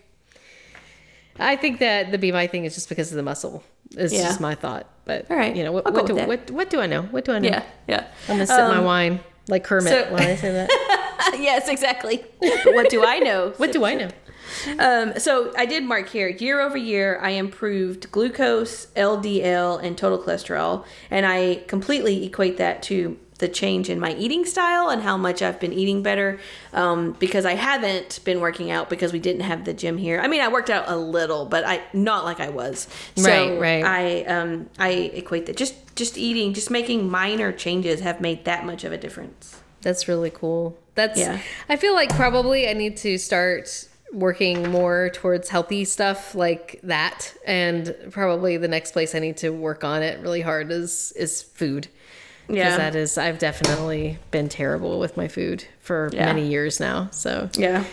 I 1.40 1.56
think 1.56 1.80
that 1.80 2.12
the 2.12 2.18
BMI 2.18 2.50
thing 2.50 2.66
is 2.66 2.76
just 2.76 2.90
because 2.90 3.12
of 3.12 3.16
the 3.16 3.24
muscle. 3.24 3.64
It's 3.98 4.14
Yeah. 4.14 4.24
just 4.24 4.42
my 4.42 4.56
thought. 4.56 4.88
But 5.06 5.26
All 5.32 5.38
right. 5.38 5.56
you 5.56 5.64
know 5.64 5.72
what 5.72 5.92
what 5.92 6.06
do, 6.06 6.16
what 6.16 6.52
what 6.52 6.70
do 6.70 6.80
I 6.82 6.86
know? 6.86 7.04
What 7.04 7.24
do 7.26 7.32
I 7.32 7.40
know? 7.40 7.48
Yeah, 7.50 7.64
yeah. 7.88 8.04
I'm 8.28 8.36
gonna 8.36 8.46
sip 8.48 8.58
my 8.58 8.78
Um, 8.78 8.84
wine 8.84 9.20
like 9.48 9.64
Kermit 9.64 9.92
so- 9.92 10.14
when 10.14 10.22
I 10.22 10.36
say 10.36 10.52
that. 10.52 10.70
yes, 11.40 11.68
exactly. 11.70 12.24
But 12.42 12.74
what 12.74 12.90
do 12.90 13.06
I 13.06 13.20
know? 13.20 13.54
what 13.58 13.72
do 13.72 13.86
I 13.86 13.96
know? 13.96 14.10
Um, 14.80 15.20
so 15.20 15.52
I 15.58 15.66
did 15.66 15.84
mark 15.84 16.10
here 16.10 16.30
year 16.30 16.62
over 16.62 16.78
year, 16.78 17.20
I 17.22 17.32
improved 17.32 18.12
glucose, 18.12 18.88
LDL, 18.96 19.84
and 19.84 19.98
total 19.98 20.18
cholesterol, 20.18 20.86
and 21.12 21.26
I 21.26 21.64
completely 21.68 22.26
equate 22.26 22.58
that 22.58 22.82
to 22.84 23.18
the 23.40 23.48
change 23.48 23.90
in 23.90 24.00
my 24.00 24.14
eating 24.16 24.46
style 24.46 24.90
and 24.90 25.02
how 25.02 25.18
much 25.18 25.42
I've 25.42 25.60
been 25.60 25.74
eating 25.74 26.04
better. 26.04 26.40
Um, 26.74 27.14
because 27.20 27.46
I 27.46 27.56
haven't 27.56 28.20
been 28.24 28.40
working 28.40 28.70
out 28.70 28.90
because 28.90 29.12
we 29.12 29.20
didn't 29.20 29.42
have 29.42 29.66
the 29.66 29.74
gym 29.74 29.98
here. 29.98 30.20
I 30.20 30.28
mean, 30.28 30.42
I 30.42 30.50
worked 30.50 30.70
out 30.70 30.86
a 30.88 30.96
little, 30.96 31.46
but 31.46 31.66
I 31.66 31.82
not 31.94 32.26
like 32.26 32.40
I 32.40 32.50
was. 32.50 32.88
So 33.16 33.30
Right, 33.30 33.60
right. 33.60 33.84
I 33.84 34.24
um 34.26 34.70
I 34.78 34.90
equate 34.92 35.48
that 35.48 35.58
just 35.58 35.96
just 35.96 36.18
eating, 36.18 36.54
just 36.54 36.70
making 36.70 37.10
minor 37.10 37.52
changes 37.52 38.02
have 38.02 38.22
made 38.22 38.46
that 38.46 38.66
much 38.66 38.84
of 38.84 38.92
a 38.92 38.98
difference. 38.98 39.62
That's 39.82 40.08
really 40.08 40.30
cool. 40.30 40.78
That's 40.96 41.18
Yeah. 41.20 41.40
I 41.70 41.78
feel 41.78 41.94
like 41.94 42.14
probably 42.16 42.70
I 42.70 42.74
need 42.74 42.98
to 42.98 43.18
start 43.18 43.88
working 44.14 44.70
more 44.72 45.10
towards 45.14 45.50
healthy 45.50 45.86
stuff 45.86 46.34
like 46.34 46.80
that 46.84 47.34
and 47.46 47.96
probably 48.12 48.58
the 48.58 48.68
next 48.68 48.92
place 48.92 49.14
I 49.14 49.20
need 49.20 49.38
to 49.38 49.50
work 49.52 49.84
on 49.84 50.02
it 50.02 50.20
really 50.22 50.42
hard 50.42 50.72
is 50.72 51.12
is 51.16 51.42
food. 51.44 51.88
Yeah. 52.48 52.76
That 52.78 52.96
is 52.96 53.18
I've 53.18 53.38
definitely 53.38 54.18
been 54.32 54.50
terrible 54.50 55.00
with 55.00 55.16
my 55.16 55.28
food 55.28 55.66
for 55.80 56.10
Yeah. 56.12 56.26
many 56.26 56.48
years 56.48 56.80
now. 56.80 57.10
So 57.12 57.50
Yeah. 57.56 57.84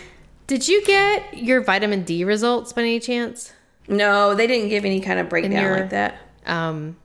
did 0.47 0.67
you 0.67 0.83
get 0.85 1.37
your 1.37 1.61
vitamin 1.61 2.01
D 2.03 2.23
results 2.23 2.73
by 2.73 2.81
any 2.81 2.99
chance? 2.99 3.53
No, 3.87 4.33
they 4.33 4.47
didn't 4.47 4.69
give 4.69 4.83
any 4.85 4.99
kind 4.99 5.19
of 5.19 5.29
breakdown 5.29 5.51
your- 5.63 5.77
like 5.81 5.89
that. 5.91 6.17
um, 6.47 6.97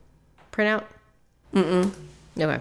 printout? 0.52 0.84
Mm-mm. 1.54 1.92
Okay. 2.40 2.60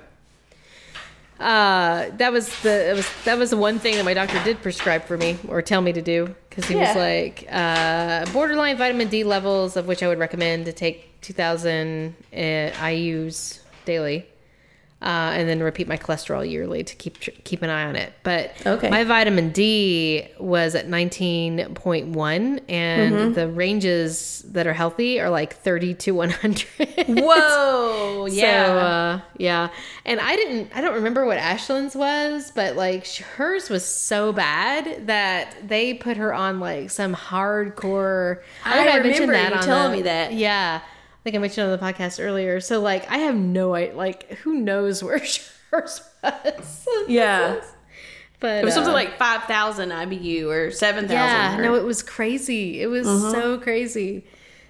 Uh, 1.40 2.06
that 2.18 2.32
was 2.32 2.50
the 2.62 2.90
it 2.92 2.96
was 2.96 3.08
that 3.26 3.38
was 3.38 3.50
the 3.50 3.58
one 3.58 3.80
thing 3.80 3.96
that 3.96 4.06
my 4.06 4.14
doctor 4.14 4.40
did 4.44 4.62
prescribe 4.62 5.06
for 5.06 5.18
me 5.18 5.38
or 5.48 5.62
tell 5.64 5.82
me 5.82 5.92
to 5.92 6.02
do 6.02 6.36
because 6.52 6.66
he 6.66 6.76
was 6.76 6.96
like 6.96 7.48
uh, 7.50 8.26
borderline 8.34 8.78
vitamin 8.78 9.08
D 9.08 9.24
levels 9.24 9.78
of 9.78 9.88
which 9.88 10.04
I 10.04 10.08
would 10.10 10.20
recommend 10.20 10.66
to 10.66 10.74
take 10.74 11.20
2,000 11.22 12.14
uh, 12.34 12.38
IU's 12.88 13.62
daily. 13.86 14.26
Uh, 15.02 15.34
and 15.34 15.50
then 15.50 15.64
repeat 15.64 15.88
my 15.88 15.98
cholesterol 15.98 16.48
yearly 16.48 16.84
to 16.84 16.96
keep 16.96 17.18
keep 17.44 17.64
an 17.64 17.72
eye 17.72 17.86
on 17.86 17.96
it. 17.96 18.14
But 18.22 18.54
Okay. 18.68 18.88
my 18.88 19.04
vitamin 19.04 19.50
D 19.52 20.28
was 20.40 20.76
at 20.76 20.88
19.1, 20.88 22.60
and 22.70 23.14
Mm-hmm. 23.16 23.34
the 23.34 23.48
ranges 23.48 24.46
that 24.52 24.68
are 24.68 24.74
healthy 24.74 25.20
are 25.20 25.30
like 25.30 25.56
30 25.56 25.96
to 25.96 26.12
100. 26.12 26.68
Whoa! 27.08 28.28
Yeah. 28.30 28.66
So, 28.68 28.78
uh, 28.78 29.22
yeah. 29.38 29.70
And 30.06 30.20
I 30.20 30.36
didn't, 30.36 30.70
I 30.76 30.82
don't 30.82 30.94
remember 30.96 31.26
what 31.26 31.40
Ashlyn's 31.40 31.96
was, 31.96 32.52
but 32.52 32.76
like 32.76 33.08
hers 33.08 33.70
was 33.70 33.84
so 33.84 34.32
bad 34.32 35.08
that 35.08 35.56
they 35.68 35.94
put 35.96 36.18
her 36.18 36.34
on 36.34 36.60
like 36.60 36.90
some 36.92 37.16
hardcore. 37.16 38.42
I 38.66 39.02
think 39.02 39.20
remember 39.20 39.34
you 39.50 39.56
on 39.56 39.64
telling 39.64 39.92
the- 39.92 39.98
me 39.98 40.04
that. 40.04 40.34
Yeah. 40.34 40.82
I 41.21 41.23
think 41.23 41.36
I 41.36 41.39
mentioned 41.39 41.69
on 41.71 41.77
the 41.77 41.84
podcast 41.86 42.23
earlier. 42.23 42.60
So, 42.60 42.81
like, 42.81 43.10
I 43.12 43.17
have 43.19 43.36
no 43.36 43.75
idea, 43.75 43.95
like, 43.95 44.31
who 44.39 44.55
knows 44.55 45.03
where 45.03 45.19
hers 45.71 46.01
was. 46.23 46.88
Yeah. 47.07 47.62
But 48.39 48.63
It 48.63 48.65
was 48.65 48.73
something 48.73 48.89
uh, 48.91 48.95
like 48.95 49.17
5,000 49.19 49.89
IBU 49.89 50.47
or 50.49 50.71
7,000. 50.71 51.12
yeah, 51.15 51.57
or- 51.57 51.62
no, 51.62 51.75
it 51.75 51.84
was 51.84 52.01
crazy. 52.01 52.81
It 52.81 52.88
was 52.88 53.05
so 53.05 53.60
crazy. 53.60 54.25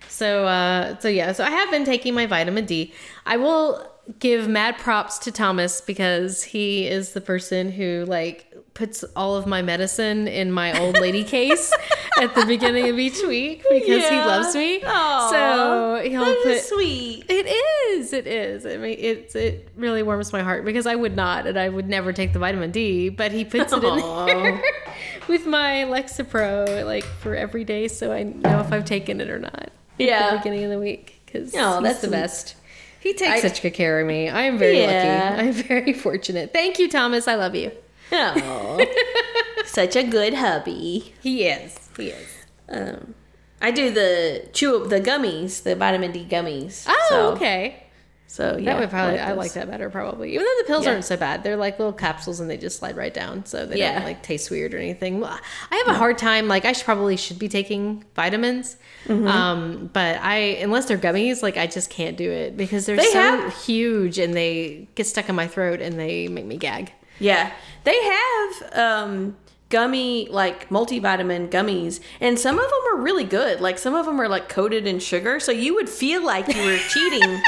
So, 0.09 0.45
uh, 0.45 0.99
so 0.99 1.07
yeah, 1.07 1.31
so 1.31 1.45
I 1.45 1.49
have 1.51 1.71
been 1.71 1.85
taking 1.85 2.13
my 2.13 2.25
vitamin 2.25 2.65
D. 2.65 2.93
I 3.25 3.37
will 3.37 3.89
give 4.19 4.47
mad 4.47 4.77
props 4.77 5.17
to 5.19 5.31
Thomas 5.31 5.81
because 5.81 6.43
he 6.43 6.87
is 6.87 7.13
the 7.13 7.21
person 7.21 7.71
who 7.71 8.05
like 8.07 8.47
puts 8.73 9.03
all 9.15 9.35
of 9.35 9.45
my 9.45 9.61
medicine 9.61 10.27
in 10.27 10.49
my 10.51 10.77
old 10.79 10.97
lady 10.99 11.23
case 11.25 11.73
at 12.21 12.33
the 12.35 12.45
beginning 12.45 12.87
of 12.89 12.97
each 12.97 13.21
week 13.23 13.63
because 13.69 14.07
he 14.07 14.15
loves 14.15 14.55
me. 14.55 14.81
Aw, 14.83 15.29
so 15.29 16.09
he'll 16.09 16.41
put 16.43 16.61
sweet. 16.61 17.25
it 17.29 17.45
is. 17.47 18.13
It 18.13 18.27
is. 18.27 18.65
I 18.65 18.77
mean, 18.77 18.95
it's 18.97 19.35
it 19.35 19.69
really 19.75 20.03
warms 20.03 20.31
my 20.31 20.41
heart 20.41 20.63
because 20.65 20.87
I 20.87 20.95
would 20.95 21.15
not, 21.15 21.45
and 21.47 21.59
I 21.59 21.67
would 21.69 21.87
never 21.89 22.13
take 22.13 22.33
the 22.33 22.39
vitamin 22.39 22.71
D. 22.71 23.09
But 23.09 23.31
he 23.33 23.43
puts 23.45 23.73
it 23.73 23.83
in 23.83 23.97
there 23.97 24.61
with 25.27 25.45
my 25.45 25.83
Lexapro, 25.87 26.85
like 26.85 27.03
for 27.03 27.35
every 27.35 27.65
day, 27.65 27.87
so 27.87 28.11
I 28.13 28.23
know 28.23 28.61
if 28.61 28.71
I've 28.71 28.85
taken 28.85 29.19
it 29.21 29.29
or 29.29 29.39
not. 29.39 29.53
At 29.53 29.71
Yeah. 29.99 30.31
the 30.31 30.37
beginning 30.37 30.63
of 30.63 30.71
the 30.71 30.79
week 30.79 31.21
because 31.25 31.53
Oh, 31.55 31.81
that's 31.81 32.01
the 32.01 32.07
best. 32.07 32.55
He 33.01 33.13
takes 33.13 33.31
I- 33.43 33.47
such 33.47 33.61
good 33.61 33.73
care 33.73 33.99
of 33.99 34.07
me. 34.07 34.29
I 34.29 34.43
am 34.43 34.57
very 34.57 34.79
Yeah. 34.79 35.35
lucky. 35.35 35.47
I'm 35.47 35.53
very 35.53 35.93
fortunate. 36.07 36.53
Thank 36.53 36.79
you, 36.79 36.87
Thomas. 36.89 37.27
I 37.27 37.35
love 37.35 37.55
you. 37.55 37.71
Oh, 38.13 38.85
such 39.65 39.95
a 39.95 40.03
good 40.03 40.33
hubby. 40.35 41.13
He 41.21 41.43
is. 41.45 41.77
He 41.97 42.09
is. 42.09 42.29
Um, 42.69 43.15
I 43.61 43.71
do 43.71 43.89
the 43.91 44.47
chew 44.53 44.81
up 44.83 44.89
the 44.89 44.99
gummies, 45.01 45.63
the 45.63 45.75
vitamin 45.75 46.11
D 46.11 46.25
gummies. 46.29 46.85
Oh, 46.87 47.05
so, 47.09 47.31
okay. 47.33 47.83
So 48.31 48.55
yeah, 48.57 48.73
That 48.75 48.79
would 48.79 48.89
probably 48.89 49.19
I 49.19 49.29
those. 49.29 49.37
like 49.39 49.53
that 49.53 49.69
better 49.69 49.89
probably. 49.89 50.31
Even 50.35 50.45
though 50.45 50.55
the 50.59 50.67
pills 50.67 50.85
Yeah. 50.85 50.91
aren't 50.93 51.03
so 51.03 51.17
bad. 51.17 51.43
They're 51.43 51.57
like 51.57 51.77
little 51.79 51.91
capsules 51.91 52.39
and 52.39 52.49
they 52.49 52.55
just 52.55 52.79
slide 52.79 52.95
right 52.95 53.13
down 53.13 53.45
so 53.45 53.65
they 53.65 53.79
Yeah. 53.79 53.95
don't 53.95 54.05
like 54.05 54.23
taste 54.23 54.49
weird 54.49 54.73
or 54.73 54.77
anything. 54.77 55.19
Well, 55.19 55.37
I 55.69 55.75
have 55.75 55.87
a 55.93 55.97
hard 55.97 56.17
time 56.17 56.47
like 56.47 56.63
I 56.63 56.71
should 56.71 56.85
probably 56.85 57.17
should 57.17 57.37
be 57.39 57.49
taking 57.49 58.05
vitamins. 58.15 58.77
Mm-hmm. 59.05 59.27
Um 59.27 59.89
but 59.91 60.17
I 60.21 60.37
unless 60.63 60.85
they're 60.85 60.97
gummies 60.97 61.43
like 61.43 61.57
I 61.57 61.67
just 61.67 61.89
can't 61.89 62.15
do 62.15 62.31
it 62.31 62.55
because 62.55 62.85
they're 62.85 62.95
They 62.95 63.03
so 63.11 63.19
have- 63.19 63.53
huge 63.65 64.17
and 64.17 64.33
they 64.33 64.87
get 64.95 65.07
stuck 65.07 65.27
in 65.27 65.35
my 65.35 65.47
throat 65.47 65.81
and 65.81 65.99
they 65.99 66.29
make 66.29 66.45
me 66.45 66.55
gag. 66.55 66.93
Yeah, 67.19 67.51
they 67.83 68.01
have 68.01 68.79
um, 68.79 69.35
gummy 69.69 70.27
like 70.31 70.69
multivitamin 70.69 71.49
gummies, 71.49 71.99
and 72.19 72.39
some 72.39 72.57
of 72.57 72.65
them 72.67 72.79
are 72.93 72.97
really 73.01 73.23
good. 73.25 73.61
Like 73.61 73.77
some 73.77 73.93
of 73.93 74.05
them 74.07 74.19
are 74.19 74.27
like 74.27 74.49
coated 74.49 74.87
in 74.87 74.99
sugar, 74.99 75.39
so 75.39 75.51
you 75.51 75.75
would 75.75 75.87
feel 75.87 76.23
like 76.25 76.47
you 76.47 76.61
were 76.63 76.77
cheating, 76.89 77.39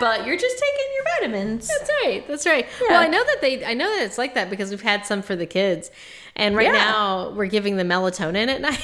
but 0.00 0.26
you're 0.26 0.36
just 0.36 0.56
taking 0.58 0.92
your 0.96 1.04
vitamins. 1.20 1.68
That's 1.68 1.90
right. 2.04 2.24
That's 2.26 2.46
right. 2.46 2.66
Yeah. 2.80 2.88
Well, 2.88 3.02
I 3.02 3.06
know 3.06 3.22
that 3.24 3.36
they 3.40 3.64
I 3.64 3.74
know 3.74 3.88
that 3.88 4.02
it's 4.02 4.18
like 4.18 4.34
that 4.34 4.50
because 4.50 4.70
we've 4.70 4.82
had 4.82 5.06
some 5.06 5.22
for 5.22 5.36
the 5.36 5.46
kids. 5.46 5.90
And 6.36 6.56
right 6.56 6.66
Yeah. 6.66 6.72
now 6.72 7.30
we're 7.30 7.46
giving 7.46 7.76
them 7.76 7.88
melatonin 7.88 8.48
at 8.48 8.60
night 8.62 8.78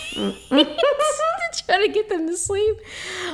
to 0.50 1.64
try 1.64 1.86
to 1.86 1.88
get 1.92 2.08
them 2.08 2.26
to 2.28 2.36
sleep. 2.36 2.76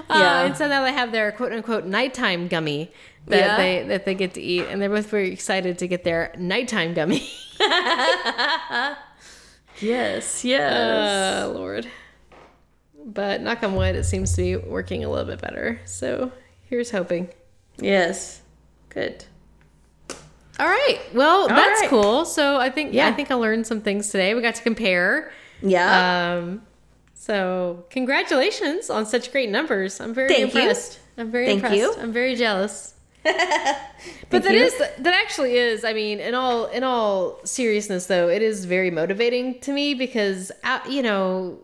Uh, 0.08 0.18
Yeah. 0.18 0.42
and 0.44 0.56
so 0.56 0.68
now 0.68 0.82
they 0.84 0.92
have 0.92 1.12
their 1.12 1.32
quote 1.32 1.52
unquote 1.52 1.84
nighttime 1.84 2.46
gummy 2.48 2.92
that 3.26 3.36
Yeah. 3.38 3.56
they 3.56 3.82
that 3.88 4.04
they 4.04 4.14
get 4.14 4.34
to 4.34 4.40
eat, 4.40 4.66
and 4.68 4.80
they're 4.80 4.88
both 4.90 5.06
very 5.10 5.32
excited 5.32 5.78
to 5.78 5.88
get 5.88 6.04
their 6.04 6.32
nighttime 6.38 6.94
gummy. 6.94 7.28
Yes, 9.80 10.44
yes. 10.44 11.44
Oh 11.46 11.52
Lord. 11.54 11.88
But 13.04 13.40
knock 13.40 13.62
on 13.64 13.74
wood, 13.74 13.96
it 13.96 14.04
seems 14.04 14.30
to 14.36 14.42
be 14.42 14.56
working 14.56 15.02
a 15.04 15.08
little 15.10 15.24
bit 15.24 15.40
better. 15.40 15.80
So 15.86 16.30
here's 16.68 16.90
hoping. 16.90 17.30
Yes. 17.82 18.42
Good. 18.88 19.24
All 20.60 20.66
right. 20.68 21.00
Well, 21.14 21.48
that's 21.48 21.80
right. 21.82 21.90
cool. 21.90 22.24
So 22.24 22.56
I 22.56 22.70
think 22.70 22.92
Yeah. 22.92 23.08
I 23.08 23.12
think 23.12 23.30
I 23.30 23.34
learned 23.34 23.66
some 23.66 23.80
things 23.80 24.10
today. 24.10 24.34
We 24.34 24.42
got 24.42 24.54
to 24.56 24.62
compare. 24.62 25.32
Yeah. 25.62 26.36
Um, 26.38 26.62
so 27.14 27.84
congratulations 27.90 28.90
on 28.90 29.06
such 29.06 29.32
great 29.32 29.48
numbers. 29.50 30.00
I'm 30.00 30.12
very 30.14 30.28
Thank 30.28 30.54
you. 30.54 30.60
impressed. 30.60 30.98
I'm 31.16 31.30
very 31.30 31.46
Thank 31.46 31.58
impressed. 31.64 31.76
you. 31.76 31.94
I'm 32.02 32.12
very 32.12 32.34
jealous. 32.36 32.94
but 33.22 34.42
that 34.42 34.52
you. 34.52 34.64
is 34.64 34.76
that 34.78 35.14
actually 35.14 35.56
is. 35.56 35.84
I 35.84 35.92
mean, 35.92 36.18
in 36.18 36.34
all 36.34 36.66
in 36.66 36.82
all 36.82 37.38
seriousness, 37.44 38.06
though, 38.06 38.28
it 38.28 38.42
is 38.42 38.64
very 38.64 38.90
motivating 38.90 39.60
to 39.60 39.72
me 39.72 39.94
because 39.94 40.50
uh, 40.64 40.80
you 40.88 41.02
know. 41.02 41.58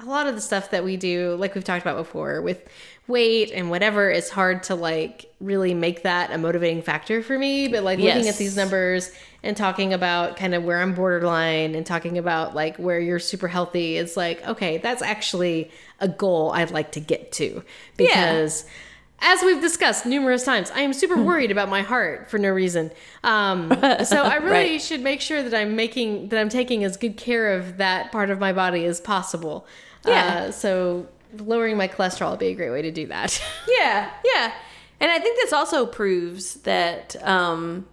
a 0.00 0.04
lot 0.04 0.26
of 0.26 0.34
the 0.34 0.40
stuff 0.40 0.70
that 0.70 0.84
we 0.84 0.96
do, 0.96 1.34
like 1.38 1.54
we've 1.54 1.64
talked 1.64 1.82
about 1.82 1.96
before, 1.96 2.40
with 2.42 2.68
weight 3.08 3.50
and 3.52 3.70
whatever, 3.70 4.10
it's 4.10 4.28
hard 4.30 4.62
to 4.64 4.74
like 4.74 5.32
really 5.40 5.74
make 5.74 6.02
that 6.02 6.30
a 6.30 6.38
motivating 6.38 6.82
factor 6.82 7.22
for 7.22 7.36
me. 7.38 7.66
But 7.68 7.82
like 7.82 7.98
looking 7.98 8.24
Yes. 8.26 8.34
at 8.34 8.38
these 8.38 8.56
numbers 8.56 9.10
and 9.42 9.56
talking 9.56 9.92
about 9.92 10.36
kind 10.36 10.54
of 10.54 10.62
where 10.64 10.78
I'm 10.80 10.94
borderline 10.94 11.74
and 11.74 11.84
talking 11.86 12.18
about 12.18 12.54
like 12.54 12.76
where 12.76 13.00
you're 13.00 13.18
super 13.18 13.48
healthy, 13.48 13.96
it's 13.96 14.16
like, 14.16 14.46
okay, 14.46 14.78
that's 14.78 15.02
actually 15.02 15.70
a 16.00 16.06
goal 16.08 16.52
I'd 16.52 16.70
like 16.70 16.92
to 16.92 17.00
get 17.00 17.32
to 17.32 17.64
because. 17.96 18.64
As 19.20 19.42
we've 19.42 19.60
discussed 19.60 20.06
numerous 20.06 20.44
times, 20.44 20.70
I 20.70 20.82
am 20.82 20.92
super 20.92 21.16
Hmm. 21.16 21.24
worried 21.24 21.50
about 21.50 21.68
my 21.68 21.82
heart 21.82 22.30
for 22.30 22.38
no 22.38 22.50
reason. 22.50 22.92
Um, 23.24 23.68
so 24.04 24.22
I 24.22 24.36
really 24.40 24.50
Right. 24.52 24.80
should 24.80 25.00
make 25.00 25.20
sure 25.20 25.42
that 25.42 25.52
I'm 25.52 25.74
making 25.74 26.28
that 26.28 26.38
I'm 26.38 26.48
taking 26.48 26.84
as 26.84 26.96
good 26.96 27.16
care 27.16 27.52
of 27.52 27.78
that 27.78 28.12
part 28.12 28.30
of 28.30 28.38
my 28.38 28.52
body 28.52 28.84
as 28.84 29.00
possible. 29.00 29.66
Yeah. 30.06 30.44
Uh, 30.46 30.52
so 30.52 31.08
lowering 31.32 31.76
my 31.76 31.88
cholesterol 31.88 32.30
would 32.30 32.38
be 32.40 32.48
a 32.48 32.54
great 32.54 32.70
way 32.70 32.82
to 32.82 32.90
do 32.90 33.06
that. 33.06 33.42
Yeah, 33.68 34.10
yeah. 34.24 34.52
And 35.00 35.10
I 35.10 35.18
think 35.20 35.36
this 35.36 35.52
also 35.52 35.86
proves 35.86 36.54
that 36.62 37.14
um 37.22 37.86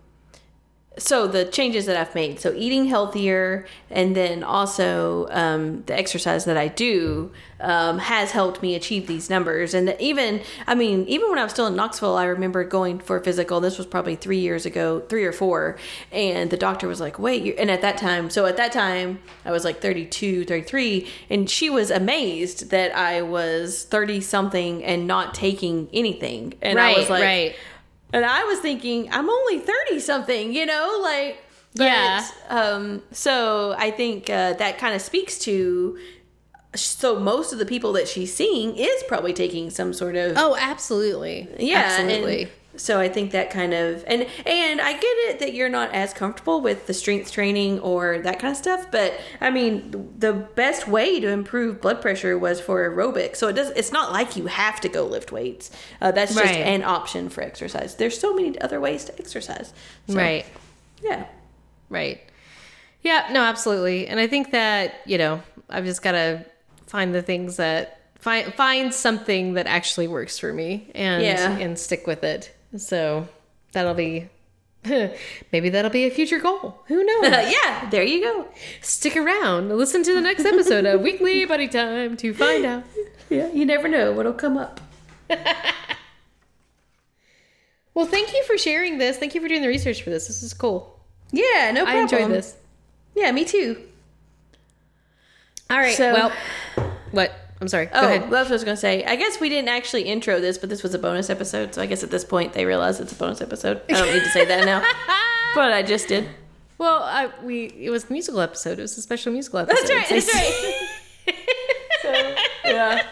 so 0.97 1.27
the 1.27 1.45
changes 1.45 1.85
that 1.87 1.97
I've 1.97 2.15
made, 2.15 2.39
so 2.39 2.53
eating 2.53 2.85
healthier 2.85 3.65
and 3.89 4.15
then 4.15 4.43
also 4.43 5.27
um, 5.29 5.83
the 5.83 5.97
exercise 5.97 6.45
that 6.45 6.57
I 6.57 6.69
do 6.69 7.31
um, 7.59 7.99
has 7.99 8.31
helped 8.31 8.61
me 8.61 8.75
achieve 8.75 9.07
these 9.07 9.29
numbers. 9.29 9.73
And 9.73 9.95
even, 9.99 10.41
I 10.67 10.75
mean, 10.75 11.05
even 11.07 11.29
when 11.29 11.39
I 11.39 11.43
was 11.43 11.51
still 11.51 11.67
in 11.67 11.75
Knoxville, 11.75 12.15
I 12.15 12.25
remember 12.25 12.63
going 12.63 12.99
for 12.99 13.17
a 13.17 13.23
physical. 13.23 13.59
This 13.59 13.77
was 13.77 13.87
probably 13.87 14.15
three 14.15 14.39
years 14.39 14.65
ago, 14.65 15.01
three 15.01 15.25
or 15.25 15.31
four. 15.31 15.77
And 16.11 16.49
the 16.49 16.57
doctor 16.57 16.87
was 16.87 16.99
like, 16.99 17.19
wait, 17.19 17.55
and 17.57 17.69
at 17.69 17.81
that 17.81 17.97
time, 17.97 18.29
so 18.29 18.45
at 18.45 18.57
that 18.57 18.71
time, 18.71 19.19
I 19.43 19.51
was 19.51 19.65
like 19.65 19.81
32, 19.81 20.45
33. 20.45 21.07
And 21.29 21.49
she 21.49 21.69
was 21.69 21.91
amazed 21.91 22.69
that 22.71 22.95
I 22.95 23.21
was 23.21 23.83
30 23.85 24.21
something 24.21 24.83
and 24.83 25.07
not 25.07 25.33
taking 25.33 25.89
anything. 25.93 26.53
And 26.61 26.79
I 26.79 26.93
was 26.93 27.09
like, 27.09 27.23
right. 27.23 27.55
And 28.15 28.25
I 28.25 28.43
was 28.45 28.59
thinking, 28.59 29.09
I'm 29.11 29.29
only 29.29 29.59
30 29.59 29.99
something, 29.99 30.53
you 30.53 30.65
know, 30.65 30.99
like, 31.01 31.37
but, 31.75 31.83
Yeah. 31.85 32.25
Um, 32.49 33.03
so 33.11 33.75
I 33.77 33.91
think 33.91 34.29
uh, 34.29 34.53
that 34.53 34.77
kind 34.77 34.95
of 34.95 35.01
speaks 35.01 35.37
to, 35.39 35.97
so 36.73 37.19
most 37.19 37.53
of 37.53 37.59
the 37.59 37.65
people 37.65 37.93
that 37.93 38.07
she's 38.07 38.33
seeing 38.33 38.75
is 38.77 39.03
probably 39.07 39.33
taking 39.33 39.69
some 39.69 39.93
sort 39.93 40.15
of, 40.15 40.33
Oh, 40.37 40.55
absolutely. 40.59 41.47
yeah, 41.59 41.79
absolutely. 41.99 42.47
So 42.77 42.99
I 42.99 43.09
think 43.09 43.31
that 43.31 43.49
kind 43.49 43.73
of, 43.73 44.03
and, 44.07 44.27
and 44.45 44.81
I 44.81 44.93
get 44.93 45.03
it 45.03 45.39
that 45.39 45.53
you're 45.53 45.69
not 45.69 45.93
as 45.93 46.13
comfortable 46.13 46.61
with 46.61 46.87
the 46.87 46.93
strength 46.93 47.31
training 47.31 47.79
or 47.79 48.19
that 48.19 48.39
kind 48.39 48.51
of 48.51 48.57
stuff, 48.57 48.87
but 48.91 49.13
I 49.41 49.49
mean, 49.49 50.13
the 50.17 50.33
best 50.33 50.87
way 50.87 51.19
to 51.19 51.27
improve 51.29 51.81
blood 51.81 52.01
pressure 52.01 52.37
was 52.37 52.59
for 52.59 52.89
aerobic. 52.89 53.35
So 53.35 53.47
it 53.47 53.53
does, 53.53 53.69
it's 53.71 53.91
not 53.91 54.11
like 54.11 54.35
you 54.35 54.47
have 54.47 54.79
to 54.81 54.89
go 54.89 55.05
lift 55.05 55.31
weights. 55.31 55.71
Uh, 56.01 56.11
that's 56.11 56.33
just 56.33 56.45
Right. 56.45 56.57
an 56.65 56.83
option 56.83 57.29
for 57.29 57.41
exercise. 57.41 57.95
There's 57.95 58.19
so 58.19 58.33
many 58.33 58.59
other 58.61 58.79
ways 58.79 59.05
to 59.05 59.19
exercise. 59.19 59.73
So, 60.07 60.15
right. 60.15 60.45
Yeah. 61.01 61.25
Right. 61.89 62.21
Yeah, 63.01 63.27
no, 63.31 63.41
absolutely. 63.41 64.07
And 64.07 64.19
I 64.19 64.27
think 64.27 64.51
that, 64.51 64.95
you 65.05 65.17
know, 65.17 65.43
I've 65.69 65.85
just 65.85 66.01
got 66.01 66.13
to 66.13 66.43
find 66.87 67.13
the 67.13 67.21
things 67.21 67.57
that 67.57 67.99
find 68.19 68.51
find 68.55 68.91
something 68.91 69.53
that 69.53 69.67
actually 69.67 70.07
works 70.07 70.39
for 70.39 70.51
me 70.51 70.89
and 70.95 71.21
Yeah. 71.23 71.57
and 71.57 71.77
stick 71.77 72.07
with 72.07 72.23
it. 72.23 72.54
So, 72.77 73.27
that'll 73.73 73.93
be 73.93 74.29
maybe 75.51 75.69
that'll 75.69 75.89
be 75.91 76.05
a 76.05 76.11
future 76.11 76.39
goal. 76.39 76.79
Who 76.87 77.03
knows? 77.03 77.23
yeah. 77.51 77.89
There 77.89 78.03
you 78.03 78.21
go. 78.21 78.47
Stick 78.81 79.17
around. 79.17 79.69
Listen 79.69 80.03
to 80.03 80.13
the 80.13 80.21
next 80.21 80.45
episode 80.45 80.85
of 80.85 81.01
Weekly 81.01 81.43
Buddy 81.47 81.67
Time 81.67 82.15
to 82.17 82.33
find 82.33 82.65
out. 82.65 82.83
Yeah. 83.29 83.51
You 83.51 83.65
never 83.65 83.87
know 83.87 84.11
what'll 84.11 84.33
come 84.33 84.57
up. 84.57 84.79
Well, 87.93 88.05
thank 88.05 88.33
you 88.33 88.43
for 88.43 88.57
sharing 88.57 88.97
this. 88.97 89.17
Thank 89.17 89.35
you 89.35 89.41
for 89.41 89.47
doing 89.47 89.61
the 89.61 89.67
research 89.69 90.01
for 90.03 90.09
this. 90.09 90.27
This 90.27 90.43
is 90.43 90.53
cool. 90.53 90.99
Yeah. 91.31 91.71
No 91.73 91.83
problem. 91.83 91.97
I 91.97 92.01
enjoyed 92.01 92.29
this. 92.31 92.55
Yeah. 93.15 93.31
Me 93.31 93.45
too. 93.45 93.81
All 95.69 95.77
right. 95.77 95.95
So- 95.95 96.13
well, 96.13 96.31
what? 97.11 97.31
I'm 97.65 97.69
sorry. 97.69 97.87
Go 97.87 97.93
Oh, 97.95 98.05
ahead. 98.05 98.21
that's 98.23 98.31
what 98.31 98.47
I 98.47 98.51
was 98.53 98.63
going 98.63 98.75
to 98.77 98.79
say. 98.81 99.03
I 99.05 99.15
guess 99.15 99.39
we 99.39 99.49
didn't 99.49 99.69
actually 99.69 100.03
intro 100.03 100.39
this, 100.39 100.57
but 100.59 100.69
this 100.69 100.83
was 100.83 100.93
a 100.93 100.99
bonus 100.99 101.31
episode. 101.31 101.73
So 101.73 101.81
I 101.81 101.87
guess 101.87 102.03
at 102.03 102.11
this 102.11 102.23
point 102.23 102.53
they 102.53 102.63
realize 102.65 102.99
it's 102.99 103.11
a 103.11 103.15
bonus 103.15 103.41
episode. 103.41 103.81
I 103.89 103.93
don't 103.93 104.13
need 104.13 104.21
to 104.23 104.29
say 104.29 104.45
that 104.45 104.65
now, 104.65 104.81
but 105.55 105.71
I 105.73 105.81
just 105.81 106.07
did. 106.07 106.29
Well, 106.77 107.01
I, 107.03 107.29
we 107.43 107.65
it 107.79 107.89
was 107.89 108.07
a 108.09 108.13
musical 108.13 108.39
episode. 108.41 108.77
It 108.77 108.83
was 108.83 108.97
a 108.97 109.01
special 109.01 109.31
musical 109.33 109.59
episode. 109.59 109.87
That's 109.87 109.89
right. 109.89 110.09
That's 110.09 110.33
right. 110.35 111.35
so, 112.01 112.35
yeah. 112.65 113.07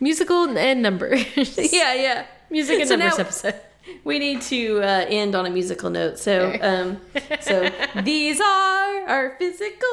musical 0.00 0.56
and 0.58 0.82
numbers. 0.82 1.24
Yeah. 1.72 1.94
Yeah. 1.94 2.26
Music 2.50 2.80
and 2.80 2.88
So 2.88 2.96
numbers 2.96 3.16
now- 3.18 3.24
episode. 3.24 3.54
We 4.04 4.18
need 4.18 4.42
to 4.42 4.80
uh, 4.82 5.06
end 5.08 5.34
on 5.34 5.46
a 5.46 5.50
musical 5.50 5.90
note. 5.90 6.18
So, 6.18 6.56
um, 6.60 7.00
so 7.40 7.70
these 8.02 8.40
are 8.40 9.08
our 9.08 9.36
physical 9.38 9.88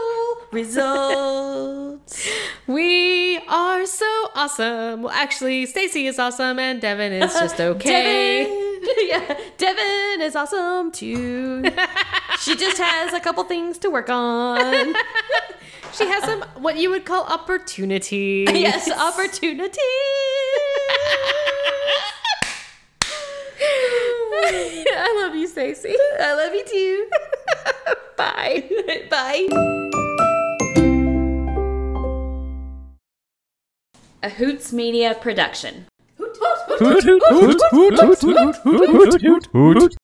results. 0.52 2.28
We 2.68 3.38
are 3.48 3.86
so 3.86 4.30
awesome. 4.36 5.04
Well, 5.04 5.14
actually, 5.14 5.66
Stacy 5.66 6.08
is 6.08 6.20
awesome 6.20 6.60
and 6.60 6.82
Devin 6.82 7.14
is 7.14 7.34
just 7.34 7.60
okay. 7.62 8.44
Devin, 8.46 8.96
yeah, 9.08 9.40
Devin 9.58 10.22
is 10.22 10.36
awesome 10.36 10.92
too. 10.92 11.64
she 12.40 12.56
just 12.56 12.78
has 12.78 13.14
a 13.14 13.20
couple 13.20 13.44
things 13.44 13.78
to 13.80 13.90
work 13.90 14.10
on. 14.10 14.96
She 15.94 16.06
has 16.06 16.24
some 16.24 16.42
what 16.62 16.78
you 16.78 16.90
would 16.90 17.06
call 17.06 17.24
opportunity. 17.26 18.46
yes, 18.50 18.92
opportunity. 18.92 19.80
I 23.60 25.24
love 25.24 25.36
you, 25.36 25.48
Stacy. 25.48 25.96
I 26.20 26.34
love 26.36 26.54
you 26.54 26.66
too. 26.66 27.10
Bye. 28.18 28.64
Bye. 29.10 29.48
A 34.24 34.30
Hoots 34.30 34.74
Media 34.74 35.16
production. 35.20 35.86
Hoot, 36.18 36.38
hoot, 36.40 36.80
hoot, 36.80 37.24
hoot, 37.24 37.62
hoot, 37.72 38.00
hoot, 38.00 38.56
hoot, 38.64 39.22
hoot, 39.22 39.46
hoot. 39.54 39.98